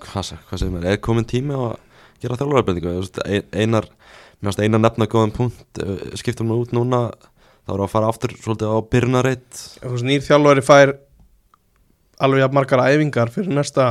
hvað, 0.00 0.32
hvað 0.48 0.58
segir 0.60 0.72
mér 0.74 0.86
er 0.92 1.00
komin 1.02 1.26
tími 1.28 1.54
á 1.56 1.60
að 1.72 1.76
gera 2.22 2.36
þjálfararbendingu 2.38 2.92
einar, 3.52 3.86
mér 4.40 4.48
finnst 4.50 4.62
einar 4.64 4.80
nefna 4.82 5.06
góðan 5.10 5.32
punkt, 5.34 5.80
uh, 5.82 5.98
skiptum 6.18 6.48
við 6.52 6.62
út 6.66 6.72
núna 6.76 7.00
þá 7.68 7.72
erum 7.74 7.82
við 7.82 7.88
að 7.88 7.92
fara 7.94 8.08
aftur 8.12 8.34
svolítið 8.38 8.72
á 8.72 8.76
byrjunarreitt 8.92 9.62
Nýr 10.08 10.24
þjálfari 10.24 10.64
fær 10.64 10.94
alveg 12.24 12.40
jafn 12.44 12.56
margar 12.58 12.82
æfingar 12.88 13.30
fyrir 13.34 13.52
næsta 13.54 13.88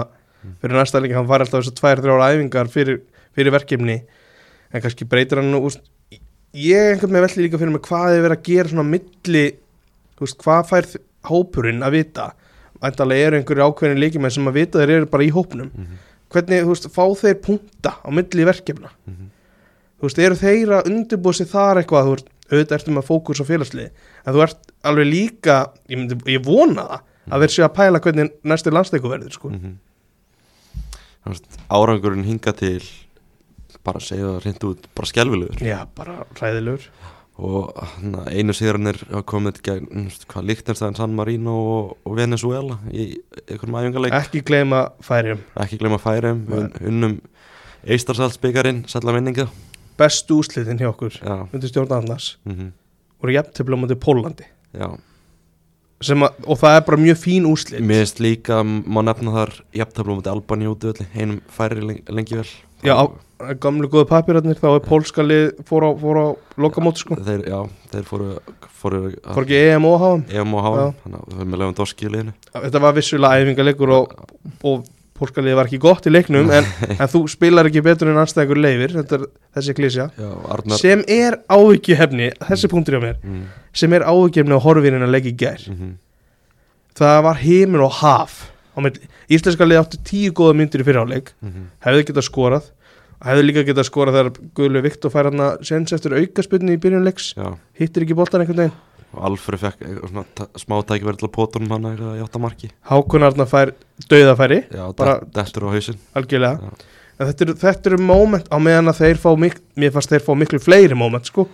fyrir 0.62 0.78
næsta 0.80 1.02
líka, 1.04 1.18
hann 1.20 1.28
fær 1.30 1.44
alltaf 1.44 1.62
þessar 1.64 1.78
tvær, 1.80 2.02
þrjára 2.04 2.28
æfingar 2.36 2.70
fyrir, 2.72 3.02
fyrir 3.38 3.54
verkefni 3.54 4.00
en 4.74 4.84
kannski 4.84 5.06
breytir 5.08 5.40
hann 5.42 5.54
úst, 5.62 5.80
ég 6.58 6.96
einhvern 6.96 7.14
veginn 7.14 7.28
velli 7.28 7.46
líka 7.46 7.62
fyrir 7.62 7.76
mig 7.78 7.86
hvað 7.88 8.18
er 8.18 8.26
verið 8.26 8.38
að 8.40 8.48
gera 8.50 8.72
svona 8.74 8.88
milli 8.90 9.46
veist, 10.20 10.38
hvað 10.42 10.68
fær 10.72 10.90
hópurinn 11.30 11.86
að 11.86 11.98
vita 12.02 12.32
Væntanlega 12.78 13.26
eru 13.32 13.38
einhverju 13.40 13.66
ákveðin 13.72 13.98
leikjumenn 14.04 14.34
sem 14.36 14.46
að 14.52 14.54
vita 14.60 14.78
þeir 14.84 14.92
eru 15.00 15.08
bara 15.10 15.26
í 15.26 15.32
hópnum 15.34 15.72
Mhm. 15.74 15.96
hvernig, 16.30 16.60
þú 16.62 16.70
veist, 16.74 16.86
fá 16.94 17.06
þeir 17.18 17.38
punta 17.42 17.92
á 18.06 18.10
milli 18.14 18.44
verkefna 18.46 18.90
Mhm. 19.08 19.30
þú 19.98 20.06
veist, 20.06 20.20
eru 20.20 20.36
þeir 20.36 20.74
að 20.78 20.90
undirbúa 20.92 21.34
sig 21.34 21.48
þar 21.48 21.80
eitthvað, 21.82 22.06
þú 22.06 22.12
veist, 22.14 22.28
auðvitað 22.52 22.78
ertu 22.78 22.94
með 22.94 23.08
fókus 23.10 23.42
á 23.42 23.46
félagslið, 23.50 23.90
en 24.28 24.34
þú 24.34 24.44
ert 24.44 24.72
alveg 24.86 25.08
líka, 25.10 25.56
ég, 25.90 25.98
myndi, 25.98 26.16
ég 26.38 26.46
vona 26.46 26.86
það 26.86 27.02
að 27.34 27.42
þeir 27.42 27.54
séu 27.56 27.66
að 27.66 27.74
pæla 27.80 28.00
hvernig 28.00 28.32
næsti 28.46 28.72
landsteiku 28.72 29.10
verður, 29.10 29.34
sko. 29.34 29.50
Mhm. 29.50 29.74
Þú 31.26 31.34
veist, 31.34 31.58
árangurinn 31.70 32.24
hinga 32.30 32.54
til 32.56 32.82
bara 33.88 34.02
að 34.02 34.10
segja 34.12 34.32
það 34.34 34.42
reynd 34.46 34.66
út 34.72 34.90
bara 34.98 35.10
skelvilegur 35.14 35.64
Já, 35.66 35.78
bara 35.98 36.18
hræðilegur. 36.38 36.88
og 37.38 37.82
hana, 37.94 38.24
einu 38.34 38.54
sigranir 38.58 38.98
hafa 39.12 39.24
komið 39.34 39.60
gegn 39.68 40.08
hvað 40.28 40.48
Lichtenstein, 40.52 40.96
San 40.98 41.14
Marino 41.18 41.56
og, 41.72 41.92
og 42.06 42.16
Venezuela 42.18 42.80
í 42.92 43.12
einhverjum 43.48 43.78
æfingarleik 43.82 44.16
Ekki 44.18 44.42
gleyma 44.48 44.84
færium. 45.06 45.44
ekki 45.62 45.78
glemma 45.82 46.00
færum 46.02 46.44
un, 46.50 46.72
unnum 46.82 47.18
Eistarsalsbyggarinn, 47.88 48.84
sætla 48.90 49.14
minninga 49.16 49.48
Bestu 49.98 50.42
úslitin 50.44 50.78
hjá 50.78 50.92
okkur, 50.92 51.16
undir 51.54 51.70
stjórn 51.72 51.94
annars, 51.98 52.36
mm 52.46 52.74
voru 53.18 53.34
jafntefla 53.34 53.74
á 53.74 53.80
móti 53.82 53.96
Pólandi. 53.98 54.46
já. 54.78 54.92
Sem 56.06 56.22
Að, 56.22 56.36
og 56.46 56.60
það 56.62 56.76
er 56.78 56.84
bara 56.86 56.98
mjög 57.02 57.18
fín 57.18 57.48
úslit. 57.50 57.82
mér 57.82 58.04
finnst 58.04 58.20
líka, 58.22 58.60
má 58.62 59.00
nefna 59.02 59.32
þar 59.34 59.54
jafntöflum 59.74 60.20
út 60.22 60.28
Albani 60.30 60.68
út 60.70 60.86
einum 61.18 61.40
færi 61.50 61.82
lengi 62.06 62.38
vel 62.38 62.46
Já, 62.86 62.94
á, 62.98 63.04
gamlu 63.62 63.90
góðu 63.92 64.08
papirarnir, 64.10 64.60
þá 64.60 64.68
er 64.74 64.84
pólska 64.86 65.26
lið 65.26 65.48
fór 65.68 65.88
á, 65.88 65.90
fór 66.02 66.20
á 66.22 66.28
lokamóti, 66.62 67.04
sko. 67.04 67.18
þeir, 67.26 67.46
já, 67.50 67.60
þeir 67.94 68.06
fóru 68.10 68.30
fóru 68.78 69.02
Fór 69.34 69.46
ekki 69.46 69.58
EM 69.58 69.88
og. 69.90 70.06
EM 70.30 70.54
og 70.54 70.68
Já. 70.68 70.70
HM, 70.70 71.00
þannig 71.04 71.18
að 71.18 71.32
við 71.32 71.42
erum 71.42 71.52
með 71.54 71.64
lefum 71.64 71.78
doski 71.80 72.06
í 72.08 72.14
liðinu 72.14 72.36
Þetta 72.54 72.84
var 72.84 72.96
vissulega 72.98 73.42
æfingarleikur 73.42 73.94
og, 73.98 74.16
og 74.70 74.90
pólska 75.18 75.42
liði 75.42 75.58
var 75.58 75.70
ekki 75.72 75.80
gott 75.82 76.06
í 76.06 76.14
leiknum, 76.14 76.52
en, 76.54 76.68
en 77.02 77.10
þú 77.10 77.24
spilar 77.34 77.70
ekki 77.70 77.82
betur 77.86 78.12
en 78.12 78.20
anstæðingur 78.22 78.62
leifir, 78.62 78.98
þetta 79.00 79.18
er 79.18 79.30
þessi 79.58 79.78
klísja. 79.80 80.10
Arnar 80.54 80.82
sem 80.82 81.02
er 81.10 81.40
áhyggjufefni 81.50 82.34
þessi 82.44 82.70
punktur 82.70 83.00
hjá 83.00 83.06
mér, 83.08 83.24
mm, 83.24 83.48
sem 83.82 83.98
er 83.98 84.06
áhyggjufni 84.06 84.54
á 84.54 84.62
horfinin 84.62 85.08
að 85.08 85.16
leggja 85.18 85.34
í 85.34 85.40
gær 85.42 85.66
mm 85.74 85.96
það 86.98 87.20
var 87.28 87.42
heiminn 87.42 87.84
og 87.86 87.98
haf 88.00 88.38
á. 88.48 88.57
Íslenska 89.30 89.66
liði 89.66 89.82
áttu 89.82 89.98
tíu 90.04 90.32
góða 90.38 90.54
myndir 90.60 90.82
í 90.82 90.88
fyrirháleik, 90.88 91.34
-hmm. 91.44 91.70
hefði 91.86 92.04
getað 92.12 92.28
skorað. 92.30 92.64
Hefði 93.26 93.44
líka 93.48 93.64
getað 93.66 93.88
skorað 93.90 94.14
þegar 94.14 94.32
Guðlu 94.54 94.82
Viktor 94.86 95.10
fær 95.12 95.24
hann 95.32 95.40
að 95.42 95.64
sens 95.66 95.94
eftir 95.94 96.14
aukaspunni 96.14 96.76
í 96.78 96.78
byrjunleiks, 96.78 97.34
hittir 97.74 98.04
ekki 98.06 98.14
boltan 98.14 98.42
einhvern 98.42 98.58
veginn. 98.58 98.76
Alfred 99.18 99.60
fekk 99.60 99.80
eitthvað 99.82 100.26
ta- 100.36 100.48
smá 100.60 100.76
tækverð 100.86 101.18
til 101.18 101.28
að 101.28 101.34
pótunum 101.34 101.72
hann 101.72 101.86
að 101.98 102.20
játta 102.22 102.40
marki. 102.40 102.70
Hákon 102.86 103.24
Arnar 103.24 103.48
fær 103.50 103.72
dauðafæri. 104.10 104.60
Já, 104.70 104.94
dettur 105.34 105.64
á 105.66 105.70
hausinn. 105.74 105.98
Algjörlega, 106.14 106.60
Já. 106.62 106.70
en 107.20 107.28
þetta 107.28 107.42
eru, 107.42 107.54
þetta 107.54 107.86
eru 107.90 107.98
moment 108.04 108.46
á 108.54 108.58
meðan 108.60 108.92
að 108.94 109.00
þeir 109.02 109.18
fá 109.18 109.32
mik 109.40 109.58
mér 109.76 109.92
fannst 109.92 110.10
þeir 110.12 110.22
fá 110.22 110.36
miklu 110.38 110.60
fleiri 110.60 110.94
moment 110.96 111.26
sko. 111.26 111.48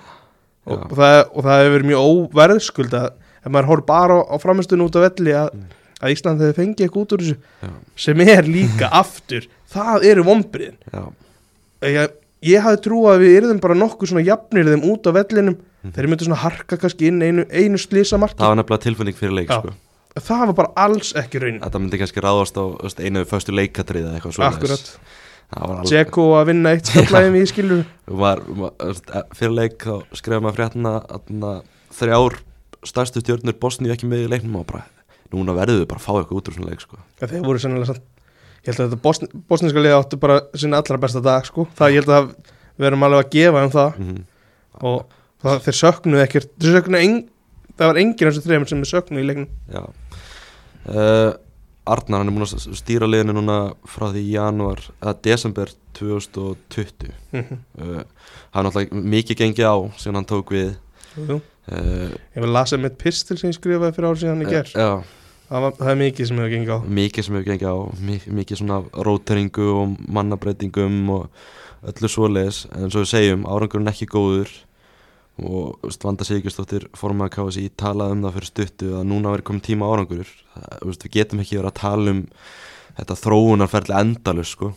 Og, 0.65 0.91
og 0.91 1.43
það 1.43 1.59
hefur 1.63 1.73
verið 1.77 1.87
mjög 1.93 2.03
óverðskuld 2.11 2.93
að 2.93 3.07
ef 3.45 3.51
maður 3.51 3.65
horf 3.71 3.85
bara 3.85 4.13
á, 4.15 4.19
á 4.31 4.35
framistunum 4.39 4.87
út 4.87 4.95
af 4.99 5.07
velli 5.17 5.31
að, 5.31 5.49
Mm. 5.53 5.63
Að 6.03 6.13
Ísland 6.15 6.43
hefði 6.43 6.57
fengið 6.59 6.85
eitthvað 6.87 7.03
út 7.05 7.15
úr 7.15 7.23
þessu 7.23 7.37
já, 7.63 7.69
sem 8.05 8.23
er 8.25 8.49
líka 8.49 8.89
aftur 9.01 9.47
það 9.73 10.07
eru 10.11 10.25
vombriðin 10.27 10.77
já, 10.91 11.03
ég, 11.87 12.17
ég 12.53 12.65
hafði 12.67 12.81
trú 12.87 12.99
að 13.11 13.23
við 13.23 13.37
yrðum 13.39 13.61
bara 13.63 13.77
nokkuð 13.79 14.11
svona 14.13 14.25
jafnir 14.27 14.69
þeim 14.73 14.85
út 14.91 15.07
á 15.07 15.11
vellinum. 15.15 15.57
Mhm. 15.83 15.95
þeir 15.95 16.07
myndu 16.11 16.27
svona 16.27 16.41
harka 16.43 16.77
kannski 16.79 17.09
inn 17.11 17.23
einu, 17.23 17.43
einu 17.51 17.79
slisa 17.81 18.19
marki 18.21 18.39
það 18.39 18.53
var 18.53 18.59
nefnilega 18.61 18.85
tilfinning 18.85 19.17
fyrir 19.19 19.35
leik 19.39 19.49
sko. 19.51 19.73
það 20.19 20.45
var 20.47 20.55
bara 20.61 20.71
alls 20.85 21.11
ekki 21.19 21.41
raunin. 21.41 21.59
Þetta 21.63 21.81
myndi 21.81 21.99
kannski 21.99 22.23
ráðast 22.23 22.55
á 22.59 22.63
veist, 22.83 23.01
einu 23.03 23.23
föstu 23.27 23.55
leikatrið 23.55 24.05
eða 24.07 24.19
eitthvað 24.19 24.35
svoleiðis. 24.37 24.59
akkurat, 24.61 24.87
það 25.53 25.83
Dzeko 25.89 26.27
að 26.39 26.47
vinna 26.51 26.71
eitt 26.73 26.89
skaplæðum 26.89 27.35
í 27.41 27.43
skilur 27.51 27.83
var, 28.07 28.41
e- 28.79 29.25
fyrir 29.37 29.55
leik 29.57 29.77
þá 29.83 29.95
skrifaði 30.15 30.45
maður 30.45 30.59
fréttina 30.61 30.93
að 31.03 31.59
þrjár 31.99 32.39
stærstu 32.87 33.21
stjórnur 33.23 33.57
Bosníu 33.59 33.93
ekki 33.93 34.09
með 34.09 34.25
í 34.25 34.31
leiknum 34.33 34.61
og 34.61 34.67
bara 34.71 34.85
núna 35.35 35.55
verður 35.57 35.81
við 35.83 35.87
bara 35.91 35.99
að 36.01 36.05
fá 36.07 36.13
eitthvað 36.19 36.37
út 36.39 36.49
úr 36.51 36.57
svona 36.57 36.69
leik 36.73 36.83
sko. 36.85 36.97
þeir 37.23 37.43
voru 37.45 37.59
sennilega 37.63 37.89
samt 37.93 38.03
ég 38.63 38.69
held 38.71 38.79
að 38.79 38.85
þetta 38.93 39.01
bosn, 39.03 39.27
bosniska 39.49 39.81
liða 39.83 39.99
áttu 39.99 40.19
bara 40.21 40.37
sinna 40.55 40.77
allra 40.79 40.97
besta 41.03 41.19
dag 41.23 41.45
sko, 41.45 41.67
það 41.75 41.91
ég 41.97 42.03
held 42.03 42.13
að 42.15 42.29
við 42.79 42.87
erum 42.89 43.03
alveg 43.03 43.25
að 43.25 43.33
gefa 43.35 43.63
um 43.67 43.73
það. 43.73 43.97
Mm 43.99 44.21
og 44.83 45.03
það, 45.43 45.59
þeir 45.67 45.75
söknuðu 45.77 46.21
ekkert 46.23 46.47
þeir 46.63 46.71
söknuðu 46.79 47.03
en, 47.05 47.17
það 47.77 47.89
var 47.91 47.99
enginn 48.01 48.27
af 48.27 48.33
þessu 48.33 48.41
þreymur 48.47 48.69
sem 48.71 48.79
er 48.81 48.89
söknuðu 48.89 49.21
í 49.21 49.27
leiknum. 49.27 49.49
Uh, 50.83 51.33
Arnar 51.85 52.21
hann 52.23 52.29
er 52.31 52.35
múin 52.35 52.45
að 52.47 52.63
stýra 52.79 53.07
liðinu 53.09 53.35
núna 53.37 53.57
frá 53.91 54.07
því 54.13 54.21
í 54.23 54.33
janúar 54.37 54.81
eða 55.01 55.13
desember 55.27 55.71
2020 55.99 57.11
Mhm. 57.33 57.57
uh, 57.77 58.03
hann 58.55 58.65
er 58.65 58.69
náttúrulega 58.69 59.03
mikið 59.13 59.39
gengið 59.43 59.67
á 59.67 59.75
sem 59.99 60.15
hann 60.15 60.25
tók 60.25 60.51
við. 60.55 60.73
Jú, 61.17 61.37
uh, 61.37 62.09
ég 62.33 62.41
vil 62.41 62.51
lasa 62.55 62.77
með 62.81 62.97
pistil 63.03 63.37
sem 63.37 63.51
ég 63.51 63.59
skrifaði 63.59 63.93
fyrir 63.95 64.09
árið 64.09 64.23
síðan 64.23 64.41
í 64.45 64.49
ger 64.49 64.71
Já, 64.73 65.03
það, 65.53 65.63
var, 65.67 65.73
það 65.79 65.91
er 65.93 65.99
mikið 66.01 66.29
sem 66.29 66.41
hefur 66.41 66.53
gengið 66.57 66.73
á. 66.73 66.79
Mikið 66.99 67.27
sem 67.27 67.37
hefur 67.37 67.47
gengið 67.51 67.69
á. 67.69 67.77
Mi- 68.09 68.35
mikið 68.41 68.59
svona 68.63 68.81
róteringu 69.07 69.69
og 69.77 69.95
mannabreitingum 70.17 70.99
og 71.13 71.43
öllu 71.93 72.09
svoleiðis. 72.11 72.63
En 72.73 72.89
svo 72.93 73.03
við 73.05 73.11
segjum 73.13 73.45
árangurinn 73.53 73.91
ekki 73.93 74.09
góður. 74.11 74.51
Og 75.43 75.79
þú 75.81 75.87
veist, 75.89 76.03
Vanda 76.05 76.25
Sigurðsdóttir 76.27 76.83
formaður 76.97 77.33
KSI 77.39 77.63
talaði 77.81 78.13
um 78.17 78.25
það 78.27 78.35
fyrir 78.35 78.49
stuttu 78.51 78.91
að 78.99 79.07
núna 79.09 79.31
verið 79.33 79.47
komið 79.49 79.63
tíma 79.65 79.87
árangur 79.89 80.29
við 80.83 81.07
getum 81.15 81.41
ekki 81.41 81.57
verið 81.57 81.71
að 81.71 81.79
tala 81.79 82.11
um 82.13 82.19
þetta 82.99 83.17
þróunarferðli 83.23 83.95
endalus 83.97 84.51
sko. 84.53 84.69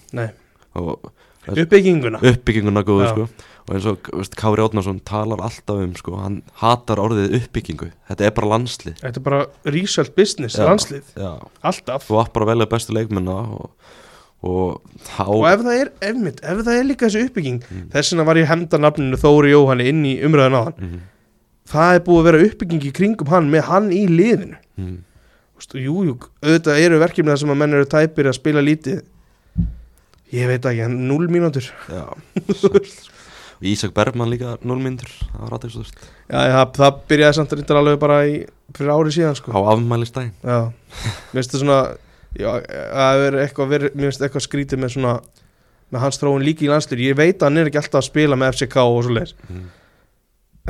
Og 0.81 1.11
uppbygginguna 1.55 2.18
uppbygginguna 2.22 2.82
góðu 2.86 3.09
sko. 3.12 3.26
og 3.66 3.74
eins 3.74 3.86
og 3.90 4.09
veist, 4.14 4.34
Kári 4.38 4.62
Átnarsson 4.64 5.01
talar 5.05 5.40
alltaf 5.47 5.76
um 5.82 5.94
sko. 5.99 6.16
hann 6.22 6.42
hatar 6.62 6.99
orðið 7.03 7.36
uppbyggingu 7.40 7.90
þetta 8.11 8.26
er 8.26 8.34
bara 8.36 8.51
landslið 8.57 8.99
þetta 9.03 9.16
er 9.20 9.26
bara 9.28 9.47
result 9.64 10.14
business, 10.16 10.57
Já. 10.59 10.66
landslið 10.68 11.05
Já. 11.16 11.32
alltaf 11.62 12.09
þú 12.09 12.20
átt 12.22 12.32
bara 12.32 12.47
að 12.47 12.53
velja 12.55 12.66
bestu 12.74 12.92
leikmenna 12.97 13.36
og, 13.57 13.70
og 14.47 14.80
þá 15.07 15.24
og 15.26 15.47
ef 15.51 15.61
það 15.66 15.80
er, 15.80 15.90
ef, 16.11 16.16
mitt, 16.16 16.40
ef 16.44 16.62
það 16.66 16.78
er 16.80 16.84
líka 16.90 17.07
þessi 17.11 17.26
uppbygging 17.30 17.62
Mm. 17.70 17.88
þess 17.94 18.12
vegna 18.12 18.24
var 18.26 18.36
ég 18.36 18.47
að 18.47 18.53
henda 18.55 18.78
nafninu 18.78 19.16
Þóri 19.22 19.51
Jóhanni 19.55 19.88
inn 19.90 20.05
í 20.07 20.14
umræðan 20.26 20.59
á 20.59 20.62
hann 20.66 20.78
Mhm, 20.78 21.01
það 21.66 21.94
er 21.97 22.01
búið 22.07 22.20
að 22.20 22.26
vera 22.30 22.44
uppbygging 22.47 22.84
í 22.86 22.92
kringum 22.94 23.28
hann 23.32 23.51
með 23.51 23.62
hann 23.66 23.88
í 23.90 24.07
liðinu. 24.07 24.57
Þú 24.76 25.59
veist, 25.59 25.72
jú, 25.80 25.94
jú, 26.07 26.14
auðvitað 26.44 26.78
eru 26.84 26.99
verkefni 27.01 27.32
þar 27.32 27.38
sem 27.40 27.51
að 27.51 27.57
menn 27.57 27.74
eru 27.74 27.86
tæpir 27.90 28.28
að 28.28 28.34
spila 28.36 28.61
lítið 28.62 29.01
ég 30.35 30.51
veit 30.51 30.64
ekki, 30.64 30.83
hann 30.83 30.97
0 31.07 31.29
mínútur. 31.31 31.68
Já, 31.91 32.07
Ísak 33.61 33.95
Bergman 33.95 34.29
líka 34.31 34.57
0 34.61 34.83
myndur 34.83 35.09
það 35.09 35.41
var 35.41 35.55
aðeinsvöld 35.57 35.95
já, 35.97 36.41
það, 36.53 36.72
það 36.77 36.99
byrjaði 37.11 37.37
samt 37.39 37.53
að 37.53 37.61
reyndar 37.61 37.81
alveg 37.81 38.03
bara 38.03 38.18
í, 38.29 38.35
fyrir 38.77 38.93
ári 38.93 39.14
síðan 39.16 39.39
sko. 39.39 39.55
á 39.57 39.61
afmælistæðin 39.72 40.35
já, 40.43 40.59
mér 40.66 41.39
finnst 41.39 41.55
það 41.55 41.62
svona 41.62 41.79
já, 42.37 42.51
að 43.07 43.22
vera 43.22 43.43
eitthvað, 43.47 43.74
mér 43.87 44.05
finnst 44.05 44.27
eitthvað 44.27 44.47
skrítið 44.47 44.83
með 44.83 44.95
svona 44.97 45.16
með 45.95 46.03
hans 46.03 46.20
þróun 46.20 46.45
líka 46.45 46.66
í 46.66 46.70
landslýr 46.70 47.05
ég 47.07 47.18
veit 47.18 47.41
að 47.41 47.49
hann 47.49 47.62
er 47.62 47.70
ekki 47.70 47.81
alltaf 47.81 48.03
að 48.03 48.09
spila 48.11 48.39
með 48.41 48.57
FCK 48.57 48.85
og 48.85 49.03
svo 49.07 49.16
leir 49.16 49.35
mm. 49.49 49.66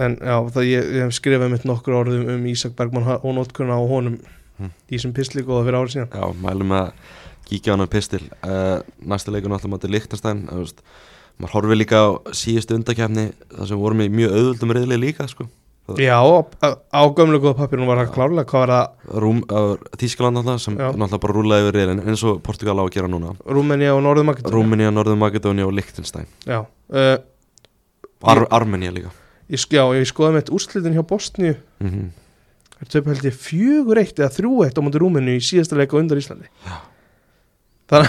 en 0.07 0.19
já, 0.21 0.37
það 0.55 0.71
ég, 0.71 0.91
ég 1.01 1.07
hef 1.09 1.19
skrifað 1.19 1.55
mitt 1.57 1.67
nokkur 1.67 2.01
orðum 2.05 2.35
um 2.37 2.51
Ísak 2.53 2.77
Bergman 2.79 3.17
og 3.17 3.31
nótkunna 3.35 3.81
á 3.81 3.83
honum. 3.83 4.21
Mm. 4.57 4.71
í 4.89 4.97
sem 4.97 5.11
pisli 5.13 5.43
góða 5.45 5.67
fyrir 5.67 5.77
árið 5.77 5.91
síðan. 5.93 6.15
Já, 6.17 6.31
mælum 6.41 6.71
að 6.73 6.87
kíkja 7.47 7.75
á 7.75 7.77
hann 7.77 7.89
pistil. 7.91 8.25
Uh, 8.43 8.81
næsta 9.01 9.33
leikur 9.35 9.51
náttúrulega 9.53 9.77
mátti 9.77 10.57
veist, 10.57 10.83
maður 11.37 11.55
horfið 11.57 11.81
líka 11.83 12.01
á 12.01 12.09
síðustu 12.37 12.77
undakefni 12.79 13.31
þar 13.53 13.71
sem 13.71 13.81
vorum 13.81 14.03
í 14.05 14.09
mjög 14.13 14.35
auðvöldum 14.37 14.75
reyðli 14.77 14.99
líka 15.01 15.27
sko. 15.29 15.47
já, 16.01 16.17
á, 16.19 16.69
á 16.91 17.03
gömlu 17.15 17.39
góða 17.39 17.59
pappirinn 17.61 17.87
var 17.87 18.01
það 18.01 18.15
klárlega 18.17 18.49
hvað 18.51 18.63
var 18.65 18.73
það? 18.73 19.13
Rúm, 19.23 19.43
uh, 19.47 19.77
Þískaland 20.01 20.41
náttúrulega 20.41 20.65
sem 20.65 20.79
Já. 20.81 20.89
náttúrulega 20.89 21.23
bara 21.23 21.37
rúlaði 21.37 21.67
yfir 21.67 21.79
reyðin 21.79 22.03
eins 22.03 22.25
og 22.27 22.41
Portugal 22.43 22.81
á 22.81 22.85
að 22.87 22.91
gera 22.97 23.11
núna. 23.13 23.37
Rúmenía 23.47 23.93
og 23.95 24.03
Norðumakit 24.03 24.51
Rúmenía, 24.51 24.91
Norður 24.91 25.21
Makedónia 25.21 25.69
og 25.69 25.77
Lichtenstein 25.77 26.27
já, 26.43 26.65
uh, 26.65 27.17
Ar 28.27 28.47
Armenía 28.51 28.91
líka. 28.91 29.13
Ég, 29.47 29.63
já, 29.71 29.85
ég 29.95 30.09
skoði 30.11 30.41
með 30.41 30.51
úrslitin 30.57 30.97
hjá 30.97 31.05
Bosníu. 31.07 31.55
Mm 31.79 31.91
-hmm. 31.91 32.11
Það 32.77 32.83
er 32.83 32.93
töpu 32.93 33.09
held 33.13 33.25
ég 33.25 33.37
fjögur 33.37 33.99
eitt 33.99 34.19
eða 34.19 34.35
þrjú 34.35 34.65
eitt 34.65 34.79
á 34.79 34.83
móti 34.83 34.99
Rúmenu 34.99 35.37
í 35.37 35.41
síðasta 35.41 35.77
leika 35.77 35.97
undan 35.97 36.19
Íslandi. 36.19 36.49
Já. 36.67 36.81
Það, 37.87 38.07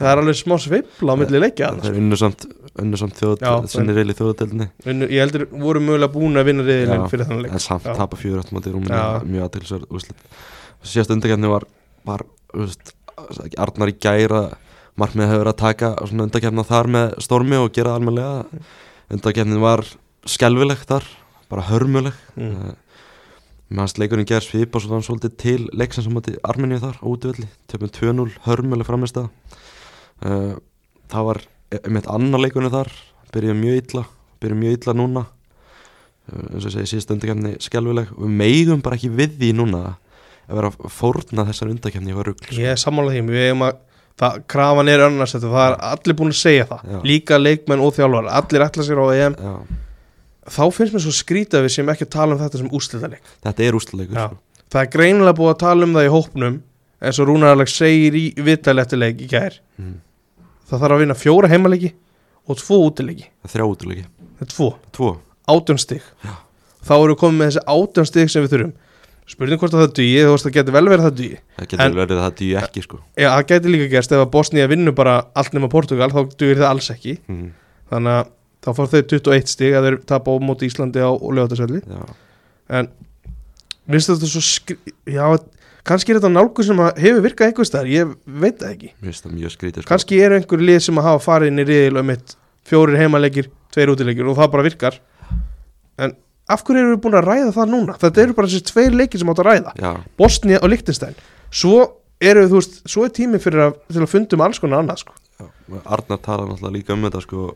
er 0.00 0.22
alveg 0.22 0.38
smá 0.38 0.56
sveifla 0.56 1.12
á 1.12 1.16
milli 1.20 1.42
leikja 1.42 1.74
Það 1.76 1.90
er 1.90 1.98
unnu 2.00 2.16
samt, 2.16 2.46
unnu 2.80 3.00
samt 3.00 3.18
þjóð, 3.18 3.42
Já, 3.44 3.50
sinni 3.68 3.96
reyðli 3.96 4.16
þjóðadeldinni 4.16 4.68
sko. 4.70 4.86
En 4.94 5.04
Ég 5.04 5.20
heldur 5.20 5.44
voru 5.60 5.82
mögulega 5.84 6.14
búin 6.14 6.40
að 6.40 6.48
vinna 6.48 6.64
reyðilinn 6.64 7.04
fyrir 7.12 7.28
þannig 7.28 7.44
leik. 7.44 7.52
en 7.58 7.64
samt 7.66 7.84
tapa 7.84 8.16
fjögur 8.16 8.40
átt 8.40 8.54
Já. 8.88 9.04
mjög 9.28 9.44
aðtilsverð 9.50 9.86
síðast 10.82 11.12
undakefni 11.12 11.50
var, 11.50 11.66
var 12.08 12.24
veist, 12.54 12.94
Arnar 13.60 13.92
í 13.92 13.96
gæra 14.00 14.44
markmið 15.00 15.28
hefur 15.28 15.42
verið 15.44 15.52
að 15.52 15.60
taka 15.60 15.90
undakefna 16.08 16.64
þar 16.66 16.88
með 16.94 17.16
stormi 17.24 17.58
og 17.60 17.72
gera 17.76 17.92
það 17.92 18.00
almennilega. 18.00 18.62
Undakefnin 19.10 19.62
var 19.62 19.84
skelvilegt 20.28 20.88
þar, 20.88 21.06
bara 21.50 21.66
hörmuleg. 21.68 22.16
Mm. 22.36 22.72
Fannst 23.70 24.00
leikurinn 24.02 24.26
gerð 24.26 24.48
svipa 24.48 24.80
svona 24.82 25.04
svolítið 25.06 25.36
til 25.38 25.60
leiksins 25.78 26.08
á 26.10 26.12
móti 26.12 26.34
Armeníu 26.42 26.80
þar 26.82 26.96
á 26.98 27.06
útivelli, 27.06 27.46
töfum 27.70 27.92
2-0 27.94 28.32
hörmuleg 28.48 28.88
framist 28.88 29.18
það 29.18 29.28
uh, 30.26 30.56
það 31.10 31.28
var 31.28 31.42
einmitt 31.78 32.08
annar 32.10 32.42
leikurinn 32.42 32.72
þar. 32.72 32.90
Byrjuði 33.30 33.60
mjög 33.60 33.84
illa 33.84 34.06
byrjuði 34.40 34.60
mjög 34.62 34.78
illa 34.78 34.96
núna. 34.96 35.26
Uh, 36.30 36.46
eins 36.54 36.66
og 36.66 36.74
segi 36.74 36.94
síðast 36.94 37.12
undakefni 37.14 37.54
skelvileg 37.62 38.10
við 38.16 38.32
meigum 38.40 38.82
bara 38.84 38.98
ekki 38.98 39.12
við 39.12 39.36
því 39.40 39.52
núna 39.58 39.84
að 40.50 40.56
vera 40.58 40.72
að 40.72 40.90
fórna 40.94 41.46
þessar 41.48 41.70
undakefni 41.74 42.16
var 42.16 42.30
rugl 42.30 42.42
sko. 42.42 42.58
Ég 42.58 42.74
er 42.74 42.80
sammálað 42.80 43.16
því, 43.18 43.22
við 43.28 43.46
hefum 43.48 43.66
að 43.68 43.78
það, 44.20 44.40
krafan 44.50 44.90
er 44.90 45.04
annars 45.06 45.36
það 45.36 45.60
er 45.62 45.76
allir 45.90 46.18
búin 46.18 46.34
að 46.34 46.40
segja 46.40 46.66
það. 46.70 46.88
Já. 46.90 46.98
líka 47.12 47.38
leikmenn 47.38 47.84
og 47.84 47.94
þjálfar, 47.96 48.32
allir 48.40 48.66
ætla 48.66 48.86
sér 48.86 49.02
á 49.02 49.06
EM 49.14 49.38
Já, 49.38 49.54
þá 50.50 50.62
finnst 50.74 50.96
mér 50.96 51.04
svo 51.04 51.14
skrítið 51.14 51.60
að 51.60 51.66
við 51.66 51.74
sem 51.76 51.92
ekki 51.92 52.06
að 52.06 52.12
tala 52.16 52.36
um 52.36 52.42
þetta 52.42 52.60
sem 52.60 52.74
úrslitaleik 52.76 53.32
þetta 53.46 53.66
er 53.66 53.78
Já. 54.18 54.26
sko. 54.26 54.40
það 54.74 54.82
er 54.82 54.92
greinilega 54.96 55.38
búið 55.38 55.54
að 55.54 55.62
tala 55.62 55.88
um 55.88 55.96
það 55.96 56.08
í 56.08 56.12
hópnum 56.16 56.60
eins 57.00 57.22
og 57.22 57.30
Rúnar 57.30 57.56
Alex 57.56 57.78
segir 57.80 58.18
í 58.18 58.26
leik 59.00 59.24
í 59.24 59.30
gær 59.30 59.56
mm. 59.80 59.96
það 60.68 60.84
þarf 60.84 60.96
að 60.96 61.02
vinna 61.04 61.18
fjóra 61.18 61.50
heimaleiki 61.52 61.94
og 62.50 62.60
tvo 62.60 62.82
útileiki 62.88 63.30
þrjá 63.48 63.66
útileiki, 63.66 64.06
það 64.38 64.46
er 64.46 64.52
tvo, 64.54 64.70
tvo 64.96 65.10
átjón 65.50 65.80
stig 65.80 66.04
Já. 66.24 66.36
þá 66.84 66.94
erum 66.98 67.14
við 67.14 67.20
komið 67.24 67.40
með 67.40 67.50
þessi 67.50 67.66
átjón 67.76 68.10
stig 68.10 68.32
sem 68.32 68.46
við 68.46 68.56
þurfum 68.56 68.78
spurning 69.30 69.60
hvort 69.62 69.74
að 69.76 69.84
það 69.84 69.92
dugi, 69.98 70.22
þú 70.24 70.34
veist 70.34 70.46
það 70.46 70.54
getur 70.56 70.74
vel 70.74 70.86
verið 70.90 71.04
að 71.04 71.06
það 71.06 71.18
dugi 71.20 71.38
það 71.38 71.66
getur 71.70 71.82
vel 71.84 71.98
verið 72.00 72.16
að 72.16 72.24
það 72.24 72.36
dýju 72.40 72.58
ekki 72.60 72.82
sko. 72.82 73.00
Já, 73.14 73.28
það 73.30 73.44
getur 73.52 73.74
líka 73.74 73.88
gerst 73.92 74.14
ef 74.14 74.22
að 74.24 74.30
Bosnia 74.34 74.70
vinnur 74.70 74.96
bara 74.96 75.16
allt 75.38 75.54
nema 75.54 75.70
Portugal, 75.70 76.10
þá 76.10 76.20
dugir 76.34 76.58
það 76.58 76.70
alls 76.70 76.90
ekki 76.90 77.14
mm. 77.30 77.44
þannig 77.92 78.16
að 78.16 78.32
þá 78.64 78.72
fór 78.76 78.90
þau 78.92 79.00
21 79.14 79.50
stig 79.50 79.76
að 79.76 79.86
þeir 79.88 80.00
tapa 80.10 80.34
á 80.34 80.36
móti 80.44 80.68
Íslandi 80.68 81.00
á 81.02 81.10
lögatarsvelli 81.10 81.80
en 82.70 82.90
minnst 83.90 84.12
þetta 84.12 84.30
svo 84.30 84.42
skri... 84.44 84.76
já, 85.08 85.24
kannski 85.86 86.12
er 86.12 86.20
þetta 86.20 86.32
nálgur 86.32 86.66
sem 86.66 86.82
hefur 87.00 87.24
virkað 87.24 87.50
einhvers 87.50 87.72
þar, 87.74 87.90
ég 87.90 88.16
veit 88.24 88.58
það 88.60 88.74
ekki. 88.74 88.90
Skrítið 89.50 89.84
sko. 89.84 89.90
kannski 89.90 90.20
eru 90.22 90.38
einhver 90.38 90.64
lið 90.64 90.82
sem 90.86 91.00
að 91.00 91.08
hafa 91.10 91.22
farið 91.26 91.52
inn 91.52 91.62
í 91.62 91.68
riðil 91.68 92.02
um 92.02 92.12
eitt 92.14 92.36
fjórir 92.70 93.00
heimaleikir, 93.00 93.48
tveir 93.74 93.94
útileikir 93.94 94.28
og 94.30 94.36
það 94.38 94.52
bara 94.54 94.66
virkar. 94.66 94.98
En 96.00 96.14
af 96.50 96.64
hverju 96.66 96.82
eru 96.82 96.92
við 96.94 97.00
búin 97.06 97.16
að 97.18 97.26
ræða 97.26 97.54
það 97.56 97.72
núna? 97.72 97.96
Þetta 98.00 98.22
eru 98.24 98.36
bara 98.36 98.50
þessi 98.50 98.68
tveir 98.70 98.98
leikir 99.00 99.22
sem 99.22 99.32
átt 99.32 99.42
að 99.42 99.50
ræða. 99.50 99.74
Já, 99.80 99.90
Bosnia 100.20 100.60
og 100.60 100.72
Liechtenstein. 100.72 101.18
Svo 101.50 101.80
eru 102.20 102.46
þú 102.50 102.60
veist, 102.60 102.78
svo 102.90 103.06
er 103.06 103.14
tími 103.16 103.40
fyrir 103.42 103.66
að, 103.68 103.80
að 103.96 104.08
fundum 104.10 104.44
alls 104.44 104.60
konar 104.62 104.84
annað 104.84 105.04
sko. 105.04 105.16
Arnar 105.80 106.20
tala 106.20 106.46
náttúrulega 106.46 106.74
líka 106.76 106.94
um 106.96 107.06
þetta 107.06 107.22
sko, 107.24 107.46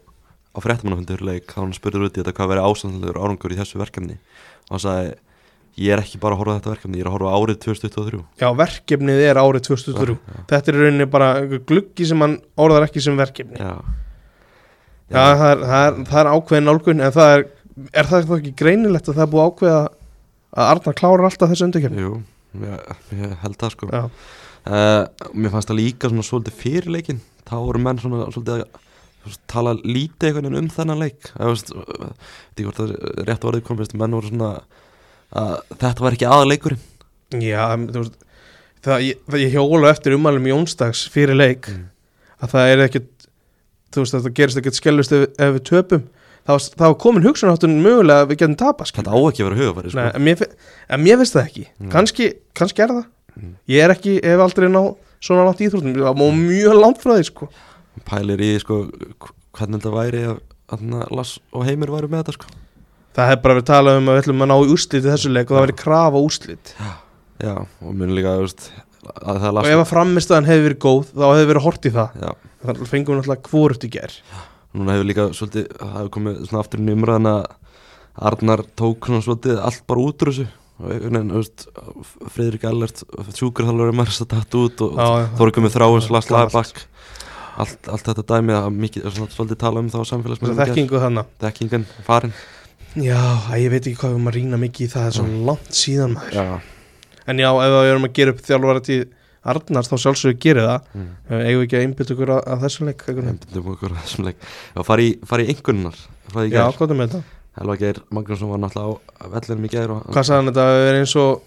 á 0.55 0.59
fréttamannafundur 0.62 1.22
leik 1.26 1.50
þá 1.50 1.61
hann 1.64 1.74
spurður 1.76 2.07
út 2.09 2.16
í 2.16 2.22
þetta 2.22 2.34
hvað 2.38 2.50
veri 2.55 2.64
ásandlegur 2.70 3.18
árangur 3.20 3.55
í 3.55 3.59
þessu 3.59 3.80
verkefni. 3.82 4.18
Og 4.68 4.76
hann 4.76 4.84
sagði 4.84 5.14
ég 5.74 5.90
er 5.90 6.02
ekki 6.05 6.20
bara 6.22 6.36
að 6.36 6.40
horfa 6.44 6.55
þetta 6.61 6.70
verkefni, 6.70 6.98
ég 7.00 7.02
er 7.05 7.11
að 7.11 7.14
horfa 7.16 7.34
árið 7.34 7.57
2023 7.64 8.20
Já, 8.38 8.46
verkefnið 8.61 9.22
er 9.26 9.40
árið 9.42 9.64
2003 9.66 10.14
Þetta 10.52 10.70
er 10.70 10.78
rauninni 10.78 11.07
bara 11.11 11.30
gluggi 11.66 12.07
sem 12.07 12.22
hann 12.22 12.36
orðar 12.62 12.86
ekki 12.86 13.02
sem 13.02 13.18
verkefni. 13.18 13.59
Já, 13.59 13.72
Já, 15.11 15.18
það, 15.18 15.42
er, 15.48 15.64
það, 15.64 15.82
er, 15.88 15.98
það 16.12 16.20
er 16.22 16.30
ákveðin 16.36 16.68
nálgun 16.70 17.02
en 17.05 17.12
það 17.18 17.32
er, 17.34 17.44
er 17.90 18.09
það 18.12 18.28
þá 18.30 18.36
ekki 18.38 18.55
greinilegt 18.62 19.11
að 19.11 19.18
það 19.18 19.26
er 19.26 19.32
búið 19.34 19.42
að 19.44 19.50
ákveða 19.50 19.82
að 20.55 20.70
Arnar 20.70 20.96
klárar 21.02 21.26
alltaf 21.28 21.50
þessu 21.50 21.66
undirkefni 21.66 22.05
Jú, 22.07 22.14
ég, 22.62 23.34
held 23.42 23.59
það 23.61 23.74
sko. 23.74 23.90
Já, 23.90 24.05
uh, 24.70 25.28
Mér 25.34 25.52
fannst 25.57 25.72
það 25.72 25.80
líka 25.82 26.12
svona 26.12 26.26
svolítið 26.30 26.59
fyrir 26.62 26.90
leikin 26.94 27.20
þá 27.44 27.57
voru 27.66 27.82
menn 27.82 27.98
svona 28.00 28.30
svolítið 28.30 28.62
að 28.62 28.84
tala 29.50 29.72
lítið 29.80 30.28
einhvern 30.28 30.48
veginn 30.50 30.58
um 30.64 30.70
þennan 30.74 30.98
leik 31.04 31.30
Ég 31.38 31.46
veist, 31.50 31.70
ekki 31.74 32.66
hvort 32.66 32.80
það 32.80 32.90
er 32.94 33.28
rétt 33.30 33.46
orðið 33.48 33.64
komist 33.68 33.94
menn 33.98 34.16
voru 34.16 34.28
svona 34.32 34.50
að 35.34 35.54
þetta 35.80 36.04
var 36.04 36.16
ekki 36.18 36.28
aðaleikurinn 36.30 37.40
Já 37.42 37.62
þú 37.74 38.02
veist 38.04 38.18
það, 38.84 39.04
ég, 39.08 39.22
það, 39.30 39.40
ég 39.44 39.54
hjóla 39.56 39.90
eftir 39.94 40.16
umælum 40.18 40.50
Jónsdags 40.52 41.06
fyrir 41.14 41.38
leik 41.38 41.70
Mm. 41.72 41.86
að 42.44 42.50
það 42.52 42.72
er 42.74 42.82
ekkit 42.84 43.08
þú 43.94 44.02
veist 44.02 44.14
að 44.18 44.24
það 44.26 44.34
gerist 44.40 44.58
ekkit 44.60 44.76
skellust 44.80 45.12
ef, 45.16 45.24
ef 45.40 45.54
við 45.56 45.64
töpum 45.70 46.02
þá 46.44 46.52
þá 46.76 46.82
var 46.84 46.96
komin 47.00 47.24
hugsunháttun 47.24 47.78
mögulega 47.80 48.20
að 48.26 48.28
við 48.34 48.38
getum 48.42 48.56
tapast. 48.60 48.92
Þetta 48.98 49.14
á 49.14 49.18
ekki 49.24 49.40
að 49.40 49.46
vera 49.48 49.60
hugafæri 49.62 49.92
sko. 49.94 50.02
En, 50.04 50.10
en 50.92 51.00
mér 51.06 51.16
finnst 51.22 51.36
það 51.38 51.46
ekki 51.48 51.62
Mm. 51.80 51.90
kannski, 51.94 52.26
kannski 52.54 52.82
er 52.84 52.92
það 52.92 53.04
Mm. 53.34 53.54
ég 53.72 53.80
er 53.82 53.90
ekki, 53.96 54.12
hef 54.22 54.38
aldrei 54.44 54.68
ná 54.68 54.82
svona 55.24 55.46
langt 55.48 55.58
í 55.58 55.66
íþróttum, 55.66 55.94
það 55.96 56.20
má 56.20 56.26
mjög 56.36 56.76
langt 56.78 57.00
frá 57.02 57.14
því 57.16 57.24
sko. 57.30 57.48
Pælir 58.09 58.42
í 58.45 58.51
sko, 58.62 58.80
hvernig 59.55 59.80
þetta 59.80 59.95
væri 59.95 60.22
að, 60.28 60.38
Lass 61.14 61.38
og 61.55 61.66
Heimir 61.68 61.92
væri 61.95 62.11
með 62.11 62.24
þetta 62.24 62.36
sko. 62.38 62.55
það 63.14 63.30
hef 63.30 63.45
bara 63.45 63.59
verið 63.59 63.68
talað 63.70 64.01
um 64.01 64.09
að 64.09 64.16
við 64.16 64.24
ætlum 64.24 64.47
að 64.47 64.51
ná 64.51 64.57
í 64.57 64.72
úrslit 64.74 64.97
í 64.99 65.05
þessu 65.12 65.30
leik 65.30 65.51
og 65.51 65.59
það 65.59 65.66
verið 65.68 65.80
krafa 65.84 66.24
úrslit. 66.24 66.74
Já, 67.45 67.55
og 67.62 67.92
mun 67.95 68.16
líka 68.16 68.34
veist, 68.40 68.66
að 69.20 69.38
það 69.45 69.47
og 69.51 69.55
Lass 69.59 69.70
ef 69.70 69.84
að 69.84 69.92
framistæðan 69.92 70.51
hefði 70.51 70.66
verið 70.68 70.82
góð 70.86 71.07
þá 71.12 71.24
hefði 71.28 71.47
verið 71.53 71.66
hort 71.68 71.86
í 71.86 71.95
það. 71.95 72.18
Já, 72.24 72.51
þannig 72.64 72.90
fengum 72.90 73.14
við 73.14 73.22
náttúrulega 73.22 73.53
hvoruft 73.53 73.86
í 73.86 73.92
ger 73.95 74.18
núna 74.74 74.97
hefur 74.97 75.09
líka 75.09 75.28
svolítið, 75.36 75.70
það 75.78 75.95
hefur 75.99 76.12
komið 76.16 76.42
svona 76.49 76.64
aftur 76.64 76.82
í 76.82 76.95
umræðan 76.95 77.30
að 77.30 77.45
Arnar 78.30 78.62
tók 78.78 79.09
svona 79.09 79.24
svolítið 79.26 79.61
allt 79.62 79.82
bara 79.90 80.05
út 80.05 80.22
úr 80.22 80.30
þessu. 80.30 80.47
Og 80.74 80.90
Allert 82.66 83.03
sjúkurþalur 83.34 83.90
er 83.90 83.95
margst 83.95 84.24
að 84.24 84.32
datt 84.34 84.57
út 84.59 84.82
og 84.82 84.97
Já, 84.99 85.07
já. 85.22 85.26
Þóri 85.38 85.55
komið 85.55 85.74
þráins, 85.76 86.09
Lars 86.11 86.30
Gamalt. 86.30 86.82
Allt, 87.55 87.88
allt 87.92 88.09
þetta 88.11 88.24
dæmi 88.32 88.55
að 88.57 88.68
mikið, 88.82 89.09
svona, 89.14 89.32
svolítið 89.34 89.59
tala 89.61 89.82
um 89.82 89.90
það 89.92 90.00
á 90.00 90.02
þess 90.02 90.12
samfélagsmiðlum 90.14 90.55
að 90.59 90.70
þekkingu 90.70 91.02
þannig 91.05 91.34
Þekkingen 91.44 91.84
farin. 92.07 92.32
Já, 92.94 93.20
ég 93.59 93.68
veit 93.72 93.82
ekki 93.82 93.98
hvað 94.00 94.14
við 94.14 94.16
erum 94.16 94.30
að 94.30 94.38
rýna 94.38 94.61
mikið 94.62 94.86
í 94.86 94.90
það 94.90 95.05
það 95.05 95.11
er 95.11 95.18
svo 95.18 95.44
langt 95.50 95.78
síðan 95.78 96.16
maður. 96.16 96.38
Já, 96.38 97.20
en 97.30 97.44
já, 97.44 97.48
ef 97.50 97.76
við 97.76 97.92
erum 97.92 98.09
að 98.09 98.16
gera 98.18 98.34
upp 98.34 98.42
þjálfara 98.48 98.84
til 98.88 98.98
Arnars 99.55 99.90
þá 99.90 99.96
sjálfsögur 100.00 100.40
gerir 100.40 100.68
það. 100.70 100.90
Mm. 100.94 101.09
Eigum 101.30 101.61
við 101.61 101.64
ekki 101.66 101.78
að 101.78 101.86
einbytta 101.86 102.14
okkur 102.14 102.34
að, 102.34 102.42
að 102.55 102.62
þessum 102.64 102.90
leik? 102.90 103.07
Nefndum 103.18 103.72
okkur 103.74 103.92
á 103.92 103.96
þessum 104.00 104.28
leik. 104.30 104.46
Já, 104.72 104.80
fari 104.88 105.11
í, 105.11 105.16
í 105.52 105.57
já, 106.55 106.62
hvað 106.74 106.94
er 106.94 106.98
með 106.98 107.11
þetta? 107.11 107.34
Helva 107.55 107.76
Geir 107.78 108.00
Magnússon 108.11 108.50
var 108.50 108.62
náttúrulega 108.62 108.98
á 109.22 109.24
vellinum 109.30 109.66
í 109.66 109.70
gær 109.70 109.92
og 109.94 110.07
hvað 110.11 110.26
sagði 110.26 110.40
hann 110.40 110.48
þetta 110.50 110.64
að 110.66 110.78
vera 110.82 111.02
eins 111.05 111.12
og 111.22 111.44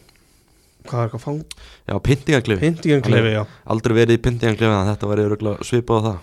hvað 0.88 1.02
er 1.04 1.10
eitthvað 1.10 1.26
fang? 1.26 1.42
Já, 1.88 1.96
pyntingaklifi 2.08 2.64
Pyntingan 2.64 3.06
klefi, 3.06 3.36
já. 3.36 3.44
Aldrei 3.76 3.98
verið 4.00 4.18
í 4.18 4.24
pyntingaklifi 4.28 4.72
en 4.72 4.90
þetta 4.94 5.12
var 5.12 5.24
örugglega 5.26 5.68
svipað 5.68 6.00
á 6.00 6.06
það. 6.08 6.18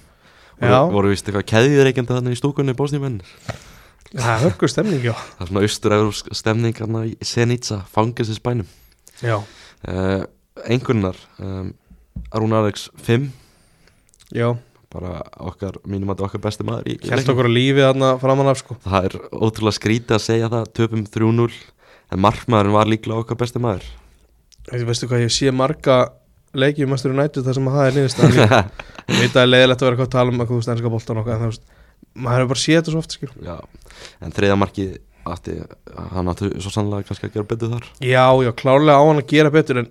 Já. 0.54 0.70
Voru, 0.70 0.96
voru 0.96 1.14
vist 1.14 1.28
eitthvað 1.28 1.46
keðiðreikjandi 1.52 2.18
þannig 2.18 2.36
í 2.36 2.40
stúkunni 2.40 2.76
bósnýmenn 2.78 3.22
það 4.14 4.30
er 4.30 4.42
hörgur 4.44 4.70
stemning, 4.70 5.02
já. 5.02 5.14
Það 5.14 5.44
er 5.44 5.50
svona 5.50 5.64
austur-európsk 5.66 6.28
stemning 6.38 6.78
hann 6.78 6.98
í 7.02 7.14
Senica, 7.24 7.80
fangelsinsbænum 7.94 8.68
já, 9.22 9.38
uh, 9.40 10.22
Einhverjunar 10.64 11.18
um, 11.42 11.72
Rúnar 12.34 12.62
Alex 12.62 12.86
5 13.02 13.26
já, 14.34 14.52
bara 14.94 15.18
okkar, 15.42 15.80
mínum 15.90 16.14
að 16.14 16.24
okkar 16.28 16.44
besti 16.46 16.66
maður 16.66 16.92
í, 16.92 16.96
í 17.00 17.10
leiknum. 17.10 17.34
okkur 17.34 17.50
að 17.50 17.56
lífi 17.56 17.82
þarna 17.82 18.12
framan 18.22 18.52
af 18.52 18.62
sko. 18.62 18.78
Það 18.86 19.10
er 19.10 19.18
ótrúlega 19.34 19.78
skrítið 19.80 20.18
að 20.18 20.24
segja 20.28 20.52
það 20.52 20.72
töpum 20.78 21.04
3-0 21.18 21.50
en 22.14 22.22
markmaðurinn 22.22 22.78
var 22.78 22.90
líklega 22.90 23.24
okkar 23.24 23.40
besti 23.40 23.62
maður 23.62 23.90
Þú 24.70 24.84
veistu 24.88 25.08
hvað, 25.10 25.24
ég 25.26 25.34
sé 25.34 25.52
marga 25.54 25.98
leikið 26.54 26.90
Master 26.90 27.12
United 27.14 27.46
þar 27.46 27.58
sem 27.58 27.70
að 27.70 27.78
það 27.78 27.88
er 27.88 28.34
líka. 28.34 28.60
Ég 29.04 29.18
veit 29.20 29.26
að 29.26 29.34
það 29.34 29.42
er 29.42 29.50
leiðilegt 29.50 29.82
að 29.82 29.84
vera 29.84 29.94
eitthvað 29.94 30.06
að 30.06 30.14
tala 30.14 30.32
um 30.32 30.38
að 30.40 30.50
þú 30.50 30.58
veist 30.58 30.70
ennska 30.72 30.92
boltan 30.94 31.18
okkar 31.20 31.34
en 31.34 31.42
það 31.42 31.56
maður 32.14 32.38
hefur 32.40 32.50
bara 32.52 32.62
séð 32.62 32.78
þetta 32.78 32.92
svo 32.94 33.00
oft 33.02 33.14
skil 33.16 33.30
Já, 33.44 33.56
en 34.24 34.34
þriða 34.34 34.56
marki 34.60 34.84
átti, 35.34 35.56
hann 36.14 36.30
átti 36.32 36.50
svo 36.62 36.72
sannlega 36.72 37.08
kannski 37.08 37.28
að 37.28 37.34
gera 37.34 37.48
betur 37.50 37.72
þar. 37.74 37.88
Já, 38.00 38.24
já, 38.44 38.50
klárlega 38.56 39.00
á 39.00 39.04
hann 39.04 39.20
að 39.20 39.32
gera 39.32 39.52
betur 39.52 39.80
en 39.82 39.90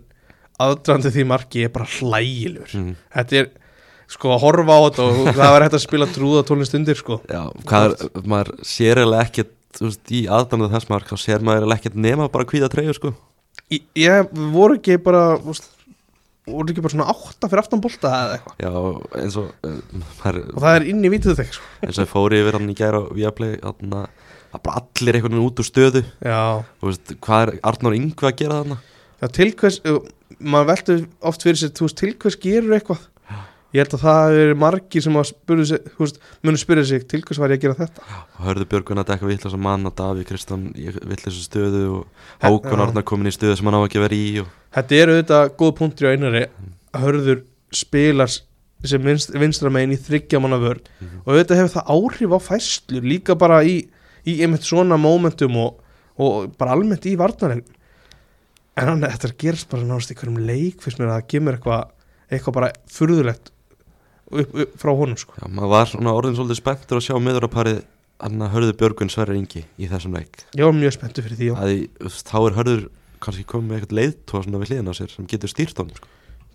aðdrandi 0.63 1.11
því 1.13 1.25
marki 1.29 1.65
er 1.67 1.73
bara 1.73 1.89
hlægilegur. 1.89 2.73
Mm. 2.79 2.95
Þetta 3.17 3.39
er, 3.41 3.51
sko, 4.15 4.31
að 4.33 4.43
horfa 4.45 4.77
á 4.77 4.81
þetta 4.87 5.07
og 5.09 5.29
það 5.29 5.53
var 5.55 5.65
hægt 5.67 5.77
að 5.77 5.85
spila 5.85 6.09
trúða 6.13 6.45
tólinn 6.47 6.69
stundir 6.69 7.01
sko. 7.01 7.19
Já, 7.29 7.43
hvað 7.69 7.89
er, 7.91 8.15
maður 8.33 8.53
sér 8.69 9.03
eiginlega 9.03 9.27
ekkert 9.27 9.81
veist, 9.81 10.05
í 10.13 10.25
aðdæmið 10.29 10.75
þess 10.77 10.89
þá 10.89 11.15
sér 11.17 11.45
maður 11.45 11.65
eiginlega 11.65 11.81
ekkert 11.81 12.01
nema 12.07 12.29
bara 12.33 12.49
hvíða 12.49 12.71
treyju 12.73 12.97
sko 12.97 13.13
Ég, 13.71 13.85
ég 13.97 14.33
voru 14.53 14.77
ekki 14.77 14.97
bara, 15.01 15.37
veist, 15.43 15.69
voru 16.49 16.73
ekki 16.73 16.83
bara 16.83 16.93
svona 16.93 17.07
átta 17.13 17.49
fyrir 17.49 17.63
aftan 17.63 17.83
bolta 17.83 18.11
eða 18.11 18.37
eitthvað. 18.37 18.57
Já, 18.65 18.73
eins 19.21 19.37
og 19.39 19.69
uh, 19.69 19.77
maður, 20.01 20.39
og 20.51 20.65
það 20.65 20.77
er 20.79 20.87
inn 20.91 21.03
í 21.03 21.13
vítið 21.13 21.39
þig 21.39 21.53
sko. 21.57 21.69
eins 21.87 21.99
og 21.99 22.05
ég 22.05 22.11
fóri 22.11 22.41
yfir 22.43 22.59
hann 22.59 22.73
í 22.73 22.77
gæra 22.77 23.03
og 23.03 23.21
að 23.23 23.37
play 23.39 23.55
að 23.63 24.59
bara 24.61 24.83
allir 24.83 25.17
einhvern 25.17 25.33
veginn 25.33 25.47
út 25.47 25.63
úr 25.63 25.69
stöðu. 25.69 26.03
Já, 26.21 26.41
og 26.61 26.89
veist, 26.89 27.15
hvað 27.25 27.45
er 27.45 27.53
Arnór 27.71 27.97
Yngve 27.97 28.29
að 28.29 28.37
gera 28.43 28.59
þarna? 28.59 28.77
Já, 29.23 29.27
til 29.39 29.49
hvers, 29.57 29.79
uh, 29.89 30.03
maður 30.43 30.69
veldur 30.73 31.07
oft 31.31 31.47
fyrir 31.47 31.61
sér, 31.61 31.73
þú 31.73 31.87
veist, 31.87 31.99
til 32.03 32.13
hvers 32.21 32.39
gerur 32.43 32.77
eitthvað 32.77 33.07
Ég 33.73 33.81
held 33.81 33.93
að 33.97 34.03
það 34.05 34.35
er 34.37 34.51
margir 34.61 35.01
sem 35.01 35.15
að 35.17 35.31
munu 36.45 36.59
spyrja 36.61 36.83
sig 36.85 37.05
til 37.09 37.21
hvers 37.25 37.39
var 37.41 37.49
ég 37.53 37.57
að 37.57 37.63
gera 37.65 37.77
þetta 37.79 38.17
hörðu 38.45 38.67
Björgun 38.69 39.01
að 39.01 39.07
dekka 39.09 39.29
vittlösa 39.29 39.57
mann 39.57 39.87
að 39.89 39.95
Daví 39.97 40.25
Kristján 40.29 40.67
í 40.77 40.91
vittlösa 41.09 41.41
stöðu 41.41 41.81
og 41.95 42.03
Hákon. 42.43 42.83
Arnar 42.85 43.05
komin 43.07 43.31
í 43.31 43.33
stöðu 43.33 43.55
sem 43.57 43.65
hann 43.69 43.79
á 43.81 43.85
ekki 43.87 43.97
að 43.97 44.05
vera 44.05 44.19
í 44.19 44.27
og, 44.43 44.51
Þetta 44.77 44.99
er 44.99 45.11
auðvitað 45.13 45.49
góð 45.61 45.71
punktur 45.79 46.05
á 46.05 46.13
einari 46.13 46.43
að 46.93 47.05
hörður 47.07 47.41
spilar 47.73 48.29
sem 48.83 49.01
vinst, 49.09 49.31
vinstra 49.33 49.71
megin 49.73 49.95
í 49.95 49.99
þryggja 50.05 50.41
manna 50.43 50.59
vörð 50.61 50.85
Mhm. 51.01 51.23
og 51.25 51.33
auðvitað 51.33 51.61
hefur 51.63 51.73
það 51.79 51.91
áhrif 51.97 52.33
á 52.37 52.39
fæslur 52.49 53.05
líka 53.09 53.35
bara 53.39 53.61
í, 53.63 53.87
í 54.27 54.33
einmitt 54.43 54.65
svona 54.69 54.97
momentum 55.01 55.55
og, 55.57 55.79
og 56.19 56.53
bara 56.59 56.75
almennt 56.77 57.05
í 57.09 57.15
varnarlegin 57.17 57.65
en 58.77 58.87
hann, 58.89 59.01
þetta 59.01 59.33
gerst 59.37 59.69
bara 59.69 59.81
náðast 59.87 60.11
í 60.13 60.17
hverjum 60.19 60.37
leik 60.45 60.81
fyrst 60.81 60.99
mér 60.99 61.09
að 61.13 61.17
það 61.21 61.27
kemur 61.33 61.57
eitthvað 61.57 61.89
eitthvað 62.33 62.53
bara 62.59 62.71
furðulegt 62.89 63.49
upp, 64.41 64.55
upp 64.65 64.73
frá 64.81 64.93
honum 64.97 65.19
sko 65.19 65.35
Já, 65.37 65.45
maður 65.47 65.73
var 65.73 65.91
svona 65.91 66.15
orðin 66.17 66.37
svolítið 66.37 66.59
spenntur 66.61 66.99
að 66.99 67.05
sjá 67.07 67.15
miðuraparið 67.21 67.83
hann 68.23 68.43
að 68.45 68.53
hörðu 68.55 68.75
Björgun 68.79 69.11
Sverri 69.11 69.37
Ingi 69.39 69.63
í 69.77 69.89
þessum 69.91 70.17
leik 70.17 70.43
var 70.55 70.75
mjög 70.77 70.95
spenntu 70.97 71.23
fyrir 71.25 71.39
því 71.39 71.49
já. 71.51 71.55
veist, 72.03 72.29
þá 72.29 72.37
er 72.39 72.57
hörður 72.59 72.83
kannski 73.23 73.45
komið 73.47 73.69
með 73.69 73.79
eitthvað 73.79 73.99
leiðtóa 73.99 74.43
svona 74.45 74.61
við 74.61 74.73
hliðina 74.73 74.93
á 74.93 74.99
sér 74.99 75.13
sem 75.13 75.29
getur 75.31 75.51
stýrt 75.51 75.79
honum 75.79 75.97
sko. 75.97 76.11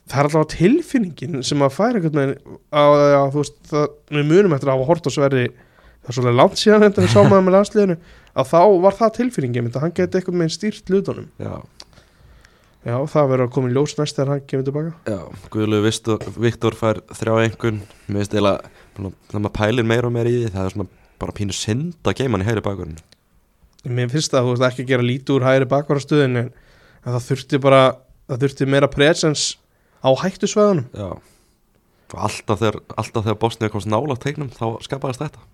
það 0.08 0.20
er 0.20 0.28
alltaf 0.28 0.50
tilfinningin 0.54 1.42
sem 1.46 1.64
að 1.64 1.74
færa 1.76 2.00
einhvern 2.00 2.20
veginn 2.20 2.58
að, 2.70 2.98
að 3.20 3.32
þú 3.34 3.42
veist, 3.42 3.58
það, 3.72 3.88
við 4.16 4.30
munum 4.32 4.56
eftir 4.56 4.70
að 4.70 4.78
hafa 4.78 4.88
hort 4.92 5.08
á 5.08 5.10
Sverri 5.16 5.46
það 5.48 6.12
er 6.12 6.18
svolítið 6.18 6.38
langt 6.40 6.62
síðan 6.62 6.86
þetta 6.86 7.04
við 7.04 7.14
sáum 7.14 7.34
að 7.34 7.44
með 7.44 7.56
landsliðinu 7.56 7.98
að 8.38 8.52
þá 8.52 8.60
var 8.84 8.98
það 8.98 9.14
tilfinningin 9.18 9.70
að 9.72 9.82
hann 9.84 9.96
geti 9.98 10.20
einhvern 10.20 10.42
veginn 10.44 10.56
stýrt 10.56 10.92
hlutunum 10.92 11.28
Já, 11.42 11.54
já, 12.88 12.96
það 13.12 13.30
verður 13.32 13.46
að 13.46 13.52
koma 13.56 13.70
í 13.70 13.76
ljós 13.76 13.96
næst 13.98 14.18
þegar 14.18 14.32
hann 14.34 14.46
kemur 14.50 14.68
tilbaka 14.68 15.14
já, 15.14 15.20
Guðlu 15.54 15.82
Viktor 16.48 16.78
fær 16.78 17.02
þrjá 17.12 17.34
einhvern 17.44 17.82
mér 18.08 18.22
finnst 18.22 18.34
eiginlega, 18.34 18.72
svona, 18.96 19.12
þegar 19.28 19.44
maður 19.44 19.56
pælir 19.60 19.88
meira 19.92 20.10
og 20.10 20.16
meira 20.16 20.32
í 20.32 20.40
því 20.40 20.56
það 20.56 20.64
er 20.64 20.76
svona 20.76 20.90
bara 21.18 21.36
pínu 21.36 21.56
synd 21.56 22.08
að 22.08 22.20
geima 22.22 22.38
hann 22.38 22.46
í 22.46 22.48
hægri 22.48 22.64
bakgrunn 22.64 22.98
mér 23.86 24.10
finnst 24.12 24.34
það, 24.34 24.48
þú 24.48 24.54
veist, 24.54 24.66
ekki 24.72 24.88
gera 24.88 25.06
lítið 25.06 25.36
úr 25.36 25.46
hægri 25.46 25.68
bakvarastöðin 25.70 26.42
en, 26.42 26.52
það 27.06 27.26
þurfti 27.28 27.60
bara 27.62 27.82
það 28.28 28.44
þurfti 28.44 28.68
meira 28.68 28.88
presens 28.92 29.44
á 30.04 30.10
hættusvæðunum. 30.22 30.88
Já. 30.92 31.08
Og 32.08 32.18
alltaf 32.24 32.60
þegar, 32.62 32.80
alltaf 32.96 33.24
þegar 33.24 33.38
Bosnia 33.42 33.72
komst 33.72 33.90
nála 33.90 34.16
tegnum 34.20 34.50
þá 34.52 34.80
skapaðist 34.84 35.24
þetta. 35.24 35.46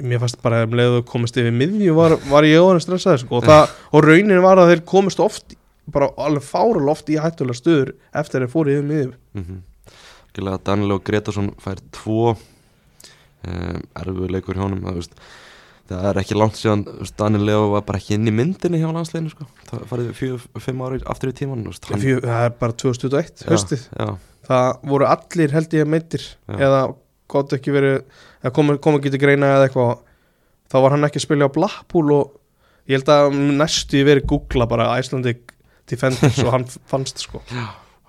Mér 0.00 0.22
fannst 0.22 0.40
bara 0.40 0.62
um 0.64 0.76
leiðu 0.76 1.02
komist 1.08 1.36
yfir 1.36 1.52
miðju 1.52 1.94
var, 1.96 2.16
var 2.30 2.46
ég 2.48 2.62
óðan 2.64 2.80
stressaði 2.80 3.20
sko. 3.24 3.42
og, 3.42 3.74
og 3.92 4.06
raunin 4.06 4.40
var 4.44 4.60
að 4.62 4.72
þeir 4.72 4.84
komist 4.88 5.20
oft 5.20 5.56
bara 5.94 6.10
alveg 6.20 6.46
fárul 6.46 6.88
oft 6.92 7.10
í 7.12 7.18
hættulega 7.20 7.58
stöður 7.58 7.92
eftir 8.22 8.44
þeir 8.44 8.52
fóru 8.52 8.74
yfir 8.76 8.88
miðju 8.88 9.12
mm 9.12 9.44
-hmm. 9.44 10.56
Daniel 10.64 10.96
og 10.96 11.04
Gretarsson 11.04 11.52
fær 11.58 11.80
tvo 11.92 12.34
um, 12.34 13.80
erfu 13.96 14.28
leikur 14.30 14.56
hjá 14.56 14.64
honum 14.64 14.82
það, 14.84 14.94
veist, 15.00 15.14
það 15.90 16.08
er 16.10 16.20
ekki 16.22 16.38
langt 16.38 16.56
síðan 16.56 16.84
veist, 16.86 17.16
Daniel 17.18 17.46
Leo 17.48 17.68
var 17.74 17.84
bara 17.88 17.98
ekki 17.98 18.14
inn 18.14 18.28
í 18.28 18.34
myndinni 18.34 18.80
hjá 18.80 18.90
landsleginu 18.92 19.30
sko. 19.30 19.46
það 19.70 19.86
farið 19.92 20.10
fjög, 20.18 20.48
fimm 20.58 20.82
ári 20.86 21.00
aftur 21.04 21.32
í 21.32 21.36
tíman 21.36 21.64
veist, 21.66 21.84
hann, 21.90 22.00
Fjö, 22.00 22.20
það 22.24 22.44
er 22.48 22.58
bara 22.62 22.72
2021 22.72 23.46
höstið 23.50 23.86
það 24.50 24.68
voru 24.92 25.06
allir 25.06 25.54
held 25.56 25.74
ég 25.74 25.86
Já. 25.86 26.56
eða 26.58 26.82
gott 27.30 27.52
ekki 27.52 27.74
verið 27.74 28.02
eða 28.42 28.52
kom, 28.54 28.74
ekki 28.98 29.12
til 29.12 29.22
greina 29.22 29.54
eða 29.56 29.68
eitthvað 29.68 29.98
þá 30.70 30.76
var 30.84 30.94
hann 30.94 31.06
ekki 31.06 31.20
að 31.20 31.26
spila 31.26 31.50
á 31.50 31.54
Blackpool 31.54 32.12
og 32.14 32.36
ég 32.90 32.98
held 32.98 33.12
að 33.12 33.38
næstu 33.58 34.02
verið 34.06 34.28
googla 34.30 34.66
bara 34.70 34.90
Icelandic 34.98 35.54
Defenders 35.90 36.38
og 36.44 36.52
hann 36.54 36.66
fannst 36.90 37.22
sko. 37.24 37.42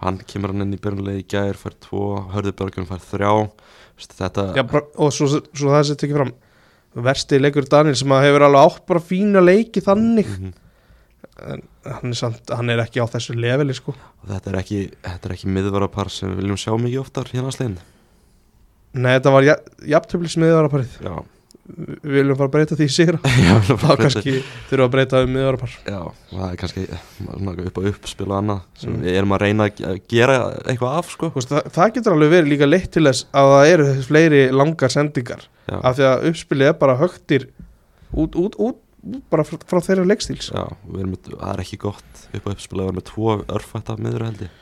Hann 0.01 0.21
kemur 0.29 0.53
hann 0.53 0.65
inn 0.65 0.77
í 0.77 0.79
byrjunlegi 0.82 1.23
í 1.23 1.27
gær 1.29 1.59
fær 1.59 1.75
tvo, 1.84 2.05
Hörðubjörgun 2.34 2.88
fær 2.89 3.03
þrjá. 3.05 3.34
Þetta 4.01 4.47
Já, 4.57 4.63
bara, 4.65 4.88
og 4.97 5.11
svo, 5.13 5.27
svo 5.29 5.69
það 5.75 5.84
sem 5.91 5.99
tekið 6.01 6.17
fram 6.17 6.32
versti 7.05 7.38
leikur 7.39 7.67
Daniel 7.69 7.95
sem 7.99 8.11
að 8.11 8.25
hefur 8.25 8.47
alveg 8.47 8.65
átt 8.65 8.88
bara 8.89 9.03
fína 9.11 9.43
leiki 9.43 9.84
þannig. 9.86 10.32
Mhm. 10.39 10.57
en 11.41 11.61
hann 11.86 12.11
er, 12.11 12.17
samt, 12.17 12.49
hann 12.53 12.69
er 12.69 12.82
ekki 12.84 13.01
á 13.01 13.07
þessu 13.09 13.34
leveli 13.38 13.73
sko. 13.73 13.93
Og 14.21 14.29
þetta 14.29 14.51
er 14.51 14.57
ekki, 14.59 14.79
ekki 15.05 15.49
miðvarapar 15.49 16.09
sem 16.13 16.29
við 16.29 16.41
viljum 16.41 16.59
sjá 16.59 16.73
mikið 16.77 17.01
oftar 17.01 17.29
hérna 17.32 17.47
landslegin 17.47 17.77
Nei, 18.91 19.13
þetta 19.15 19.32
var 19.32 19.47
jafntöflis 19.47 20.36
miðvaraparið 20.41 20.97
já, 20.99 21.13
við 21.78 22.15
viljum 22.17 22.38
fara 22.39 22.47
að 22.49 22.53
breyta 22.55 22.78
því 22.80 22.88
sigra 22.93 23.19
þá 23.82 23.88
kannski 24.01 24.34
þurfum 24.69 24.86
að 24.88 24.91
breyta 24.95 25.22
um 25.26 25.32
miðvarapar 25.36 25.74
Já, 25.88 25.99
það 26.32 26.45
er 26.49 26.59
kannski 26.61 26.86
upp 27.67 27.80
á 27.80 27.82
uppspil 27.91 28.28
og 28.30 28.36
annað 28.39 28.61
sem 28.82 28.91
Mm. 28.91 29.01
við 29.05 29.17
erum 29.22 29.36
að 29.38 29.41
reyna 29.45 29.67
að 29.69 29.74
ge- 29.80 29.88
að 29.91 29.99
gera 30.11 30.38
eitthvað 30.65 30.95
af 31.01 31.11
sko. 31.13 31.30
Þú 31.32 31.39
veist, 31.41 31.51
það, 31.55 31.67
það 31.78 31.91
getur 31.97 32.15
alveg 32.17 32.32
verið 32.36 32.49
líka 32.51 32.67
leitt 32.69 32.91
til 32.91 33.03
þess 33.07 33.26
að 33.41 33.51
það 33.55 33.72
eru 33.74 33.89
fleiri 34.07 34.41
langar 34.51 34.93
sendingar. 34.93 35.43
Já, 35.72 35.76
af 35.82 35.97
því 35.99 36.07
að 36.11 36.26
uppspilið 36.32 36.67
er 36.72 36.80
bara 36.82 36.97
högtir 36.99 37.45
út, 38.11 38.36
út, 38.36 38.57
út, 38.59 38.80
bara 39.34 39.45
frá, 39.47 39.57
frá 39.65 39.80
þeirra 39.82 40.03
leikstíls 40.05 40.51
já 40.53 40.61
það 40.91 41.47
er 41.55 41.61
ekki 41.63 41.78
gott 41.82 42.26
upp 42.38 42.45
á 42.45 42.51
uppspil 42.53 42.78
að 42.82 42.84
vera 42.86 42.97
með 42.99 43.05
tvo 43.09 43.32
örfætta 43.49 43.95
miður 43.97 44.26
held 44.28 44.43
ég 44.45 44.59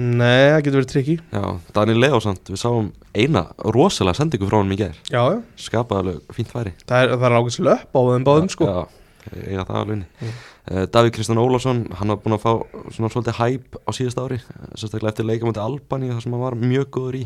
Nei, 0.00 0.50
það 0.54 0.60
getur 0.64 0.78
verið 0.80 0.90
trikki 0.94 1.16
Já, 1.34 1.42
Daniel 1.76 2.00
Leo 2.04 2.20
samt, 2.24 2.48
við 2.52 2.60
sáum 2.62 2.86
eina 3.12 3.42
rosalega 3.74 4.16
sendingu 4.20 4.46
frá 4.48 4.56
honum 4.60 4.72
í 4.76 4.78
gær. 4.80 4.94
Já, 5.10 5.20
já, 5.34 5.40
skapaði 5.60 6.00
alveg 6.04 6.36
fínt 6.36 6.52
færi. 6.54 6.72
Það 6.88 7.02
er, 7.04 7.12
það 7.18 7.26
er 7.28 7.36
ágætis 7.40 7.60
löp 7.66 7.98
á 7.98 8.00
þeim 8.06 8.26
báðum 8.28 8.50
sko. 8.54 8.68
Já, 8.70 8.80
eiga 9.44 9.66
það 9.68 9.80
alveg 9.82 10.04
Mm. 10.20 10.34
uh, 10.70 10.84
Davíð 10.94 11.12
Kristján 11.16 11.40
Ólafsson, 11.42 11.80
hann 11.98 12.12
var 12.12 12.18
búin 12.22 12.36
að 12.36 12.42
fá 12.44 12.52
svona 12.94 13.10
svolítið 13.10 13.38
hæp 13.40 13.78
á 13.82 13.90
síðust 13.96 14.20
ári 14.22 14.38
sérstaklega 14.78 15.10
eftir 15.12 15.26
leikamöndi 15.26 15.60
Albani 15.64 16.10
þar 16.12 16.22
sem 16.22 16.32
hann 16.36 16.44
var 16.44 16.56
mjög 16.60 16.90
góður 16.94 17.18
í. 17.20 17.24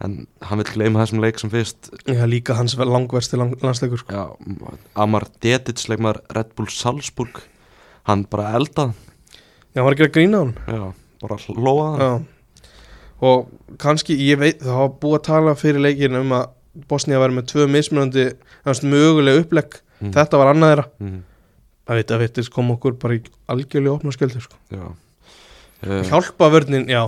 En 0.00 0.14
hann 0.48 0.60
vil 0.62 0.68
gleyma 0.70 1.02
þessum 1.02 1.20
leik 1.24 1.40
sem 1.42 1.50
fyrst. 1.52 1.90
Já, 2.08 2.22
líka 2.30 2.54
hans 2.56 2.76
langversti 2.78 3.36
lang, 3.40 3.56
landsleikur 3.60 4.00
sko. 4.00 4.14
Já, 4.14 4.70
Amar 4.96 5.26
Dedic 5.42 5.82
leikmar 5.90 6.22
Red 6.32 6.54
Bull 6.56 6.70
Salzburg 6.72 7.42
hann 8.08 8.24
bara 8.30 8.54
eldað 8.56 8.94
Já, 8.94 9.80
hann 9.82 9.84
var 9.88 9.96
ekki 9.98 10.06
að 10.08 10.14
grína 10.16 10.38
á 10.40 10.42
hann 10.44 10.54
já, 10.72 10.84
bara 11.22 11.38
Já. 12.00 12.10
Og 13.20 13.50
kannski, 13.80 14.16
ég 14.16 14.38
veit, 14.40 14.62
það 14.64 14.78
var 14.80 14.92
búið 15.02 15.18
að 15.18 15.26
tala 15.26 15.54
fyrir 15.58 15.82
leikin 15.84 16.16
um 16.16 16.30
að 16.38 16.46
Bosnia 16.88 17.18
væri 17.20 17.36
með 17.36 17.48
tvö 17.50 17.66
mismunandi 17.68 18.24
þannig, 18.64 18.86
mögulega 18.94 19.42
upplegg. 19.42 19.76
Mm. 20.00 20.12
Þetta 20.14 20.40
var 20.40 20.52
annað 20.54 20.72
þeirra. 20.72 20.86
Mm, 21.04 21.18
Það 21.90 21.98
veit 21.98 22.12
að 22.14 22.20
veitis 22.22 22.48
kom 22.54 22.68
okkur 22.70 22.94
bara 23.02 23.16
í 23.16 23.20
algjörlega 23.50 23.96
opna 23.96 24.12
sköldur 24.14 24.44
sko. 24.44 24.56
uh, 24.70 26.02
Hjálpavörnin, 26.06 26.86
já. 26.88 27.02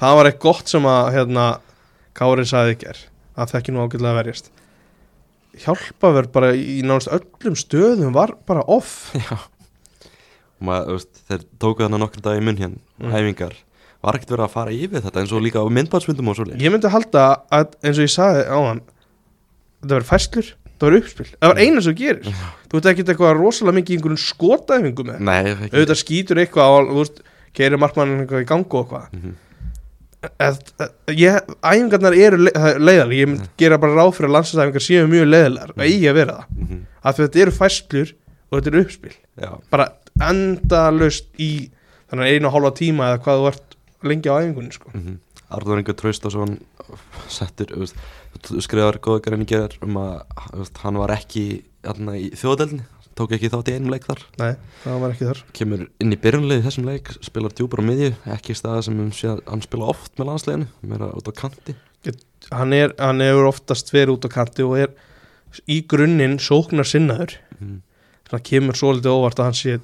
Það 0.00 0.16
var 0.18 0.28
eitt 0.30 0.40
gott 0.42 0.70
sem 0.72 0.86
að 0.88 1.10
hérna, 1.18 1.46
Kári 2.16 2.46
sagði 2.48 2.76
ekki 2.76 2.88
er 2.94 3.02
að 3.36 3.52
þekki 3.52 3.74
nú 3.74 3.84
ágætlega 3.84 4.12
að 4.14 4.18
verjast. 4.22 4.50
Hjálpavörn 5.64 6.32
bara 6.34 6.52
í 6.56 6.80
nánast 6.86 7.12
öllum 7.14 7.58
stöðum 7.58 8.14
var 8.16 8.34
bara 8.48 8.64
off. 8.66 9.12
Já 9.14 9.36
maður, 10.66 10.96
veist, 10.98 11.22
þeir 11.28 11.44
tóku 11.62 11.84
þarna 11.84 12.00
nokkur 12.02 12.24
dag 12.24 12.40
í 12.40 12.44
munn 12.48 12.58
hérna, 12.60 12.80
Mm. 13.00 13.12
æfingar. 13.18 13.54
Var 14.04 14.18
ekkert 14.18 14.34
verið 14.34 14.44
að 14.44 14.52
fara 14.52 14.72
yfir 14.76 15.00
þetta 15.04 15.20
eins 15.22 15.32
og 15.32 15.40
líka 15.42 15.62
á 15.64 15.66
myndbatsmyndum 15.72 16.28
og 16.28 16.36
svo 16.36 16.44
leik 16.44 16.60
Ég 16.60 16.70
myndi 16.74 16.90
halda 16.92 17.22
að 17.50 17.72
eins 17.82 17.96
og 17.98 18.04
ég 18.04 18.12
sagði 18.12 18.42
á 18.52 18.58
hann 18.68 18.82
þetta 18.84 19.94
verður 19.94 20.08
fæslur, 20.10 20.50
þetta 20.64 20.84
verður 20.88 21.00
uppspil. 21.00 21.26
Það 21.40 21.52
var 21.54 21.60
eina 21.64 21.80
sem 21.86 21.94
gerir 21.98 22.28
þú 22.28 22.74
veit 22.78 22.90
ekki 22.92 23.04
eitthvað 23.08 23.38
rosalega 23.40 23.78
mikið 23.78 23.94
í 23.94 23.96
einhverjum 23.98 24.20
skotæfingu 24.24 25.06
með 25.08 25.22
Nei, 25.24 25.40
ekki. 25.54 25.70
Auðvitað 25.72 26.00
skýtur 26.02 26.42
eitthvað 26.44 26.68
á, 26.68 26.72
þú 26.90 26.98
veist, 27.00 27.22
keirir 27.56 27.80
markmann 27.80 28.14
eitthvað 28.20 28.44
í 28.44 28.48
gangu 28.52 28.78
og 28.82 28.92
eitthvað. 28.92 29.34
Eð, 30.40 30.60
ég, 31.20 31.34
æfingarnar 31.60 32.14
eru 32.16 32.38
le 32.46 32.52
leiðalega, 32.80 33.16
ég 33.18 33.28
myndi 33.28 33.48
gera 33.60 33.76
bara 33.80 33.92
ráð 33.98 34.14
fyrir 34.16 34.30
að 34.30 34.36
landsinsæfingar 34.38 34.84
séu 34.86 35.08
mjög 35.10 35.26
leiðilegar 35.28 35.72
og 35.74 35.82
eigi 35.84 36.06
að 36.08 36.16
vera 36.16 36.36
það, 36.38 36.78
því 37.04 37.10
að 37.10 37.18
þetta 37.20 37.42
eru 37.44 37.52
fæslur 37.58 38.12
og 38.14 38.54
þetta 38.56 38.70
eru 38.72 38.80
uppspil, 38.86 39.12
Já, 39.44 39.50
bara 39.74 39.86
endalaust 40.22 41.30
í 41.40 41.52
þannig 42.10 42.34
einu 42.36 42.50
og 42.50 42.56
hálfa 42.56 42.74
tíma 42.80 43.12
eða 43.12 43.22
hvað 43.24 43.40
þú 43.40 43.48
ert 43.50 43.78
lengi 44.04 44.30
á 44.30 44.38
æfingunni 44.38 44.76
sko. 44.76 44.92
mm 44.94 45.20
Arður 45.54 45.78
Inga 45.78 45.94
Traustason 45.94 46.56
settur, 47.30 47.68
þú 47.70 47.84
veist, 47.84 47.98
þú 48.48 48.62
skrifar 48.64 48.98
góða 49.02 49.22
grein 49.26 49.44
í 49.44 49.48
gerðar 49.48 49.76
um 49.84 49.98
að 50.00 50.14
veist, 50.56 50.80
hann 50.82 50.98
var 50.98 51.12
ekki 51.14 51.44
þarna 51.84 52.16
í 52.18 52.30
þjóðadeldinni 52.34 52.86
tók 53.14 53.34
ekki 53.36 53.50
þátt 53.52 53.70
í 53.70 53.74
einum 53.76 53.92
leik 53.94 54.06
þar. 54.08 54.22
Nei, 54.40 54.54
það 54.82 55.02
var 55.04 55.14
ekki 55.14 55.28
þar. 55.28 55.40
Kemur 55.54 55.82
inn 56.02 56.14
í 56.14 56.18
byrjunlið 56.18 56.60
í 56.60 56.64
þessum 56.64 56.88
leik 56.88 57.10
spilar 57.22 57.54
djúpar 57.54 57.82
á 57.82 57.84
miðju, 57.86 58.10
ekki 58.34 58.56
staða 58.58 58.84
sem 58.88 59.00
sé 59.14 59.30
að 59.30 59.42
hann 59.46 59.62
spila 59.62 59.90
oft 59.92 60.18
með 60.18 60.30
landsleginu 60.30 60.90
meira 60.90 61.10
út 61.14 61.30
á 61.30 61.32
kanti. 61.38 61.76
Hann, 62.50 62.74
er, 62.76 62.92
hann 62.98 63.22
hefur 63.22 63.52
oftast 63.52 63.94
verið 63.94 64.16
út 64.16 64.26
á 64.26 64.30
kanti 64.34 64.66
og 64.66 64.74
er 64.82 64.90
í 65.70 65.78
grunninn 65.88 66.40
sóknar 66.42 66.88
sinnaður 66.88 67.38
mm. 67.60 67.78
það 68.32 68.44
kemur 68.50 68.78
svolítið 68.80 69.14
óvart 69.14 69.40
að 69.40 69.48
hann 69.48 69.60
sé 69.60 69.76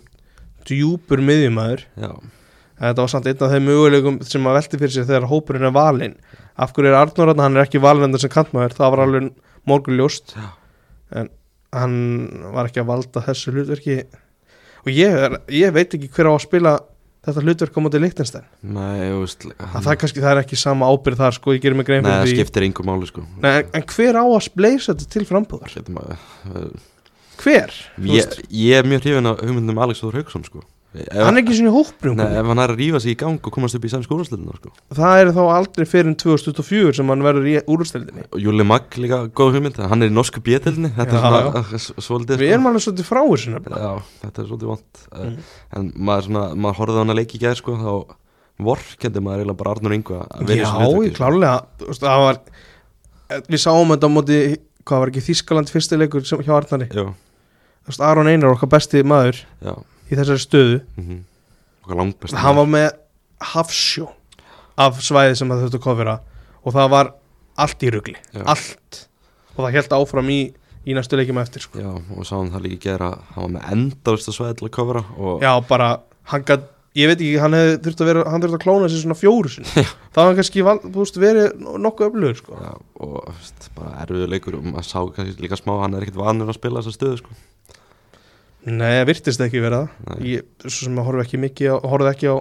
djúpur 0.68 1.22
miðjumæður 1.24 1.86
þetta 2.80 3.02
var 3.04 3.12
samt 3.12 3.28
einn 3.28 3.44
af 3.44 3.52
þeim 3.54 3.66
möguleikum 3.68 4.20
sem 4.24 4.46
að 4.48 4.56
velti 4.58 4.80
fyrir 4.80 4.94
sér 4.94 5.08
þegar 5.08 5.28
hópurinn 5.30 5.68
er 5.68 5.74
valinn. 5.76 6.16
Af 6.60 6.72
hverju 6.76 6.90
er 6.90 6.98
Arnór 6.98 7.34
hann, 7.36 7.56
er 7.56 7.66
ekki 7.66 7.82
valinn 7.82 8.08
enda 8.08 8.20
sem 8.20 8.32
kantmaður, 8.32 8.76
það 8.78 8.94
var 8.94 9.04
alveg 9.04 9.28
morgun 9.68 10.00
ljóst. 10.00 10.34
Já. 10.36 10.48
en 11.20 11.28
hann 11.74 11.96
var 12.54 12.68
ekki 12.68 12.82
að 12.82 12.88
valda 12.90 13.24
þessu 13.26 13.52
hlutverki. 13.54 13.98
Og 14.86 14.90
ég, 14.94 15.12
er, 15.26 15.36
ég 15.52 15.74
veit 15.74 15.92
ekki 15.96 16.08
hver 16.14 16.30
á 16.30 16.32
að 16.32 16.44
spila 16.46 16.72
þetta 17.26 17.44
hlutverk 17.44 17.76
á 17.76 17.80
móti 17.84 18.00
nei, 18.00 19.10
að 19.12 19.82
það, 19.84 20.04
það 20.16 20.30
er 20.30 20.40
ekki 20.40 20.56
sama 20.56 20.88
ábyrð 20.88 21.20
þar 21.20 21.36
sko, 21.36 21.52
ég 21.56 21.64
gerir 21.64 21.76
mig 21.76 21.88
grein 21.88 22.00
Nei, 22.04 22.08
það 22.14 22.22
fyrir 22.22 22.32
því. 22.32 22.44
skiptir 22.46 22.66
yngur 22.68 22.88
máli 22.88 23.08
sko. 23.10 23.24
Nei, 23.42 23.50
en, 23.58 23.68
en 23.76 23.84
hver 23.92 24.16
á 24.16 24.24
að 24.24 24.44
spleisa 24.46 24.94
þetta 24.94 25.10
til 25.12 25.26
frambúðar? 25.28 25.74
Getum 25.74 26.00
að, 26.00 26.14
uh, 26.48 26.70
hver? 27.44 27.72
Ég, 28.10 28.36
ég 28.50 28.76
er 28.80 28.88
mjög 28.88 29.06
hrifin 29.06 29.30
af 29.30 29.40
hugmyndum 29.44 29.80
Alex 29.82 30.02
Þór 30.04 30.20
Hauksson 30.20 30.46
sko. 30.46 30.62
Ef, 30.90 31.06
hann 31.14 31.36
er 31.38 31.44
ekki 31.44 31.54
svona 31.54 31.70
í 31.70 31.74
hópnum 31.76 32.16
nei, 32.18 32.32
ef 32.40 32.48
hann 32.50 32.58
er 32.58 32.72
að 32.72 32.80
rífa 32.80 32.98
sig 32.98 33.12
í 33.14 33.18
gang 33.20 33.36
og 33.46 33.52
komast 33.54 33.76
upp 33.78 33.84
í 33.86 33.90
sænsku 33.92 34.16
úrstöldinu 34.16 34.56
sko. 34.56 34.72
það 34.98 35.20
er 35.20 35.28
þá 35.36 35.42
aldrei 35.54 35.86
fyrir 35.86 36.16
2024 36.18 36.96
sem 36.98 37.12
hann 37.12 37.22
verður 37.22 37.46
í 37.46 37.52
úrstöldinni 37.70 38.24
og 38.26 38.42
Júli 38.42 38.66
Magg 38.66 38.96
líka 38.98 39.20
góð 39.30 39.54
hugmynd. 39.54 39.78
Hann 39.86 40.02
er 40.02 40.10
í 40.10 40.16
norsku 40.16 40.42
er 40.42 40.66
svolítið 42.08 42.42
við 42.42 42.50
sko. 42.50 42.54
erum 42.56 42.66
alveg 42.72 42.82
svolítið 42.88 43.06
frá 43.06 43.20
þessu 43.22 43.54
þetta 44.24 44.42
er 44.42 44.50
svolítið 44.50 44.72
vant 44.72 45.04
Mm. 45.10 45.30
mm. 45.30 45.38
en 45.78 45.86
maður, 45.94 46.26
svona, 46.26 46.42
maður 46.54 46.78
horfði 46.80 46.98
á 46.98 47.02
hann 47.04 47.14
að 47.14 47.18
leiki 47.20 47.38
í 47.38 47.42
gær 47.44 47.58
sko, 47.58 47.76
þá 47.78 48.16
vorkendi 48.66 49.22
maður 49.22 49.44
eiginlega 49.44 49.60
bara 49.62 49.72
Arnur 49.76 49.94
Ingo 49.94 50.18
já, 50.50 50.68
ég 51.06 51.14
klálega 51.16 51.54
var, 52.26 52.40
við 53.46 53.62
sáum 53.62 53.94
þetta 53.94 54.10
á 54.10 54.14
móti 54.18 54.38
hvað 54.82 55.02
var 55.04 55.12
ekki 55.12 55.24
Þískaland 55.30 55.70
fyrsti 55.72 55.98
leikur 56.00 56.26
sem, 56.26 56.42
hjá 56.42 56.54
Arnari? 56.58 56.90
Já, 56.90 57.06
Þú 57.06 57.29
veist, 57.90 58.04
Aron 58.06 58.30
Einar 58.30 58.54
okkar 58.54 58.70
besti 58.76 59.02
maður 59.06 59.42
já 59.60 59.74
í 60.10 60.16
þessari 60.18 60.42
stöðu 60.42 60.78
mm 60.98 61.20
okkar 61.90 62.00
langbest 62.04 62.36
hann 62.38 62.58
var 62.58 62.68
með 62.70 62.88
hafsjó 63.52 64.10
af 64.80 65.00
svæði 65.04 65.36
sem 65.38 65.50
það 65.50 65.64
þurfti 65.64 65.78
að 65.80 65.84
kofira 65.84 66.16
og 66.60 66.74
það 66.76 66.90
var 66.94 67.12
allt 67.60 67.84
í 67.84 67.92
rugli 67.92 68.16
Já. 68.32 68.42
allt 68.44 69.00
og 69.56 69.62
það 69.64 69.76
held 69.76 69.94
áfram 69.96 70.32
í, 70.32 70.40
í 70.86 70.96
næstu 70.96 71.18
leikjum 71.18 71.40
eftir 71.42 71.64
sko. 71.64 71.80
Já, 71.82 71.90
og 71.92 72.28
sáum 72.28 72.52
það 72.52 72.66
líka 72.68 72.84
gera 72.86 73.10
hann 73.34 73.42
var 73.46 73.54
með 73.56 73.72
endalist 73.74 74.30
að 74.30 74.36
svæði 74.38 74.58
til 74.60 74.68
að 74.68 74.76
kofra 74.76 75.02
og 75.18 75.42
já 75.44 75.50
bara 75.68 75.88
hann 76.30 76.44
gat, 76.48 76.68
ég 76.96 77.10
veit 77.10 77.18
ekki 77.18 77.42
hann 77.42 77.56
hefði 77.58 77.76
þurft 77.86 78.04
að 78.04 78.22
hann 78.30 78.46
að 78.48 78.58
klóna 78.64 78.90
sér 78.92 79.02
svona 79.04 79.18
fjóru 79.18 79.52
sinni 79.52 79.84
það 79.84 80.20
var 80.20 80.30
hann 80.30 80.40
kannski 80.40 80.66
val, 80.66 80.78
þú 80.86 80.96
veist, 81.02 81.20
verið 81.20 81.64
nokkuð 81.86 82.10
öflugur 82.10 82.40
sko. 82.40 82.60
Já, 82.60 82.72
og 83.04 83.16
veist, 83.34 83.70
bara 83.76 83.96
erfiðu 84.04 84.30
leikur 84.30 84.60
og 84.60 84.68
maður 84.70 84.88
sá 84.88 84.98
kannski 85.16 85.44
líka 85.44 85.60
smá 85.60 85.74
hann 85.82 85.96
er 85.98 86.06
ekkert 86.06 86.22
vanur 86.22 86.52
að 86.52 86.60
spila 86.60 86.80
þessa 86.84 86.96
stöðu 86.96 87.20
sko. 87.24 87.40
Nei, 88.66 88.90
það 89.00 89.06
virtist 89.12 89.44
ekki 89.44 89.62
vera 89.64 89.84
það. 90.06 90.24
Ég, 90.28 90.48
svo 90.66 90.86
sem 90.88 90.98
að 91.00 91.06
horfa 91.10 91.26
ekki 91.26 91.40
mikið 91.44 91.70
á, 91.72 91.76
horfði 91.92 92.10
ekki 92.14 92.32
á 92.32 92.36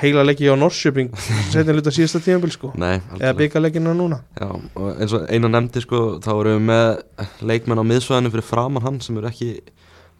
heila 0.00 0.24
leiki 0.26 0.48
á 0.50 0.58
Norrköping 0.58 1.12
setja 1.54 1.74
hluta 1.74 1.92
síðasta 1.94 2.20
tíðanbíl 2.24 2.50
sko. 2.54 2.72
Nei, 2.80 2.98
eða 3.20 3.34
byggarleikina 3.38 3.92
núna. 3.94 4.20
Já, 4.40 4.48
og 4.50 4.88
eins 4.98 5.14
og 5.14 5.28
eina 5.30 5.50
nefndi 5.52 5.84
sko, 5.84 6.00
þá 6.24 6.30
erum 6.34 6.56
við 6.58 6.64
með 6.72 7.46
leikmenn 7.52 7.82
á 7.82 7.84
miðsvæðinu 7.92 8.32
fyrir 8.34 8.48
framan 8.48 8.84
hann 8.86 8.98
sem 9.04 9.20
eru 9.20 9.30
ekki 9.30 9.52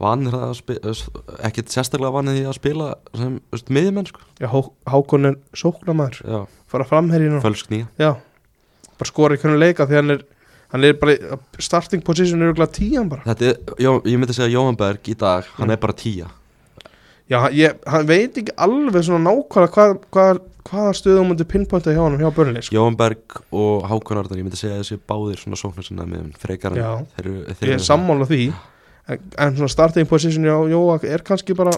vanir 0.03 0.35
að 0.35 0.53
spila 0.59 0.93
ekkert 1.47 1.71
sérstaklega 1.71 2.15
vanir 2.17 2.35
því 2.39 2.45
að 2.51 2.57
spila 2.59 2.87
sem 3.15 3.35
miðjumenn 3.71 4.09
sko. 4.11 4.23
já, 4.43 4.49
Há, 4.51 4.59
Hákon 4.91 5.29
sóknamaður 5.55 6.23
Já, 6.27 6.39
fara 6.71 6.87
framherjinu 6.89 7.43
fölsk 7.43 7.71
nýja. 7.71 7.87
Já, 7.99 8.15
bara 8.99 9.11
skora 9.11 9.37
í 9.39 9.43
hvernig 9.43 9.63
leika 9.63 9.87
því 9.91 9.99
hann 10.01 10.15
er, 10.17 10.25
hann 10.75 10.85
er 10.85 10.97
bara 10.99 11.39
starting 11.63 12.03
position 12.05 12.43
er 12.43 12.51
auðvitað 12.53 12.73
tían 12.81 13.09
bara. 13.13 13.23
Þetta 13.31 13.47
er, 13.53 13.61
já, 13.79 13.91
ég 14.11 14.19
myndi 14.19 14.35
segja 14.37 14.49
að 14.51 14.57
Jóhann 14.59 14.77
Berg 14.81 15.11
í 15.13 15.15
dag, 15.21 15.45
hann 15.57 15.69
Mm. 15.71 15.77
er 15.77 15.83
bara 15.87 15.95
tíja 15.95 16.27
Já, 17.31 17.39
ég, 17.57 17.79
hann 17.89 18.05
veit 18.07 18.35
ekki 18.37 18.53
alveg 18.61 19.05
svona 19.07 19.23
nákvæmlega 19.31 19.71
hvað, 19.73 19.95
hvað, 20.13 20.41
hvaða 20.69 20.91
stöðum 20.99 21.31
myndi 21.31 21.47
pinpointa 21.49 21.95
hjá 21.95 22.03
hann 22.05 22.19
hjá 22.21 22.29
börnleik 22.37 22.67
sko. 22.67 22.75
Jóhann 22.77 22.99
Berg 23.01 23.39
og 23.51 23.87
Hákon 23.89 24.19
Arnar, 24.21 24.37
ég 24.37 24.45
myndi 24.45 24.59
segja 24.61 24.77
að 24.77 24.83
þessi 24.83 24.99
báðir 25.09 25.41
svona 25.41 25.57
sóknar 25.57 25.87
sinna 25.87 26.05
með 26.05 26.35
frekar 26.43 26.77
en 26.77 26.83
Já. 26.83 26.91
þeir 27.17 27.25
eru 27.25 27.35
þeir 27.49 27.55
Ég 27.55 27.63
eru- 27.71 27.79
er 27.79 27.87
sammála 27.89 28.27
því. 28.29 28.43
En, 29.09 29.19
en 29.39 29.57
svona 29.57 29.73
starting 29.73 30.07
position 30.09 30.45
hjá 30.45 30.59
Jóa 30.75 30.99
er 31.05 31.25
kannski 31.25 31.57
bara 31.57 31.73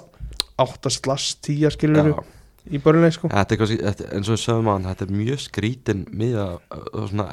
8 0.58 0.90
slass 0.90 1.36
10 1.46 1.70
skilur 1.76 2.10
Já, 2.10 2.24
í 2.70 2.80
börnleik 2.82 3.14
sko. 3.16 3.28
Þetta 3.32 3.56
er 3.56 3.72
þetta, 3.72 4.06
eins 4.16 4.28
og 4.30 4.36
við 4.36 4.42
sögum 4.42 4.70
að 4.72 4.86
þetta 4.90 5.06
er 5.06 5.14
mjög 5.20 5.42
skrítin 5.44 6.04
miða 6.10 6.46
svona, 6.92 7.26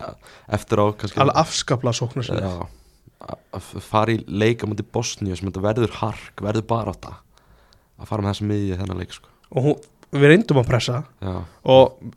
eftir 0.57 0.81
á 0.81 0.85
kannski 0.97 1.21
alveg 1.23 1.39
afskapla 1.43 1.93
sóknar 1.97 2.27
Já, 2.29 2.51
að- 3.23 3.69
fara 3.87 4.11
í 4.13 4.19
leik 4.27 4.63
á 4.63 4.69
mútið 4.69 4.89
Bosníu 4.93 5.35
sem 5.39 5.47
þetta 5.49 5.63
verður 5.63 5.95
hark, 6.01 6.33
verður 6.43 6.67
bara 6.67 6.91
átta. 6.93 7.15
Að 8.01 8.09
fara 8.09 8.25
með 8.25 8.33
þessum 8.33 8.51
miðið 8.51 8.81
þennan 8.83 8.99
leik 9.03 9.13
sko. 9.15 9.29
og 9.53 9.63
hún, 9.63 9.75
við 10.13 10.27
reyndum 10.33 10.59
að 10.61 10.67
pressa. 10.69 11.03
Já, 11.23 11.33
og, 11.63 12.13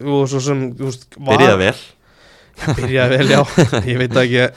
og 0.00 0.24
svo 0.30 0.40
sem 0.40 0.66
veist, 0.78 1.08
var- 1.18 1.36
byrjaði 1.36 1.58
vel. 1.66 1.78
Byrjaði 2.78 3.18
vel, 3.18 3.28
já, 3.30 3.40
ég 3.92 3.98
veit 4.02 4.16
ekki. 4.24 4.48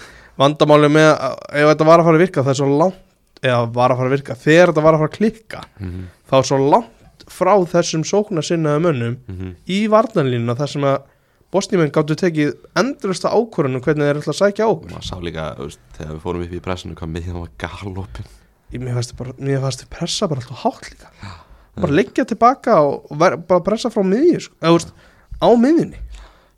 Vandamáli 0.42 0.88
með, 0.90 1.10
að- 1.20 1.42
ef 1.60 1.68
þetta 1.74 1.86
var 1.92 2.00
að 2.02 2.08
fara 2.08 2.18
að 2.18 2.24
virka 2.24 2.42
Það 2.46 2.54
er 2.54 2.58
svo 2.62 2.68
langt, 2.80 3.02
eða 3.44 3.60
var 3.76 3.92
að 3.94 3.98
fara 4.00 4.10
að 4.10 4.14
virka 4.16 4.36
Þegar 4.42 4.72
þetta 4.72 4.84
var 4.86 4.96
að 4.96 5.02
fara 5.04 5.10
að 5.12 5.18
klikka 5.18 5.62
mm 5.82 6.06
Þá 6.32 6.36
er 6.40 6.48
svo 6.48 6.58
langt 6.72 7.01
frá 7.32 7.54
þessum 7.74 8.04
sókna 8.08 8.44
sinnaðu 8.46 8.84
mönnum 8.88 9.18
-hmm. 9.28 9.56
Í 9.68 9.80
varnanlínuna 9.92 10.58
þar 10.60 10.74
sem 10.76 10.88
að 10.92 11.00
Bosnímenn 11.52 11.92
gáttu 11.92 12.16
tekið 12.16 12.54
endurista 12.80 13.32
ákvörðunum 13.32 13.84
Hvernig 13.84 14.08
þeir 14.08 14.22
ætla 14.22 14.34
að 14.36 14.42
sækja 14.42 14.68
á 14.68 14.72
og 14.72 14.86
maður 14.88 15.08
sá 15.10 15.18
líka 15.20 15.56
veist, 15.60 15.82
þegar 15.98 16.14
við 16.14 16.22
fórum 16.22 16.46
upp 16.46 16.54
í 16.54 16.62
pressinu 16.64 16.96
hvað 16.96 17.14
miðjan 17.16 17.42
var 17.42 17.52
galopin 17.58 18.30
Mér 18.72 19.60
fannst 19.60 19.84
þið 19.84 19.90
pressa 19.92 20.28
bara 20.32 20.40
alltaf 20.40 20.62
hátt 20.64 20.88
líka. 20.94 21.10
Bara 21.76 21.96
leggja 21.96 22.26
tilbaka 22.28 22.78
og 22.84 23.12
ver, 23.20 23.36
bara 23.48 23.64
pressa 23.64 23.92
frá 23.92 24.04
miðju 24.08 24.46
sko. 24.46 24.56
Eða, 24.62 24.72
þú 24.72 24.78
veist, 24.78 24.94
á 25.44 25.48
miðjunni. 25.60 26.00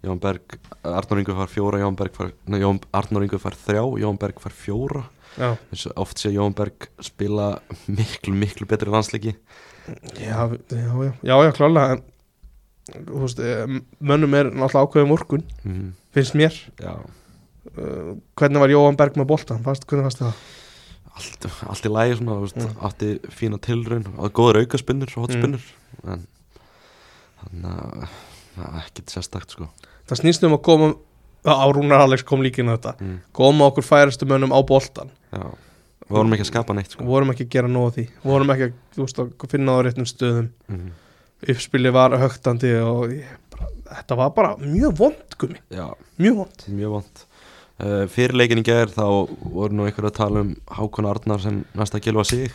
Jón 0.04 0.20
Berg, 0.20 0.58
Arnur 0.84 1.22
Ingur 1.22 1.38
far 1.38 1.52
fjóra 1.52 1.80
Jón 1.80 1.98
Berg 1.98 2.16
far, 2.18 2.34
nei, 2.52 2.60
Jón, 2.60 2.82
Arnur 2.92 3.24
Ingur 3.24 3.42
far 3.42 3.56
þrjá 3.56 3.84
Jón 4.04 4.20
Berg 4.20 4.42
far 4.44 4.56
fjóra. 4.58 5.06
Og 5.42 5.86
oft 6.04 6.22
sé 6.22 6.34
Jón 6.34 6.54
Berg 6.58 6.90
spila 7.02 7.54
miklu, 7.88 8.36
miklu 8.38 8.68
betri 8.70 8.92
landsleiki 8.94 9.38
já, 10.20 10.50
já, 10.72 11.12
já, 11.24 11.36
já, 11.44 11.52
klálega 11.52 12.02
veist, 13.08 13.40
eh, 13.40 13.66
mönnum 14.04 14.34
er 14.38 14.50
náttúrulega 14.52 14.84
ákveðum 14.88 15.12
morgun 15.14 15.44
mm 15.64 15.92
finnst 16.14 16.36
mér. 16.38 16.54
Uh, 17.74 18.20
hvernig 18.38 18.60
var 18.62 18.70
Jóhann 18.70 18.98
Berg 19.00 19.16
með 19.18 19.26
boltan 19.32 19.64
fast, 19.66 19.88
hvernig 19.90 20.06
fannst 20.06 20.20
það? 20.22 20.34
allt, 21.16 21.48
allt 21.72 21.88
í 21.88 21.90
lægi 21.90 22.18
svona, 22.20 22.36
veist, 22.44 22.58
Mm. 22.60 22.76
átti 22.86 23.08
fína 23.34 23.58
tilraun 23.58 24.06
og 24.20 24.30
góður 24.34 24.60
aukaspinnur 24.62 25.10
hotspinnur 25.16 25.64
Mm. 26.04 26.12
en 26.14 26.28
þannig 27.42 28.08
að 28.58 28.78
ekkert 28.84 29.10
sérstakt 29.16 29.50
sko. 29.56 29.70
Það 30.08 30.20
snýst 30.22 30.44
um 30.46 30.54
að 30.58 30.62
koma 30.68 30.94
á 31.48 31.66
Rúnar 31.74 32.04
Alex 32.06 32.24
kom 32.24 32.42
líka 32.46 32.60
inn 32.62 32.70
á 32.70 32.78
þetta. 32.78 32.94
Mm. 33.02 33.18
koma 33.34 33.66
okkur 33.72 33.84
færastu 33.84 34.26
mönnum 34.30 34.54
á 34.54 34.60
boltan 34.66 35.10
Já, 35.34 35.44
við 36.04 36.18
vorum 36.18 36.36
ekki 36.36 36.46
að 36.46 36.50
skapa 36.52 36.76
neitt 36.78 36.94
sko. 36.96 37.06
Vorum 37.08 37.34
ekki 37.34 37.48
að 37.48 37.54
gera 37.56 37.72
af 37.84 37.96
því. 37.98 38.06
Vorum 38.24 38.54
ekki 38.54 38.68
að, 38.68 38.76
veist, 39.00 39.22
að 39.24 39.48
finna 39.52 39.74
það 39.74 39.80
á 39.80 39.86
réttum 39.88 40.10
stöðum. 40.10 40.50
Mm. 40.74 40.92
uppspili 41.54 41.92
var 41.92 42.16
högtandi 42.22 42.70
og 42.80 43.12
ég, 43.12 43.32
bara, 43.52 43.70
þetta 43.90 44.18
var 44.20 44.30
bara 44.36 44.52
mjög 44.62 44.94
vond 45.02 45.38
gummi, 45.40 45.60
Já, 45.74 45.88
mjög 46.24 46.38
vond. 46.38 46.68
Mjög 46.72 46.94
vant 46.94 47.26
uh, 47.84 48.06
Fyrir 48.14 48.38
leikin 48.40 48.62
í 48.62 48.68
gær 48.68 48.94
þá 48.94 49.04
voru 49.42 49.76
nú 49.76 49.88
einhver 49.88 50.08
að 50.08 50.16
tala 50.22 50.46
um 50.46 50.54
Hákon 50.72 51.10
Arnar 51.10 51.44
sem 51.44 51.64
næsta 51.76 52.00
að 52.00 52.08
gilfa 52.08 52.28
sig. 52.32 52.48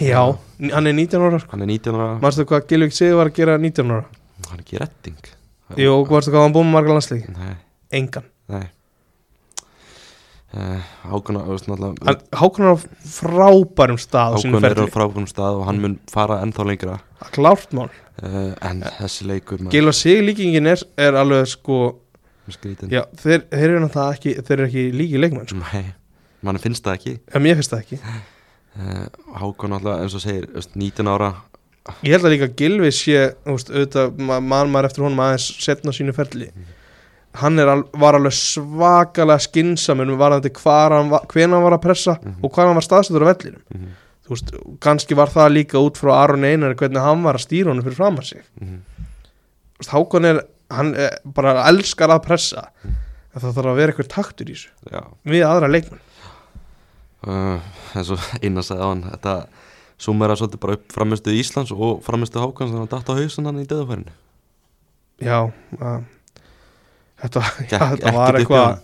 Já, 0.00 0.20
hann 0.60 0.90
er 0.90 0.96
19 0.96 1.24
ára 1.24 1.40
sko. 1.40 1.54
Hann 1.54 1.64
er 1.64 1.72
19 1.72 1.96
ára, 1.96 2.12
mannstu 2.20 2.46
hvað 2.48 2.68
Gilvík 2.68 2.96
Sigur 2.96 3.20
var 3.20 3.32
að 3.32 3.40
gera 3.40 3.56
19 3.60 3.96
ára? 3.96 4.04
Hann 4.48 4.60
er 4.60 4.64
ekki 4.64 4.80
retting 4.80 5.34
jú, 5.80 5.92
varstu 6.08 6.32
hvað 6.32 6.46
hann 6.46 6.54
búið 6.54 6.66
með 6.68 6.76
marga 6.76 6.96
landsleiki? 6.96 7.34
Nei, 7.34 7.54
engan, 8.00 8.26
nei 8.52 8.66
Hákon 10.54 11.38
Hann- 11.40 12.22
Hákon 12.32 12.64
er 12.64 12.74
á 12.74 12.78
frábærum 13.10 13.98
stað 13.98 14.36
Hákon 14.38 14.64
er 14.68 14.78
á 14.78 14.86
frábærum 14.94 15.26
stað 15.30 15.58
og 15.60 15.64
hann 15.68 15.80
mun 15.82 15.96
fara 16.12 16.40
ennþá 16.44 16.66
lengra. 16.68 16.98
Klárt 17.34 17.72
mál. 17.74 17.88
Uh, 18.22 18.52
en 18.62 18.84
þessi 19.00 19.26
leikur 19.26 19.58
maður, 19.58 19.72
Gilva 19.74 19.92
sig 19.92 20.20
líkingin 20.22 20.68
er, 20.70 20.82
er 21.02 21.16
alveg 21.18 21.48
sko 21.50 21.78
já, 22.92 23.02
þeir, 23.18 23.40
þeir 23.50 23.64
eru 23.72 23.80
náttúrulega 23.82 24.14
ekki 24.14 24.34
þeir 24.46 24.54
eru 24.60 24.66
ekki 24.68 24.84
líki 24.94 25.18
leikmenn 25.24 25.48
sko. 25.50 25.58
Nei, 25.72 25.88
mann 26.46 26.60
finnst 26.62 26.84
það 26.86 26.98
ekki. 27.00 27.14
En 27.34 27.42
mér 27.42 27.58
finnst 27.58 27.72
það 27.74 27.82
ekki. 27.82 27.98
Uh, 28.78 29.02
Hákon 29.40 29.74
alltaf 29.74 29.98
eins 30.04 30.14
og 30.14 30.22
segir 30.22 30.46
þú 30.52 30.60
veist, 30.60 30.76
19 30.78 31.10
ára. 31.10 31.32
Ég 32.06 32.14
held 32.14 32.24
að 32.28 32.32
líka 32.36 32.48
Gilvi 32.60 32.92
sé 32.94 33.18
veist, 33.48 33.72
auðvitað, 33.74 34.14
ma- 34.30 34.38
mann 34.40 34.70
maður 34.72 34.88
eftir 34.92 35.04
honum 35.08 35.24
aðeins 35.26 35.48
setna 35.66 35.92
sínu 35.92 36.14
ferli 36.16 36.52
hann 37.34 37.58
al, 37.58 37.82
var 37.98 38.14
alveg 38.18 38.32
svakalega 38.32 39.38
skinsamur 39.42 40.06
hann 40.06 41.10
var, 41.10 41.26
hven 41.28 41.50
hann 41.52 41.62
var 41.62 41.78
að 41.78 41.82
pressa 41.82 42.18
Mhm. 42.22 42.40
og 42.44 42.52
hvar 42.52 42.66
hann 42.66 42.74
var 42.78 42.86
staðstöður 42.86 43.26
á 43.26 43.30
vellinum. 43.34 43.62
Mm 43.74 43.92
þú 44.24 44.32
veist, 44.32 44.52
kannski 44.80 45.16
var 45.16 45.28
það 45.28 45.52
líka 45.52 45.80
út 45.84 45.98
frá 46.00 46.14
Aron 46.22 46.44
Einar 46.44 46.74
hvernig 46.74 47.02
hann 47.02 47.22
var 47.22 47.34
að 47.36 47.44
stýra 47.44 47.68
honum 47.68 47.84
fyrir 47.84 47.98
fram 47.98 48.16
að 48.16 48.24
sig. 48.24 48.42
-hmm. 48.60 48.78
Þú 49.74 49.78
veist, 49.78 49.90
Hákon 49.90 50.24
er, 50.24 50.40
hann 50.70 50.94
er, 50.94 51.18
bara 51.24 51.68
elskar 51.68 52.08
að 52.08 52.22
pressa. 52.22 52.68
En 52.84 53.40
það 53.42 53.54
þarf 53.54 53.66
að 53.66 53.76
vera 53.76 53.92
eitthvað 53.92 54.08
taktur 54.08 54.46
í 54.46 54.54
þessu. 54.54 54.68
Já. 54.90 55.02
Við 55.26 55.44
aðra 55.44 55.68
leikmenn. 55.68 56.00
Uh, 57.26 57.60
eins 57.94 58.10
og 58.10 58.18
eina 58.44 58.60
sagði 58.62 58.82
á 58.84 58.88
hann 58.88 59.02
þetta 59.02 59.46
sumera 59.98 60.36
svolítið 60.36 60.60
bara 60.60 60.72
upp 60.72 60.92
framistu 60.92 61.30
Íslands 61.30 61.72
og 61.72 62.02
framistu 62.04 62.38
Hákons 62.38 62.70
þannig 62.70 62.84
að 62.84 62.90
hann 62.90 63.00
datt 63.00 63.08
á 63.08 63.18
hausin 63.20 63.46
hann 63.48 63.60
í 63.62 63.66
döðafærinu 63.66 64.12
já 65.22 65.38
að, 65.80 66.04
þetta, 67.24 67.44
já, 67.70 67.78
þetta 67.80 68.14
var 68.18 68.38
í 68.38 68.42
eitthvað 68.42 68.78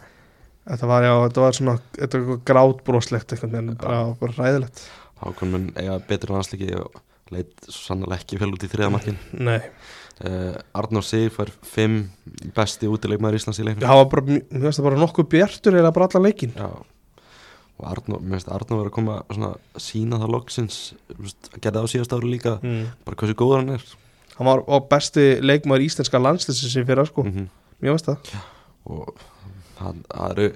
þetta 0.71 0.91
var, 0.91 1.07
já, 1.07 1.15
þetta 1.27 1.45
var 1.45 1.59
svona 1.61 1.77
eitthvað 1.99 2.43
grátbróslegt 2.51 3.37
eitthvað 3.37 3.61
en 3.61 3.71
bara, 3.81 4.03
bara 4.21 4.37
ræðilegt 4.39 4.85
Hákon 5.21 5.53
mun 5.53 5.71
eiga 5.77 5.99
betur 6.09 6.33
landsliki 6.33 6.71
og 6.81 7.01
leit 7.31 7.67
sannlega 7.69 8.21
ekki 8.21 8.39
vel 8.41 8.53
út 8.55 8.65
í 8.65 8.71
þriðamarkin 8.71 9.19
nei, 9.39 9.59
uh, 10.25 10.55
Arnór 10.77 11.05
Sig 11.07 11.31
fær 11.35 11.53
5 11.75 11.99
besti 12.57 12.89
útileikmaður 12.91 13.41
Íslands 13.41 13.61
í 13.61 13.67
leiknum. 13.67 13.87
Það 13.87 14.01
var 14.01 14.09
bara, 14.15 14.27
mér 14.41 14.65
finnst 14.65 14.81
það 14.81 14.89
bara 14.89 15.03
nokkuð 15.03 15.29
bjartur 15.35 15.79
eða 15.81 15.93
bara 15.97 16.09
allan 16.11 16.27
leikin 16.29 16.57
Já. 16.57 16.71
Og 17.81 17.87
Arnó, 17.89 18.21
mér 18.21 18.39
finnst 18.39 18.53
Arnó 18.53 18.81
verið 18.81 18.91
að 18.91 18.97
koma 18.99 19.19
svona 19.31 19.53
að 19.57 19.85
sína 19.87 20.21
það 20.21 20.35
loksins 20.37 20.81
að 21.17 21.71
það 21.71 21.81
á 21.81 21.93
síðast 21.95 22.17
ári 22.17 22.35
líka 22.35 22.57
mm. 22.61 22.83
bara 23.07 23.21
hversu 23.23 23.39
góður 23.41 23.63
hann 23.63 23.77
er. 23.79 23.87
Hann 24.37 24.49
var 24.49 24.85
besti 24.89 25.25
leikmaður 25.45 25.87
íslenska 25.87 26.21
landslisins 26.21 26.73
sem 26.73 26.87
fyrir 26.89 27.09
sko, 27.09 27.25
-hmm. 27.29 27.49
Mér 27.81 27.97
veist 27.97 28.09
það. 28.09 28.35
Og 28.91 29.25
það, 29.79 30.01
eru 30.31 30.47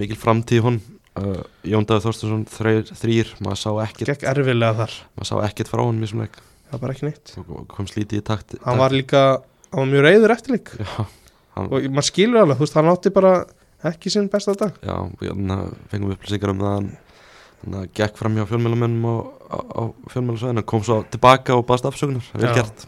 mikil 0.00 0.18
framtíð 0.20 0.66
hún 0.66 0.80
uh, 1.20 1.42
Jón 1.68 1.86
Davíð 1.88 2.06
Þorstinsson 2.08 2.44
þrýr, 2.52 2.92
þrýr 3.02 3.32
maður 3.44 3.62
sá 3.62 3.70
ekkert 3.86 4.12
gekk 4.12 4.26
erfilega 4.32 4.78
þar, 4.82 4.98
maður 5.16 5.30
sá 5.30 5.34
ekkert 5.48 5.72
frá 5.72 5.84
hann 5.84 6.02
mjög 6.02 6.18
leik. 6.22 6.42
Það 6.66 6.76
var 6.76 6.84
bara 6.84 6.96
ekki 6.96 7.08
neitt. 7.08 7.34
Og 7.42 7.64
kom 7.70 7.88
slítið 7.90 8.22
í 8.22 8.26
takt 8.26 8.56
hann 8.64 8.80
var 8.80 8.96
líka, 8.96 9.22
hann 9.70 9.84
var 9.84 9.92
mjög 9.92 10.06
reyður 10.08 10.36
eftirleik 10.36 10.74
já, 10.80 10.92
hann, 11.58 11.68
og 11.68 11.88
maður 11.92 12.08
skilur 12.08 12.42
alveg, 12.42 12.60
þú 12.60 12.66
veist, 12.66 12.78
hann 12.80 12.92
átti 12.92 13.14
bara 13.14 13.32
ekki 13.92 14.12
sinn 14.14 14.30
besta 14.32 14.54
dag. 14.56 14.76
Já, 14.80 14.96
við 15.20 15.32
hérna 15.32 15.62
fengum 15.90 16.14
upplýsingar 16.14 16.54
um 16.54 16.62
það 16.62 16.70
að 16.72 16.78
hann 16.80 16.92
hann 17.62 17.78
að 17.78 17.90
gekk 17.98 18.18
fram 18.18 18.36
hjá 18.36 18.46
fjölmjölamennum 18.50 19.04
á, 19.06 19.14
á, 19.54 19.58
á 19.62 19.82
fjölmjölasvæðinu 20.10 20.64
kom 20.66 20.82
svo 20.86 21.02
tilbaka 21.12 21.54
og 21.54 21.66
baðst 21.68 21.86
afsökunar, 21.88 22.26
vel 22.34 22.48
Já. 22.48 22.54
gert 22.58 22.86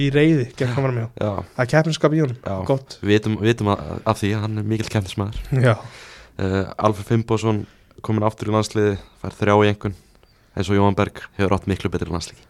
í 0.00 0.08
reyði, 0.14 0.48
gekk 0.54 0.72
hann 0.76 0.86
var 0.86 0.96
mjög 0.96 1.20
já, 1.20 1.30
það 1.56 1.62
er 1.64 1.70
keppniskap 1.74 2.16
í 2.16 2.22
honum, 2.24 2.64
gott. 2.68 2.98
Við 3.04 3.28
að, 3.28 3.84
af 4.04 4.20
því 4.20 4.32
að 4.34 4.42
hann 4.46 4.58
er 4.62 4.66
mikill 4.72 4.90
kemtismæður 4.92 5.68
já, 5.68 5.74
uh, 5.74 6.62
Alfred 6.78 7.10
Fimboðsson 7.10 7.62
komin 8.04 8.26
aftur 8.26 8.50
í 8.50 8.56
landsliði 8.56 8.96
fær 9.22 9.38
þrjá 9.38 9.54
í 9.54 9.70
einhvern 9.72 9.96
eins 10.54 10.70
og 10.70 10.78
Jóhann 10.78 10.98
Berg 10.98 11.22
hefur 11.38 11.56
átt 11.56 11.70
miklu 11.70 11.92
betri 11.92 12.12
landslið 12.12 12.42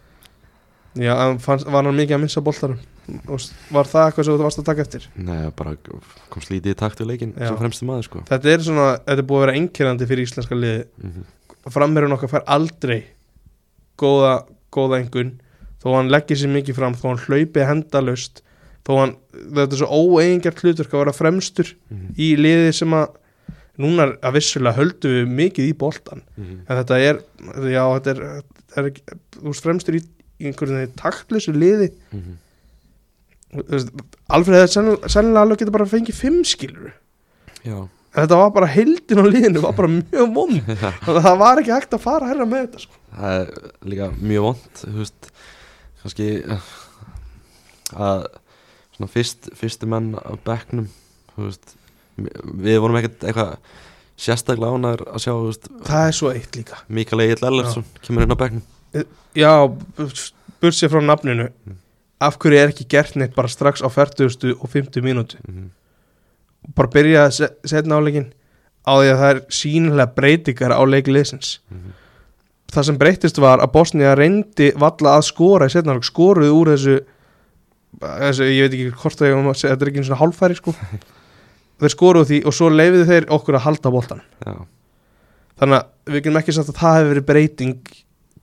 já, 1.00 1.14
fannst, 1.42 1.68
var 1.68 1.84
hann 1.84 1.96
mikið 1.96 2.18
að 2.18 2.26
missa 2.26 2.44
boltarum 2.44 2.80
og 3.28 3.40
var 3.74 3.88
það 3.88 4.06
eitthvað 4.08 4.26
sem 4.26 4.36
þú 4.36 4.46
varst 4.46 4.60
að 4.60 4.68
taka 4.68 4.84
eftir? 4.84 5.06
Nei, 5.20 5.50
bara 5.56 5.74
kom 6.32 6.44
slítið 6.44 6.72
í 6.72 6.78
takt 6.80 7.00
við 7.02 7.10
leikin 7.10 7.34
Já. 7.36 7.50
sem 7.50 7.58
fremsti 7.60 7.88
maður 7.88 8.06
sko. 8.08 8.22
Þetta 8.30 8.52
er 8.52 8.64
svona, 8.64 8.86
þetta 9.04 9.20
er 9.20 9.28
búið 9.28 9.40
að 9.40 9.44
vera 9.44 9.56
einkernandi 9.60 10.08
fyrir 10.08 10.28
íslenska 10.28 10.58
liði 10.58 10.84
mm 10.84 11.10
-hmm. 11.10 11.26
framherjun 11.74 12.16
okkar 12.16 12.32
fær 12.32 12.46
aldrei 12.56 12.98
góða, 14.00 14.34
góða 14.72 15.00
engun 15.02 15.34
þó 15.84 15.90
hann 15.98 16.08
leggir 16.12 16.40
sér 16.40 16.52
mikið 16.54 16.78
fram 16.80 16.94
þó 16.96 17.04
hann 17.12 17.22
hlaupi 17.26 17.66
hendalaust 17.68 18.40
þó 18.84 18.92
hann, 19.00 19.12
þetta 19.32 19.72
er 19.76 19.80
svo 19.82 20.00
óeigingert 20.00 20.62
hlutverk 20.64 20.92
að 20.96 21.02
vera 21.04 21.12
fremstur 21.16 21.74
Mhm. 21.90 22.08
í 22.18 22.30
liði 22.40 22.72
sem 22.74 22.90
að 22.96 23.14
núna 23.78 24.04
er 24.06 24.12
að 24.22 24.36
vissulega 24.38 24.76
höldu 24.78 25.08
við 25.12 25.30
mikið 25.38 25.68
í 25.70 25.76
boltan 25.76 26.22
en 26.38 26.64
þetta 26.68 26.98
er, 27.00 27.20
já, 27.72 27.82
þetta 27.98 28.10
er, 28.14 28.42
er 28.76 28.88
ekki, 28.90 29.02
þú 29.38 29.48
veist 29.50 29.64
fremstur 29.66 29.96
í, 29.98 30.02
í 30.40 30.46
einhverjum 30.50 30.78
þegar 30.80 30.94
taktlösu 31.00 31.52
liði. 31.54 31.88
Mhm. 32.12 32.36
Þú 33.54 33.64
veist, 33.70 33.90
Alfreð 34.34 34.56
hefði 34.64 34.72
sennilega, 34.74 35.10
sennilega 35.14 35.42
alveg 35.46 35.60
getur 35.60 35.74
bara 35.76 35.86
fengið 35.90 36.16
fimm 36.18 36.40
skilur 36.48 36.92
Já, 37.64 37.76
þetta 38.16 38.38
var 38.40 38.50
bara 38.56 38.66
heildin 38.72 39.20
á 39.20 39.24
liðinu 39.30 39.60
var 39.62 39.76
bara 39.78 39.90
mjög 39.98 40.32
vond. 40.34 40.72
Að 41.06 41.20
það 41.24 41.38
var 41.42 41.60
ekki 41.62 41.74
hægt 41.74 41.94
að 41.96 42.02
fara 42.04 42.30
herra 42.30 42.46
með 42.50 42.64
þetta 42.66 42.82
sko. 42.84 42.98
það 43.14 43.36
er 43.40 43.52
líka 43.92 44.08
mjög 44.20 44.46
vond 44.48 44.80
þú 44.82 44.94
veist, 45.02 45.30
kannski 46.04 46.28
eh, 46.44 46.68
að 47.96 48.26
svona 48.94 49.10
fyrst, 49.10 49.48
fyrstu 49.58 49.88
menn 49.90 50.12
á 50.14 50.32
veist, 51.36 51.74
við 52.16 52.78
vorum 52.78 53.00
ekkert 53.00 53.24
eitthvað 53.26 53.56
sérstaklega 54.24 54.76
ánæður 54.76 55.06
að 55.10 55.22
sjá 55.24 55.32
veist, 55.42 55.68
það 55.88 56.08
er 56.10 56.14
svo 56.20 56.30
eitt 56.30 56.54
líka. 56.60 56.78
Mikael 56.88 57.24
Egil 57.24 57.48
Ellersson 57.48 57.86
kemur 58.04 58.22
inn 58.28 58.36
á 58.36 58.38
bekknum. 58.38 58.62
Já, 59.34 59.50
bursið 60.62 60.92
frá 60.92 61.00
nafninu 61.02 61.48
Mm. 61.66 61.80
af 62.22 62.36
hverju 62.38 62.58
er 62.60 62.70
ekki 62.70 62.86
gert 62.88 63.16
neitt 63.18 63.34
bara 63.34 63.48
strax 63.50 63.82
á 63.82 63.88
40 63.90 64.54
og 64.60 64.70
50 64.70 65.02
mínútu? 65.02 65.40
Mm 65.48 65.70
bara 66.76 66.88
byrja 66.88 67.26
að 67.26 67.32
se- 67.36 67.52
setna 67.68 67.98
áleikin 68.00 68.30
á 68.88 68.92
því 68.96 69.08
að 69.12 69.18
það 69.20 69.30
er 69.34 69.40
sínilega 69.52 70.14
breytingar 70.16 70.72
á 70.72 70.80
leikliðsins 70.88 71.58
-hmm. 71.68 71.92
Það 72.72 72.86
sem 72.88 73.00
breytist 73.00 73.40
var 73.42 73.62
að 73.62 73.72
Bosnia 73.74 74.14
reyndi 74.18 74.70
valla 74.80 75.18
að 75.18 75.26
skora 75.28 75.68
í 75.68 75.74
setna 75.74 75.94
áleik 75.94 76.06
skoruð 76.08 76.54
úr 76.54 76.72
þessu, 76.74 76.96
þessu 78.00 78.48
ég 78.50 78.68
veit 78.68 78.76
ekki 78.78 79.02
hvort 79.02 79.20
það 79.20 79.34
er, 79.34 79.50
þetta 79.64 79.74
er 79.76 79.90
ekki 79.90 80.00
einu 80.00 80.08
svona 80.08 80.20
hálfæri 80.22 80.58
sko. 80.58 80.76
Þeir 81.82 81.90
skoruð 81.90 82.28
því 82.30 82.40
og 82.46 82.54
svo 82.54 82.70
leifiðu 82.70 83.06
þeir 83.08 83.24
okkur 83.34 83.58
að 83.58 83.64
halda 83.64 83.90
boltan 83.90 84.20
Já, 84.46 84.52
þannig 85.58 85.80
að 85.80 86.12
við 86.14 86.20
getum 86.22 86.38
ekki 86.38 86.54
sagt 86.54 86.70
að 86.70 86.78
það 86.78 86.98
hefur 86.98 87.10
verið 87.10 87.26
breyting 87.30 87.96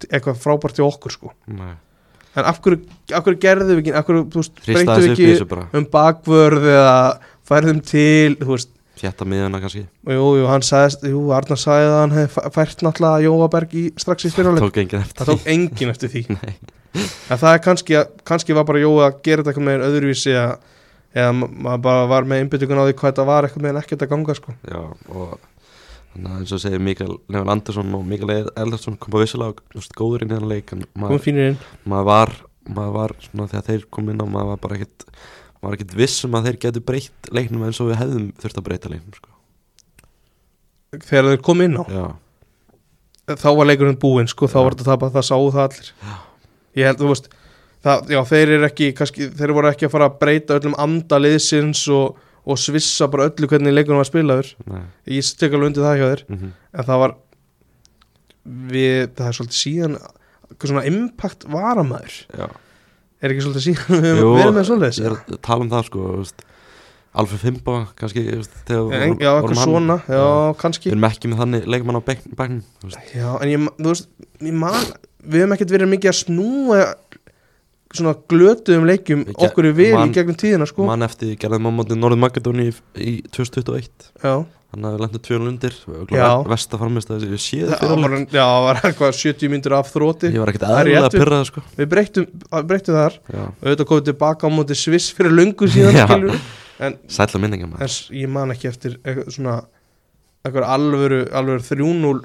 eitthvað 0.09 0.41
frábært 0.41 0.75
til 0.77 0.83
okkur 0.87 1.13
sko. 1.13 1.31
Nei. 1.47 1.71
En 2.31 2.47
af 2.47 2.61
hverju, 2.63 2.79
af 3.11 3.25
hverju 3.25 3.39
gerðum 3.43 3.71
við 3.71 3.81
ekki 3.81 3.93
af 3.99 4.07
hverju, 4.07 4.25
veist, 4.35 4.61
þessu 4.63 4.99
við 5.03 5.41
ekki 5.43 5.77
um 5.79 5.87
bakvörð 5.91 6.67
eða 6.71 6.99
færðum 7.47 7.81
til 7.87 8.37
þú 8.39 8.57
veist, 8.91 8.99
Fjetta 9.01 9.25
miðuna 9.25 9.61
kannski 9.63 9.85
jú, 9.87 10.25
jú, 10.37 10.45
hann 10.49 10.61
sagðist 10.65 11.05
jú, 11.07 11.21
Arnar 11.33 11.57
sagði 11.61 11.87
að 11.89 11.99
hann 12.01 12.27
fæ- 12.35 12.49
fært 12.57 12.83
náttúrulega 12.85 13.23
Jóaberg 13.25 13.73
í, 13.79 13.83
strax 13.97 14.25
í 14.27 14.31
fyrirleik 14.35 14.61
Tók 14.65 14.77
enginn 14.83 15.01
eftir 15.01 15.21
það 15.25 15.31
tók 15.31 15.47
enginn 15.55 15.93
eftir 15.95 16.11
því. 16.13 16.23
En 17.31 17.39
það 17.39 17.53
er 17.55 17.61
kannski, 17.63 17.95
að- 17.95 18.09
kannski 18.27 18.55
var 18.57 18.65
bara 18.67 18.81
Jóa 18.83 19.05
að 19.07 19.21
gera 19.23 19.41
þetta 19.45 19.53
eitthvað 19.53 19.67
með 19.69 19.85
öðruvísi 19.87 20.33
eða, 20.35 20.57
eða 21.15 21.31
ma- 21.37 21.47
maður 21.69 21.83
bara 21.85 22.09
var 22.11 22.27
með 22.27 22.41
einbyttingun 22.43 22.81
á 22.83 22.85
því 22.89 22.95
hvað 22.99 23.13
þetta 23.13 23.25
var 23.29 23.47
eitthvað 23.47 23.63
með 23.69 23.79
ekkert 23.81 24.03
að 24.03 24.11
ganga 24.11 24.35
sko. 24.35 24.55
Já, 24.67 24.81
og 25.15 25.37
þannig 26.11 26.27
að 26.33 26.41
eins 26.41 26.51
og 26.57 26.61
segir 26.65 26.83
Mikael 26.83 27.13
Leifur 27.31 27.51
Andersson 27.55 27.95
og 27.95 28.03
Mikael 28.11 28.33
Eldarsson 28.43 28.97
kom 28.99 29.15
þú 29.71 29.79
veist, 29.79 29.95
góður 29.95 30.25
inn 30.25 30.33
í 30.33 30.35
þann 30.35 30.51
leik 30.51 30.73
en 30.75 30.83
komum 30.99 31.23
fínir 31.23 31.53
inn. 31.53 31.61
maður 31.87 32.09
var 32.11 32.33
maður 32.67 32.91
var 32.99 33.13
svona 33.23 33.47
þeir 35.61 35.69
var 35.69 35.69
bara 35.69 35.77
ekkit 35.77 35.77
maður 35.77 35.77
var 35.77 35.77
ekkit 35.77 35.93
viss 35.99 36.25
um 36.25 36.35
að 36.37 36.47
þeir 36.47 36.57
getur 36.65 36.85
breytt 36.85 37.29
leiknum 37.31 37.63
eins 37.67 37.81
og 37.81 37.91
við 37.91 37.99
hefðum 38.01 38.31
þurft 38.41 38.57
að 38.57 38.65
breyta 38.65 38.89
leiknum 38.89 39.13
sko. 39.13 39.29
þegar 41.05 41.29
þeir 41.29 41.43
kom 41.45 41.61
inn 41.61 41.77
á? 41.77 41.83
Já, 41.85 42.05
þá 43.37 43.49
var 43.55 43.69
leikurinn 43.69 43.99
búinn 44.01 44.27
sko, 44.31 44.49
þá 44.49 44.57
Já. 44.57 44.63
var 44.65 44.75
þetta 44.75 44.89
tapað, 44.89 45.13
það 45.15 45.27
sáu 45.29 45.51
það 45.51 45.67
allir. 45.67 45.91
Ég 46.75 46.87
held, 46.87 46.99
þú 46.99 47.11
veist 47.11 47.29
það, 47.83 48.11
já, 48.11 48.19
þeir 48.31 48.53
eru 48.57 48.67
ekki, 48.67 48.89
kannski, 48.97 49.29
þeir 49.37 49.53
voru 49.55 49.69
ekki 49.71 49.87
að 49.87 49.93
fara 49.95 50.09
að 50.09 50.17
breyta 50.21 50.57
öllum 50.59 50.75
anda 50.81 51.19
liðsins 51.21 51.83
og, 51.91 52.17
og 52.41 52.57
svissa 52.59 53.07
bara 53.11 53.29
öllu 53.29 53.47
hvernig 53.51 53.75
leikurinn 53.75 54.01
var 54.01 54.09
spilaður. 54.09 54.51
Nei. 54.65 54.83
Ég 55.13 55.29
tek 55.37 55.53
alveg 55.53 55.71
undir 55.71 55.85
það 55.85 55.99
hjá 55.99 56.07
þér. 56.09 56.25
Mm 56.31 56.49
en 56.71 56.87
það 56.87 57.01
var 57.03 57.15
við, 58.71 59.09
það 59.17 59.27
er 59.27 59.37
svolítið 59.37 59.57
síðan 59.59 59.97
hvað 60.51 60.71
svona 60.71 60.85
impact 60.89 61.45
varamæður. 61.51 62.17
Já, 62.37 62.47
er 63.21 63.33
ekki 63.33 63.43
svolítið 63.45 63.65
síðan 63.67 64.01
við 64.05 64.21
verið 64.37 64.55
með 64.57 64.65
svoleiðis? 64.69 64.99
ég 65.01 65.09
er 65.11 65.17
að 65.19 65.37
tala 65.45 65.65
um 65.65 65.71
það 65.71 65.85
sko 65.89 66.05
Alfred 67.11 67.41
Fimbo 67.41 67.73
kannski 67.99 68.21
veist, 68.23 68.53
En- 68.95 69.17
já, 69.19 69.31
eitthvað 69.41 69.57
svona, 69.65 69.97
já, 70.07 70.21
Við 70.87 70.93
erum 70.95 71.07
ekki 71.09 71.31
með 71.33 71.41
þannig 71.41 71.65
leikmann 71.73 71.99
á 71.99 72.03
veist. 72.87 73.09
já, 73.17 73.27
en 73.43 73.51
ég, 73.51 73.65
þú 73.81 73.89
veist, 73.91 74.07
ég 74.47 74.55
man 74.61 74.77
við 75.21 75.43
höfum 75.43 75.55
ekkert 75.57 75.73
verið 75.75 75.91
mikið 75.91 76.11
að 76.13 76.19
snúa 76.21 76.79
svona 77.97 78.13
glötuðum 78.31 78.85
leikjum 78.87 79.25
Við 79.27 79.35
ge- 79.35 79.47
okkur 79.49 79.67
vil 79.75 79.93
man- 79.95 80.09
í 80.09 80.15
gegnum 80.15 80.35
tíðina 80.39 80.67
sko. 80.69 80.85
mann 80.87 81.03
eftir 81.03 81.35
gerðum 81.37 81.67
á 81.67 81.71
móti 81.75 81.97
Norður 81.99 82.19
Makedóni 82.23 82.69
í, 82.71 82.73
í 82.95 83.13
2021 83.31 84.11
já, 84.23 84.45
þannig 84.71 84.87
að 84.87 84.93
við 84.95 85.01
lendum 85.03 85.23
tvölun 85.27 85.49
undir 85.51 85.73
Já. 86.15 86.29
vest 86.47 86.71
að 86.71 86.79
farmist 86.85 87.09
að 87.11 87.25
ég 87.27 87.41
séð 87.43 87.73
það 87.75 87.95
var, 88.01 88.15
já, 88.31 88.45
það 88.47 88.63
var 88.67 88.81
eitthvað 88.87 89.13
70 89.19 89.49
myndur 89.51 89.75
af 89.79 89.91
þróti 89.91 90.31
ég 90.31 90.39
var 90.39 90.47
ekkert 90.53 90.65
Það 90.67 90.79
er 90.79 90.85
eðlilega 90.85 91.03
rétt 91.03 91.13
við- 91.17 91.21
pyrrað 91.25 91.45
sko. 91.51 91.61
við 91.77 91.89
breyttum, 91.91 92.27
breyttum 92.71 92.95
þar. 92.95 93.17
Já. 93.33 93.43
og 93.43 93.63
auðvitað 93.67 93.87
komum 93.91 94.05
tilbaka 94.11 94.47
á 94.47 94.49
móti 94.55 94.75
Sviss 94.79 95.11
fyrir 95.13 95.31
löngu 95.35 95.67
síðan 95.67 96.39
en, 96.81 96.97
sætla 97.07 97.39
minninga 97.43 97.67
en 97.67 97.87
ég 98.15 98.29
man 98.29 98.49
ekki 98.55 98.67
eftir 98.71 98.95
eitthvað 99.03 99.31
svona 99.35 99.57
eitthvað 100.45 100.65
alvöru, 100.73 101.19
alvöru 101.29 101.61
3-0 101.61 102.23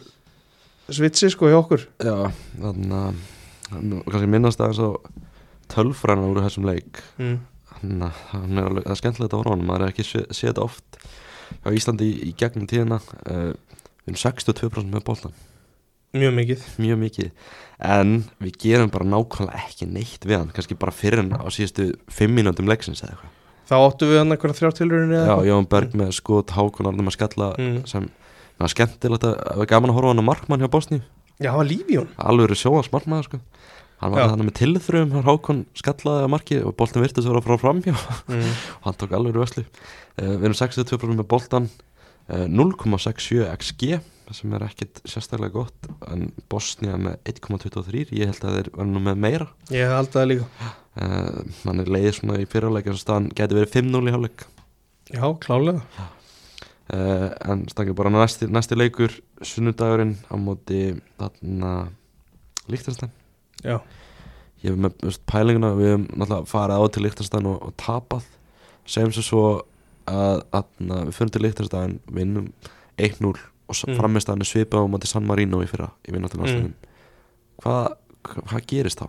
svitsi 0.89 1.29
sko 1.35 1.49
hjá 1.51 1.59
okkur. 1.59 1.83
Já, 2.01 2.31
þannig 2.63 2.93
að 2.95 4.05
kannski 4.07 4.29
minnast 4.31 4.61
á 4.63 4.71
tölfræna 5.73 6.29
úr 6.31 6.43
þessum 6.45 6.67
leik. 6.69 7.03
Mm. 7.19 7.39
þannig 7.77 8.07
að 8.07 8.21
hann 8.33 8.59
er 8.59 8.69
alveg, 8.71 8.85
það 8.87 8.95
er 8.95 9.01
skemmtilegt 9.03 9.33
að 9.35 9.41
horfa 9.43 9.55
hann 9.57 9.67
maður 9.69 9.83
er 9.87 9.93
ekki 9.93 10.05
sé- 10.09 10.29
séð 10.33 10.49
þetta 10.53 10.65
oft 10.65 10.99
á 11.63 11.69
Íslandi 11.77 12.07
í, 12.09 12.15
í 12.31 12.35
gegnum 12.41 12.67
tíðina. 12.71 13.01
Uh, 13.29 13.53
við 14.07 14.15
erum 14.15 14.21
62% 14.23 14.93
með 14.95 15.05
boltan 15.05 15.35
mjög 16.17 16.33
mikið. 16.33 16.61
Mjög 16.81 16.97
mikið. 17.03 17.31
En 17.85 18.13
við 18.41 18.55
gerum 18.63 18.89
bara 18.95 19.05
nákvæmlega 19.05 19.59
ekki 19.67 19.85
neitt 19.91 20.23
við 20.25 20.39
hann. 20.39 20.53
Kannski 20.57 20.79
bara 20.81 20.95
fyrir 20.97 21.21
hann 21.21 21.35
á 21.37 21.45
síðustu 21.53 21.91
5 22.09 22.33
mínútum 22.33 22.71
leiksins 22.71 23.03
eða 23.05 23.13
eitthvað. 23.19 23.35
Þá 23.67 23.75
áttu 23.83 24.09
við 24.09 24.19
hann 24.23 24.33
eitthvað 24.33 24.55
þrjár 24.57 24.77
tilrauninni 24.79 25.19
Já, 25.27 25.35
Jón 25.51 25.67
Berg 25.69 25.93
með 25.99 26.15
skot, 26.17 26.55
Hákon 26.57 26.89
Arnum 26.89 27.11
að 27.11 27.17
skella 27.19 27.51
Mm. 27.59 27.83
sem 27.91 28.07
það 28.07 28.65
var 28.65 28.73
skemmtilegt 28.73 29.25
að 29.29 29.57
var 29.61 29.67
gaman 29.75 29.91
að 29.93 29.97
horfa 29.99 30.09
hann 30.15 30.23
á 30.25 30.31
markmann 30.31 30.61
hjá 30.65 30.71
Bosni 30.73 31.03
já, 31.43 31.51
hann 31.51 31.59
var 31.61 31.69
líf 31.69 31.91
í 31.91 31.99
hún 31.99 32.09
alveg 32.17 32.45
eru 32.49 32.55
sjóans 32.57 32.89
markmann 32.95 33.27
sko. 33.27 33.41
Hann 34.01 34.15
var 34.15 34.31
þannig 34.33 34.49
með 34.51 34.57
tilþröfum 34.61 35.15
hann 35.17 35.27
Hákon 35.27 35.63
skallaði 35.77 36.27
að 36.27 36.33
marki 36.35 36.59
og 36.63 36.75
boltin 36.79 37.05
virtist 37.05 37.25
að 37.25 37.33
vera 37.33 37.45
frá 37.47 37.61
framhjá 37.63 37.95
mm. 37.95 38.51
og 38.77 38.85
hann 38.89 38.99
tók 39.01 39.15
alveg 39.17 39.39
vöslu. 39.41 39.65
Uh, 40.17 40.35
við 40.37 40.49
erum 40.49 40.59
62% 40.59 41.21
með 41.21 41.29
boltan 41.31 41.71
uh, 41.71 42.45
0,67 42.51 43.47
XG 43.57 43.97
sem 44.35 44.57
er 44.59 44.65
ekkit 44.67 45.01
sérstaklega 45.07 45.55
gott 45.55 45.89
en 46.11 46.27
Bosnia 46.51 46.97
með 46.99 47.21
1,23 47.31 48.09
ég 48.19 48.33
held 48.33 48.43
að 48.43 48.59
þeir 48.59 48.73
var 48.75 48.91
nú 48.91 49.03
með 49.05 49.23
meira. 49.23 49.47
Ég 49.71 49.87
hef 49.87 50.01
haldið 50.01 50.19
það 50.19 50.29
líka. 50.33 50.75
Uh, 50.97 51.57
mann 51.69 51.85
er 51.85 51.95
leiðið 51.95 52.19
svona 52.19 52.43
í 52.43 52.51
fyrirleik 52.51 52.91
eins 52.91 52.99
og 52.99 53.05
staðan 53.05 53.33
geti 53.37 53.59
verið 53.59 53.75
5-0 53.79 54.03
í 54.03 54.15
hálfleik. 54.17 54.47
Já, 55.15 55.27
klálega 55.45 56.07
uh, 56.93 57.31
en 57.47 57.67
stangið 57.71 57.99
bara 57.99 58.13
næsti, 58.15 58.49
næsti 58.51 58.79
leikur 58.79 59.15
sunnudagurinn 59.45 60.17
á 60.31 60.35
móti 60.39 60.81
Líktarstæn 62.67 63.13
Já, 63.65 63.79
ég 64.63 64.71
hef 64.71 64.77
með 64.85 64.97
veist, 65.07 65.23
pælinguna 65.31 65.71
við 65.79 65.91
hefum 65.93 66.07
náttúrulega 66.13 66.51
farið 66.51 66.83
á 66.83 66.85
til 66.93 67.03
Líktarstæn 67.07 67.47
og, 67.51 67.59
og 67.71 67.75
tapað 67.81 68.25
segjum 68.87 69.13
svo 69.17 69.25
svo 69.27 69.45
að, 70.07 70.43
að 70.55 70.67
við 70.87 71.13
fyrir 71.17 71.33
til 71.37 71.45
Líktarstæn 71.47 71.99
vinnum 72.13 72.51
1-0 72.99 73.33
og 73.67 73.75
Mm. 73.75 73.91
mm. 73.91 73.97
framistæðan 73.99 74.45
er 74.45 74.47
svipað 74.47 74.85
á 74.87 74.93
móti 74.93 75.09
San 75.11 75.25
Marino 75.27 75.59
í 75.59 75.67
fyrra 75.67 75.89
í 76.07 76.13
vinnáttunarslunum 76.15 76.69
Mm. 76.71 76.75
hvað, 77.65 77.97
hvað 78.47 78.67
gerist 78.71 79.01
þá? 79.03 79.09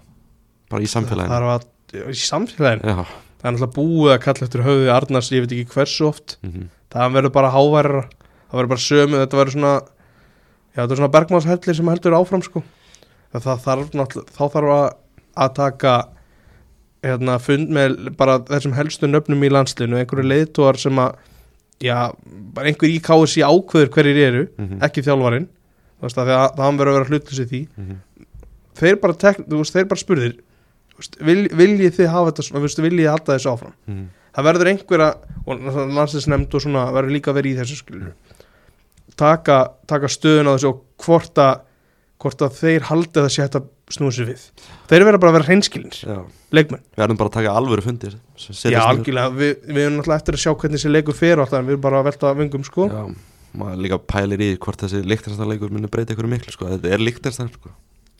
bara 0.71 0.81
í 0.81 0.89
samfélaginu 0.89 1.29
það 1.29 1.43
er 1.43 1.51
að 1.53 2.09
í 2.11 2.17
samfélaginu, 2.25 2.89
Já, 2.89 3.05
það 3.37 3.45
er 3.45 3.53
náttúrulega 3.53 3.75
búið 3.77 4.13
að 4.15 4.23
kalla 4.25 4.47
eftir 4.47 4.63
höfði 4.65 4.89
Arnars, 4.95 5.29
ég 5.31 5.43
veit 5.45 5.53
ekki 5.53 5.73
hversu 5.75 6.07
oft 6.09 6.37
mm 6.41 6.65
það 6.87 7.13
verður 7.13 7.33
bara 7.35 7.51
háværara 7.51 8.01
það 8.47 8.57
verður 8.57 8.69
bara 8.73 8.83
sömu, 8.87 9.17
þetta 9.21 9.37
verður 9.37 9.53
svona 9.57 9.71
já, 9.77 10.79
þetta 10.81 10.95
svona 10.97 11.13
bergmannshellir 11.17 11.75
sem 11.75 11.89
heldur 11.91 12.15
áfram 12.17 12.43
sko. 12.45 12.61
Þarf 13.33 13.91
þá 14.35 14.43
þarf 14.53 14.71
að, 14.73 14.87
að 15.37 15.53
taka 15.57 15.95
hérna, 17.05 17.37
fund 17.39 17.69
með 17.73 17.97
bara 18.17 18.39
þessum 18.47 18.73
helstu 18.77 19.07
nöfnum 19.09 19.43
í 19.45 19.51
landslinu, 19.53 19.99
einhverju 19.99 20.27
leiðtóar 20.27 20.79
sem 20.81 20.97
að 21.01 21.17
já, 21.83 22.11
bara 22.55 22.71
einhver 22.71 22.89
í 22.89 22.97
KSI 23.05 23.45
ákveður 23.45 23.91
hverjir 23.93 24.19
eru, 24.23 24.43
-hmm. 24.57 24.81
ekki 24.87 25.03
þjálfarinn 25.05 25.47
þú 25.97 26.07
veist, 26.07 26.17
að 26.17 26.31
það, 26.31 26.45
það 26.57 26.79
verður 26.81 26.91
að 26.91 26.97
vera 26.97 27.09
hlutlust 27.11 27.43
í 27.43 27.47
því 27.51 27.61
-hmm. 27.67 27.97
þeir 28.81 28.99
bara, 29.01 29.13
tek, 29.13 29.41
veist, 29.47 29.73
þeir 29.73 29.89
bara 29.91 30.03
spurðir 30.03 30.37
vil, 31.21 31.41
viljið 31.53 31.99
þið 31.99 32.09
hafa 32.13 32.31
þetta 32.31 32.47
svona, 32.47 32.63
viljið 32.65 33.03
þið 33.03 33.11
halda 33.11 33.33
þessu 33.35 33.51
áfram 33.51 33.73
Mhm. 33.85 34.07
það 34.37 34.47
verður 34.49 34.71
einhverja 34.71 35.09
og 35.45 35.59
landslisnefnd 35.97 36.53
og 36.53 36.61
svona 36.61 36.91
verður 36.91 37.13
líka 37.13 37.33
verið 37.33 37.53
í 37.53 37.59
þessu 37.61 37.77
skilur 37.77 38.13
taka, 39.15 39.71
taka 39.87 40.07
stöðun 40.07 40.49
á 40.49 40.55
þessu 40.57 40.69
og 40.69 40.83
hvort 40.97 41.37
að 41.37 41.61
hvort 42.21 42.43
að 42.47 42.57
þeir 42.57 42.85
haldi 42.89 43.13
að 43.13 43.25
það 43.27 43.33
sé 43.33 43.45
hægt 43.45 43.57
að 43.59 43.69
snúa 43.93 44.13
sér 44.15 44.27
við. 44.31 44.43
Þeir 44.89 45.05
verður 45.05 45.21
bara 45.21 45.31
að 45.31 45.37
vera 45.37 45.47
hreinskilins 45.51 46.03
leikmenn, 46.53 46.83
við 46.95 47.05
erum 47.05 47.19
bara 47.19 47.31
að 47.31 47.37
taka 47.37 47.55
alvöru 47.59 47.83
fundir 47.85 48.17
já 48.17 48.79
algjörlega. 48.81 49.31
Við, 49.37 49.51
við 49.67 49.81
erum 49.83 49.97
náttúrulega 49.99 50.21
eftir 50.21 50.37
að 50.37 50.43
sjá 50.43 50.51
hvernig 50.53 50.79
þessi 50.81 50.93
leikur 50.93 51.17
fer 51.17 51.41
alltaf 51.43 51.59
en 51.59 51.67
við 51.67 51.75
erum 51.75 51.85
bara 51.85 52.01
að 52.01 52.07
velta 52.09 52.33
vöngum 52.37 52.65
sko. 52.67 52.87
Já, 52.91 53.03
maður 53.61 53.81
líka 53.85 53.99
pælir 54.13 54.43
í 54.43 54.49
hvort 54.63 54.85
þessi 54.85 55.03
líktarstæðleikur 55.07 55.73
muni 55.75 55.91
breyta 55.91 56.15
ykkur 56.15 56.29
miklu 56.31 56.55
sko. 56.55 56.71
þetta 56.73 56.93
er 56.95 57.03
líktarstæð 57.03 57.53
sko. 57.59 57.73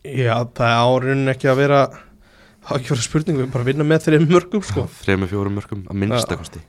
já, 0.04 0.34
það 0.54 0.68
er 0.68 0.78
árun 0.78 1.34
ekki 1.34 1.50
að 1.50 1.60
vera 1.64 1.84
það 1.88 2.74
er 2.74 2.82
ekki 2.82 2.90
að 2.90 2.96
vera 2.96 3.06
spurning, 3.06 3.38
við 3.38 3.44
erum 3.46 3.54
bara 3.54 3.64
að 3.64 3.70
vinna 3.72 3.86
með 3.88 4.02
þeirri 4.06 4.26
mörgum 4.26 4.66
sko. 4.66 4.84
Þrejum 5.02 5.24
með 5.24 5.32
fjórum 5.32 5.56
mörgum 5.58 5.86
að 5.88 6.02
minnsta 6.02 6.36
Já. 6.36 6.40
kosti. 6.42 6.64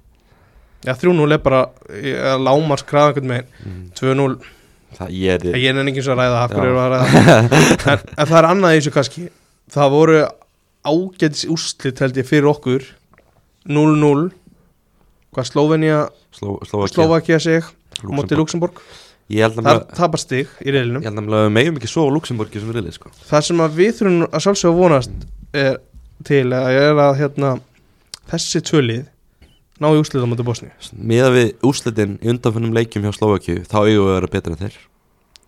Já, 0.80 0.94
3-0 0.96 1.36
er 1.36 1.42
bara 1.44 1.66
lámars 2.40 2.86
kraða 2.88 3.12
einhvern 3.12 3.34
veginn, 3.34 3.50
mm. 3.68 3.82
2-0 4.00 4.38
það 4.98 5.16
ég 5.16 5.34
er 5.36 5.60
ég 5.60 5.70
er 5.70 5.82
ekki 5.84 6.02
eins 6.02 6.10
og 6.10 6.16
að 6.16 6.22
ræða, 6.24 6.44
að 6.46 6.80
ræða. 6.80 7.02
En, 7.94 8.06
en 8.16 8.30
það 8.30 8.38
er 8.40 8.50
annað 8.50 8.76
í 8.76 8.80
þessu 8.80 8.96
kannski. 8.96 9.26
Það 9.70 9.94
voru 9.96 10.22
ágætis 10.90 11.46
úrslit 11.52 12.02
held 12.04 12.18
ég 12.18 12.30
fyrir 12.30 12.50
okkur. 12.50 12.88
0-0 13.70 14.32
hvað 15.36 15.52
Slovenia 15.52 16.00
Slovakia 16.34 17.38
sig. 17.44 17.68
Móti 18.02 18.38
Luxemburg. 18.40 18.80
Luxemburg 18.80 19.08
ég 19.30 19.46
held 19.46 19.62
það 19.62 19.82
tapar 19.98 20.22
stig 20.22 20.50
í 20.66 20.74
reylinum 20.74 21.04
ég 21.04 21.12
held 21.12 21.22
að 21.22 21.46
við 21.46 21.54
megum 21.54 21.78
ekki 21.78 21.92
svo 21.92 22.08
Luxemburgi 22.14 22.62
sem 22.62 22.70
við 22.70 22.80
riðli 22.80 22.94
sko. 22.96 23.12
það 23.30 23.46
sem 23.46 23.62
að 23.62 23.78
við 23.78 23.92
þurfum 24.00 24.24
að 24.26 24.44
sjálfsögja 24.46 24.78
vonast 24.80 25.28
er 25.54 25.76
til 26.26 26.46
að 26.56 27.02
að 27.06 27.12
hérna, 27.20 27.52
þessi 28.32 28.64
tvölið 28.66 29.04
ná 29.80 29.90
í 29.90 30.00
úrslit 30.00 30.24
á 30.24 30.28
móti 30.30 30.46
Bosni 30.48 30.70
miða 30.94 31.32
við 31.34 31.50
úslitin 31.66 32.18
í 32.20 32.32
undanfunnum 32.34 32.76
leikjum 32.76 33.08
hjá 33.08 33.16
Slóvakju 33.16 33.64
þá 33.66 33.78
eigum 33.86 34.06
við 34.06 34.10
að 34.10 34.18
vera 34.18 34.32
betur 34.36 34.56
en 34.56 34.62
þeir. 34.64 34.80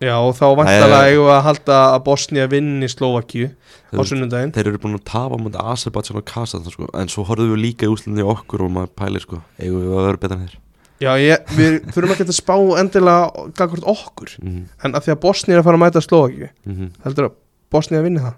Já 0.02 0.16
og 0.18 0.32
þá 0.34 0.46
vantalega 0.58 1.10
eigum 1.10 1.28
við 1.28 1.32
að 1.36 1.44
halda 1.46 1.78
að 1.92 2.00
Bosnia 2.08 2.46
vinni 2.50 2.88
Slovakíu 2.90 3.52
á 3.94 4.02
sunnundaginn 4.02 4.54
þeir 4.56 4.72
eru 4.72 4.80
búin 4.82 4.98
að 4.98 5.04
tapa 5.12 5.38
mútið 5.38 5.62
Azerbaijan 5.72 6.18
og 6.18 6.26
Kazakhstan 6.26 6.74
sko. 6.74 6.88
en 6.98 7.12
svo 7.12 7.22
horfum 7.28 7.52
við 7.52 7.62
líka 7.62 7.86
í 7.86 7.92
úslitin 7.92 8.18
í 8.18 8.26
okkur 8.26 8.64
og 8.66 8.72
maður 8.74 8.94
pælir 8.98 9.22
sko. 9.22 9.42
eigum 9.60 9.84
við 9.84 9.92
að 9.92 10.08
vera 10.08 10.22
betur 10.24 10.36
en 10.36 10.46
þeir? 10.46 10.56
Já 11.02 11.12
ég, 11.18 11.52
við 11.58 11.76
þurfum 11.94 12.14
ekki 12.14 12.26
að 12.26 12.36
spá 12.36 12.54
endilega 12.78 13.46
gagvart 13.58 13.86
okkur. 13.90 14.34
Mm 14.42 14.64
en 14.82 14.96
að 14.96 15.06
því 15.06 15.14
að 15.14 15.22
Bosnia 15.22 15.56
er 15.56 15.62
að 15.62 15.68
fara 15.68 15.78
að 15.78 15.84
mæta 15.84 16.02
Slovakíu 16.02 16.48
-hmm. 16.48 16.90
heldur 17.04 17.28
að 17.28 17.38
Bosnia 17.70 18.02
vinni 18.02 18.22
það? 18.22 18.34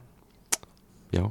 Já, 1.14 1.24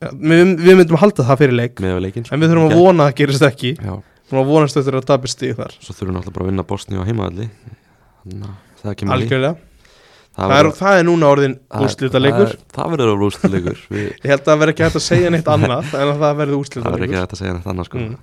já, 0.00 0.08
við, 0.12 0.54
við 0.60 0.78
myndum 0.78 1.00
halda 1.00 1.26
það 1.26 1.42
fyrir 1.42 1.56
leik. 1.56 1.80
Leikin 1.80 2.24
sko. 2.24 2.34
en 2.34 2.40
við 2.40 2.52
þurfum 2.52 2.70
að 2.70 2.78
vona 2.78 3.08
að 3.08 3.16
gerist 3.20 3.42
ekki. 3.42 3.74
Já, 3.74 3.94
að 4.38 4.46
vonast 4.52 4.76
eftir 4.78 4.94
að 4.94 5.08
tapir 5.10 5.28
stig 5.32 5.56
þar 5.58 5.74
svo 5.80 5.94
þurfum 5.96 6.10
við 6.10 6.16
náttúrulega 6.16 6.36
bara 6.36 6.44
að 6.46 6.50
vinna 6.50 6.62
Bosni 6.70 7.00
á 7.00 7.04
heimaðalli 7.08 7.48
það 8.80 8.94
kemur 9.00 9.10
í. 9.10 9.16
algjörlega 9.16 9.56
það, 10.36 10.52
verður- 10.52 10.70
er, 10.70 10.78
það 10.80 10.98
er 11.00 11.04
núna 11.08 11.30
orðin 11.34 11.56
það- 11.58 11.84
úrslita 11.86 12.22
leikur 12.22 12.52
það, 12.54 12.62
það 12.76 12.94
verður 12.94 13.82
við, 13.94 14.06
ég 14.06 14.30
held 14.30 14.40
að 14.40 14.46
það 14.52 14.60
verði 14.62 14.74
ekki 14.76 14.86
hægt 14.86 15.00
að 15.00 15.06
segja 15.08 15.30
neitt 15.34 15.50
annað 15.50 15.92
en 15.98 16.12
að 16.14 16.22
það 16.24 16.38
verði 16.40 16.60
úrslita 16.60 16.84
það 16.86 16.96
verður 16.96 17.08
ekki 17.08 17.20
hægt 17.20 17.34
að 17.36 17.40
segja 17.42 17.56
neitt 17.56 17.70
annað 17.72 17.90
sko. 17.90 17.98
Mm. 17.98 18.16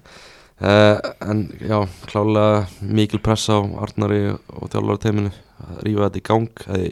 uh, 0.64 0.98
en 1.32 1.44
já, 1.60 1.78
klálega 2.08 2.92
mikil 3.02 3.22
pressa 3.28 3.60
á 3.60 3.62
Arnari 3.84 4.22
og 4.32 4.72
þjálfara 4.72 5.04
teiminu 5.04 5.34
að 5.68 5.84
rífa 5.86 6.08
þetta 6.08 6.22
í 6.22 6.26
gang 6.32 6.66
að, 6.68 6.88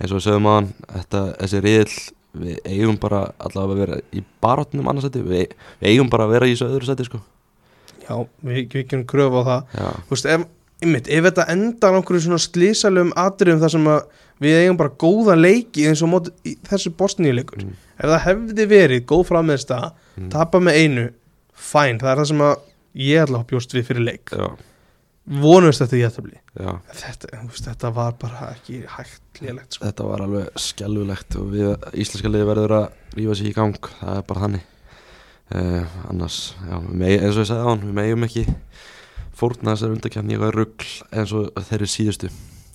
eins 0.00 0.10
og 0.10 0.18
við 0.18 0.26
sögum 0.28 0.50
þetta, 0.94 1.24
þessi 1.42 1.64
riðil 1.64 1.98
við 2.34 2.56
eigum 2.66 2.96
bara 2.98 3.28
allavega 3.38 3.74
að 3.74 3.80
vera 3.84 4.00
í 4.10 4.22
baráttunum 4.42 4.88
annarsætti, 4.90 5.22
við, 5.22 5.52
við 5.78 5.92
eigum 5.92 6.08
bara 6.10 6.26
að 6.26 6.32
vera 6.34 6.48
í 6.48 6.54
þessu 6.56 6.66
öðru 6.66 6.88
sætti 6.88 7.06
sko. 7.06 7.20
Já, 8.04 8.14
við, 8.44 8.60
gerum 8.74 9.06
kröfu 9.10 9.40
á 9.40 9.44
það. 9.48 9.80
Þú 10.08 10.14
veist, 10.16 10.28
ef, 10.34 10.44
einmitt, 10.84 11.08
ef 11.08 11.24
þetta 11.28 11.46
endar 11.54 11.96
einhverju 11.98 12.26
svona 12.26 12.42
slísalum 12.44 13.12
atriðum 13.16 13.62
þar 13.64 13.74
sem 13.76 13.88
að 13.94 14.20
við 14.44 14.58
eigum 14.64 14.76
bara 14.80 14.94
góða 15.04 15.34
leiki 15.38 15.86
eins 15.88 16.02
og 16.04 16.10
móti, 16.12 16.32
í 16.44 16.56
þessu 16.68 16.90
bosníuleikur. 16.98 17.62
Mm. 17.64 17.74
ef 17.94 18.10
það 18.10 18.22
hefði 18.28 18.64
verið 18.74 19.04
góð 19.06 19.26
frammeðsta 19.32 19.80
Mm. 20.14 20.28
tapa 20.30 20.60
með 20.62 20.76
einu, 20.78 21.04
fæn 21.58 21.98
það 21.98 22.10
er 22.12 22.18
það 22.20 22.26
sem 22.30 22.42
að 22.46 22.52
ég 23.02 23.22
ætla 23.24 23.38
að 23.40 23.46
bjóst 23.50 23.72
við 23.74 23.86
fyrir 23.88 24.04
leik. 24.06 24.30
Já, 24.30 24.44
vonumst 25.42 25.80
þetta 25.82 25.96
í 25.96 26.02
jættabli 26.04 26.36
já. 26.36 26.70
Þetta, 27.00 27.30
þú 27.40 27.48
veist, 27.48 27.66
þetta 27.66 27.90
var 27.96 28.12
bara 28.20 28.50
ekki 28.52 28.76
hægt 28.94 29.40
lélegt 29.42 29.74
sko. 29.74 29.86
þetta 29.88 30.06
var 30.06 30.22
alveg 30.26 30.60
skelvilegt 30.60 31.36
og 31.40 31.48
við 31.54 31.72
íslenska 32.04 32.30
liði 32.30 32.46
verður 32.50 32.74
að 32.78 32.86
rífa 33.16 33.36
sér 33.40 33.48
í 33.50 33.54
gang 33.56 33.90
það 34.02 34.18
er 34.20 34.26
bara 34.28 34.44
þannig 34.44 34.66
uh, 35.52 35.84
annars, 36.10 36.38
já, 36.64 36.78
megi, 36.88 37.18
eins 37.20 37.36
og 37.36 37.44
ég 37.44 37.50
sagði 37.50 37.66
á 37.66 37.70
hann 37.70 37.84
við 37.84 37.94
megum 37.98 38.26
ekki 38.28 38.44
fórna 39.34 39.74
þessar 39.74 39.94
undakefni 39.96 40.36
eitthvað 40.36 40.54
rugl 40.56 40.90
eins 41.10 41.34
og 41.36 41.50
þeir 41.68 41.78
eru 41.80 41.90
síðustu. 41.90 42.30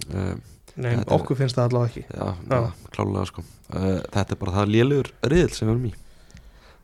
Uh, 0.10 0.34
Nei, 0.80 0.94
okkur 1.12 1.40
finnst 1.40 1.58
það 1.58 1.70
allavega 1.72 1.90
ekki. 1.90 2.04
Já, 2.14 2.28
Já. 2.52 2.60
já. 2.60 2.90
klálega 2.96 3.26
sko. 3.32 3.44
Uh, 3.74 3.98
þetta 4.14 4.36
er 4.36 4.42
bara 4.44 4.56
það 4.60 4.74
lélugur 4.76 5.12
riðil 5.34 5.56
sem 5.56 5.68
við 5.68 5.74
erum 5.76 5.90
í. 5.90 5.94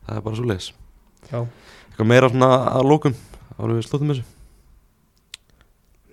Það 0.06 0.20
er 0.20 0.24
bara 0.26 0.38
svo 0.38 0.46
leiðis 0.46 0.68
Já. 1.26 1.40
eitthvað 1.42 2.10
meira 2.12 2.30
svona 2.30 2.50
að 2.76 2.88
lókum 2.92 3.16
árum 3.58 3.78
við 3.80 3.88
slúttum 3.88 4.12
þessu? 4.12 4.26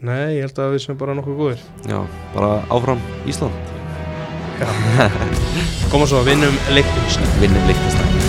Nei, 0.03 0.35
ég 0.35 0.47
held 0.47 0.59
að 0.59 0.73
við 0.73 0.83
sem 0.83 0.97
bara 0.99 1.15
nokkuð 1.15 1.37
góðir. 1.39 1.61
Já, 1.87 1.99
bara 2.33 2.51
áfram 2.73 3.03
Ísland. 3.29 3.71
Koma 5.93 6.07
svo 6.09 6.23
vinnum 6.27 6.57
leiknum 6.73 7.31
vinnum 7.41 7.71
líktast 7.71 8.22